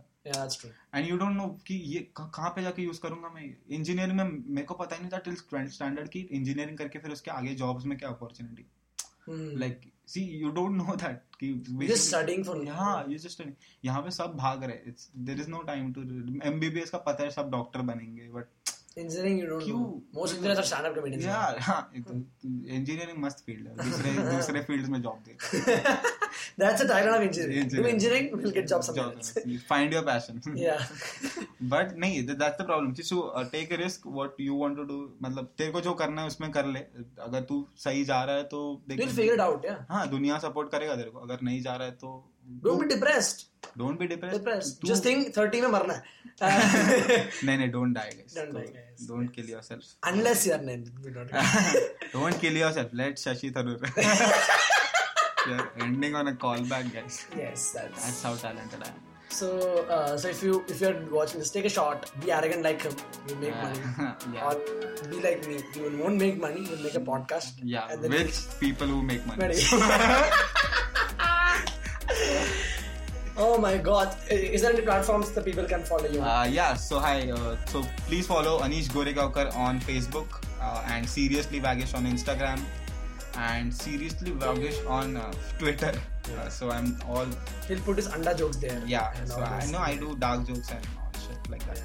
एंड 0.94 1.08
यू 1.08 1.16
डोंट 1.16 1.36
नो 1.36 1.46
कि 1.66 1.74
ये 1.74 2.00
कहाँ 2.16 2.50
पे 2.50 2.62
जाके 2.62 2.82
यूज़ 2.82 3.00
करूँगा 3.00 3.28
मैं। 3.28 3.44
इंजीनियरिंग 3.70 4.16
में 4.18 4.24
मेरे 4.24 4.66
को 4.66 4.74
पता 4.74 4.96
ही 4.96 5.02
नहीं 5.02 5.12
था 5.12 5.18
टिल 5.28 5.36
स्टैंडर्ड 5.70 6.08
की 6.08 6.20
इंजीनियरिंग 6.20 6.78
करके 6.78 6.98
फिर 6.98 7.12
उसके 7.12 7.30
आगे 7.30 7.54
जॉब्स 7.54 7.84
में 7.84 7.98
क्या 7.98 8.08
opportunity. 8.08 8.66
Like 9.58 9.80
see 10.08 10.20
you 10.20 10.50
don't 10.50 10.76
know 10.76 10.94
that 10.96 11.20
कि 11.42 11.48
Just 11.88 12.06
studying 12.12 12.46
for 12.48 12.56
हाँ 12.68 13.04
यू 13.08 13.18
जस्ट 13.18 13.30
स्टडी 13.30 13.52
यहाँ 13.84 14.02
पे 14.02 14.10
सब 14.10 14.34
भाग 14.36 14.64
रहे 14.64 14.78
it's 14.86 15.10
there 15.16 15.40
is 15.40 15.48
no 15.48 15.62
time 15.62 15.92
to 15.92 16.00
MBBS 16.50 16.90
का 16.90 16.98
पता 16.98 17.24
है 17.24 17.30
सब 17.30 17.50
डॉक्टर 17.50 17.80
बनेंगे 17.82 18.28
बट 18.28 18.61
इंजीनियरिंग 18.98 19.40
यू 19.40 19.46
डोंट 19.46 19.62
क्यों 19.64 19.78
most 20.14 20.34
engineers 20.34 20.58
are 20.58 20.64
stand 20.66 20.86
up 20.86 20.94
comedians 20.94 21.24
यार 21.26 21.58
हाँ 21.68 21.80
ये 21.94 22.00
इंजीनियरिंग 22.76 23.18
मस्त 23.24 23.44
फ़ील्ड 23.46 23.68
है 23.68 23.90
दूसरे 23.90 24.12
दूसरे 24.30 24.62
फील्ड्स 24.62 24.88
में 24.88 25.00
job 25.02 25.22
they. 25.26 25.36
That's 26.60 26.82
a 26.82 26.86
title 26.88 27.10
of 27.10 27.22
engineering 27.22 27.78
in 27.78 27.86
engineering 27.86 28.34
will 28.38 28.50
get 28.50 28.66
job 28.68 28.82
something 28.82 29.58
find 29.68 29.94
your 29.94 30.04
passion 30.04 30.58
या 30.58 30.76
बट 31.74 31.94
नहीं 31.96 32.22
that's 32.26 32.60
the 32.60 32.66
problem 32.66 32.92
so 33.02 33.22
take 33.52 33.72
a 33.72 33.76
risk 33.82 34.06
what 34.06 34.40
you 34.40 34.56
want 34.58 34.76
to 34.76 34.82
do 34.84 34.98
मतलब 35.22 35.52
तेरे 35.58 35.70
को 35.72 35.80
जो 35.80 35.94
करना 36.02 36.20
है 36.22 36.26
उसमें 36.26 36.50
कर 36.50 36.66
ले. 36.66 36.80
अगर 37.20 37.40
तू 37.48 37.66
सही 37.78 38.04
जा 38.04 38.22
रहा 38.24 38.36
है 38.36 38.42
तो 38.52 38.60
देख 38.88 38.98
विल 38.98 39.14
फिगर 39.16 39.34
इट 39.34 39.40
आउट 39.40 39.64
या 39.64 39.76
हाँ 39.90 40.08
दुनिया 40.10 40.38
सपोर्ट 40.38 40.70
करेगा 40.72 40.96
तेरे 40.96 41.10
को. 41.10 41.18
अगर 41.20 41.38
नहीं 41.42 41.60
जा 41.62 41.76
रहा 41.76 41.86
है 41.86 41.94
तो 42.02 42.12
don't 42.64 42.80
be 42.80 42.86
depressed 42.94 43.46
don't 43.78 43.98
be 43.98 44.06
depressed 44.06 44.38
Depressed. 44.38 44.82
Just 44.90 45.06
think 45.08 45.30
30 45.38 45.60
में 45.62 45.68
मरना 45.76 45.94
है. 45.94 46.02
Uh, 46.42 46.48
नहीं 47.46 47.56
नहीं 47.58 47.70
don't 47.70 47.94
die 47.94 48.10
guys 48.18 48.34
Don't 48.38 48.54
die, 48.58 48.66
guys. 48.76 49.06
Don't 49.08 49.34
kill 49.34 49.50
yourself 49.50 50.10
unless 50.12 50.46
you're 50.50 50.62
named. 50.70 50.90
We 51.06 51.14
don't 51.18 51.32
don't 52.14 52.40
kill 52.40 52.56
yourself 52.62 52.94
let 53.02 53.18
Shashi 53.26 53.50
Tharoor 53.56 53.86
You're 55.50 55.62
ending 55.84 56.14
on 56.18 56.28
a 56.30 56.32
callback, 56.42 56.90
guys. 56.96 57.14
Yes, 57.38 57.62
that's. 57.76 58.02
That's 58.02 58.18
how 58.26 58.30
talented 58.42 58.82
I 58.88 58.90
am. 58.90 59.00
So, 59.38 59.48
uh, 59.94 60.16
so 60.24 60.28
if 60.34 60.42
you 60.46 60.58
if 60.74 60.82
you're 60.84 61.00
watching 61.16 61.42
this, 61.42 61.50
take 61.56 61.66
a 61.70 61.72
shot. 61.76 62.06
Be 62.24 62.30
arrogant 62.36 62.62
like 62.68 62.84
him. 62.88 62.94
You'll 63.30 63.40
make 63.46 63.56
money. 63.62 63.80
yeah. 64.36 64.44
Or 64.46 64.54
be 65.14 65.22
like 65.26 65.48
me. 65.48 65.56
You 65.80 65.90
won't 66.04 66.24
make 66.26 66.38
money. 66.46 66.64
You'll 66.70 66.84
make 66.86 67.00
a 67.00 67.04
podcast. 67.10 67.58
Yeah, 67.74 67.90
And 67.96 68.04
then 68.06 68.14
with 68.18 68.40
people 68.60 68.94
who 68.96 69.02
make 69.12 69.26
money. 69.32 69.40
money. 69.42 70.88
Oh 73.36 73.58
my 73.58 73.76
god. 73.78 74.14
Is 74.30 74.62
there 74.62 74.72
any 74.72 74.82
platforms 74.82 75.30
that 75.32 75.44
people 75.44 75.64
can 75.64 75.82
follow 75.82 76.08
you? 76.08 76.20
Uh, 76.20 76.48
yeah, 76.50 76.74
so 76.74 76.98
hi. 76.98 77.30
Uh, 77.30 77.56
so 77.66 77.82
please 78.06 78.26
follow 78.26 78.60
Anish 78.60 78.88
Goregaonkar 78.90 79.54
on 79.56 79.80
Facebook 79.80 80.28
uh, 80.60 80.82
and 80.88 81.08
Seriously 81.08 81.60
Vagish 81.60 81.94
on 81.94 82.04
Instagram 82.06 82.60
and 83.36 83.72
Seriously 83.74 84.30
Vagish 84.32 84.78
on 84.88 85.16
uh, 85.16 85.32
Twitter. 85.58 85.92
Uh, 86.38 86.48
so 86.48 86.70
I'm 86.70 86.96
all 87.08 87.26
He'll 87.68 87.80
put 87.80 87.96
his 87.96 88.08
under 88.08 88.34
jokes 88.34 88.56
there. 88.58 88.80
yeah. 88.86 89.12
So 89.24 89.40
I 89.42 89.64
know 89.70 89.78
I 89.78 89.96
do 89.96 90.14
dark 90.16 90.46
jokes 90.46 90.70
and 90.70 90.80
all 90.98 91.10
shit 91.20 91.50
like 91.50 91.64
that. 91.66 91.80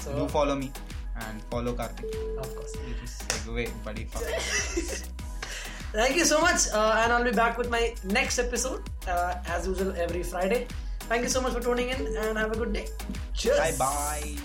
So, 0.00 0.14
Do 0.16 0.28
follow 0.28 0.54
me 0.54 0.70
and 1.16 1.42
follow 1.50 1.72
Karthik. 1.74 2.12
of 2.38 2.54
course. 2.56 2.74
It 2.74 3.02
is 3.04 3.10
segue, 3.28 3.68
buddy. 3.84 4.06
Thank 5.92 6.16
you 6.16 6.24
so 6.24 6.40
much. 6.40 6.68
Uh, 6.72 7.00
and 7.02 7.12
I'll 7.12 7.24
be 7.24 7.30
back 7.30 7.56
with 7.56 7.70
my 7.70 7.94
next 8.04 8.38
episode 8.38 8.82
uh, 9.06 9.34
as 9.46 9.66
usual 9.66 9.92
every 9.96 10.22
Friday. 10.22 10.66
Thank 11.08 11.22
you 11.22 11.28
so 11.28 11.40
much 11.40 11.52
for 11.52 11.60
tuning 11.60 11.90
in 11.90 12.16
and 12.16 12.38
have 12.38 12.52
a 12.52 12.56
good 12.56 12.72
day. 12.72 12.86
Cheers. 13.34 13.58
Bye 13.58 13.74
bye. 13.78 14.36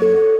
Bye. 0.00 0.36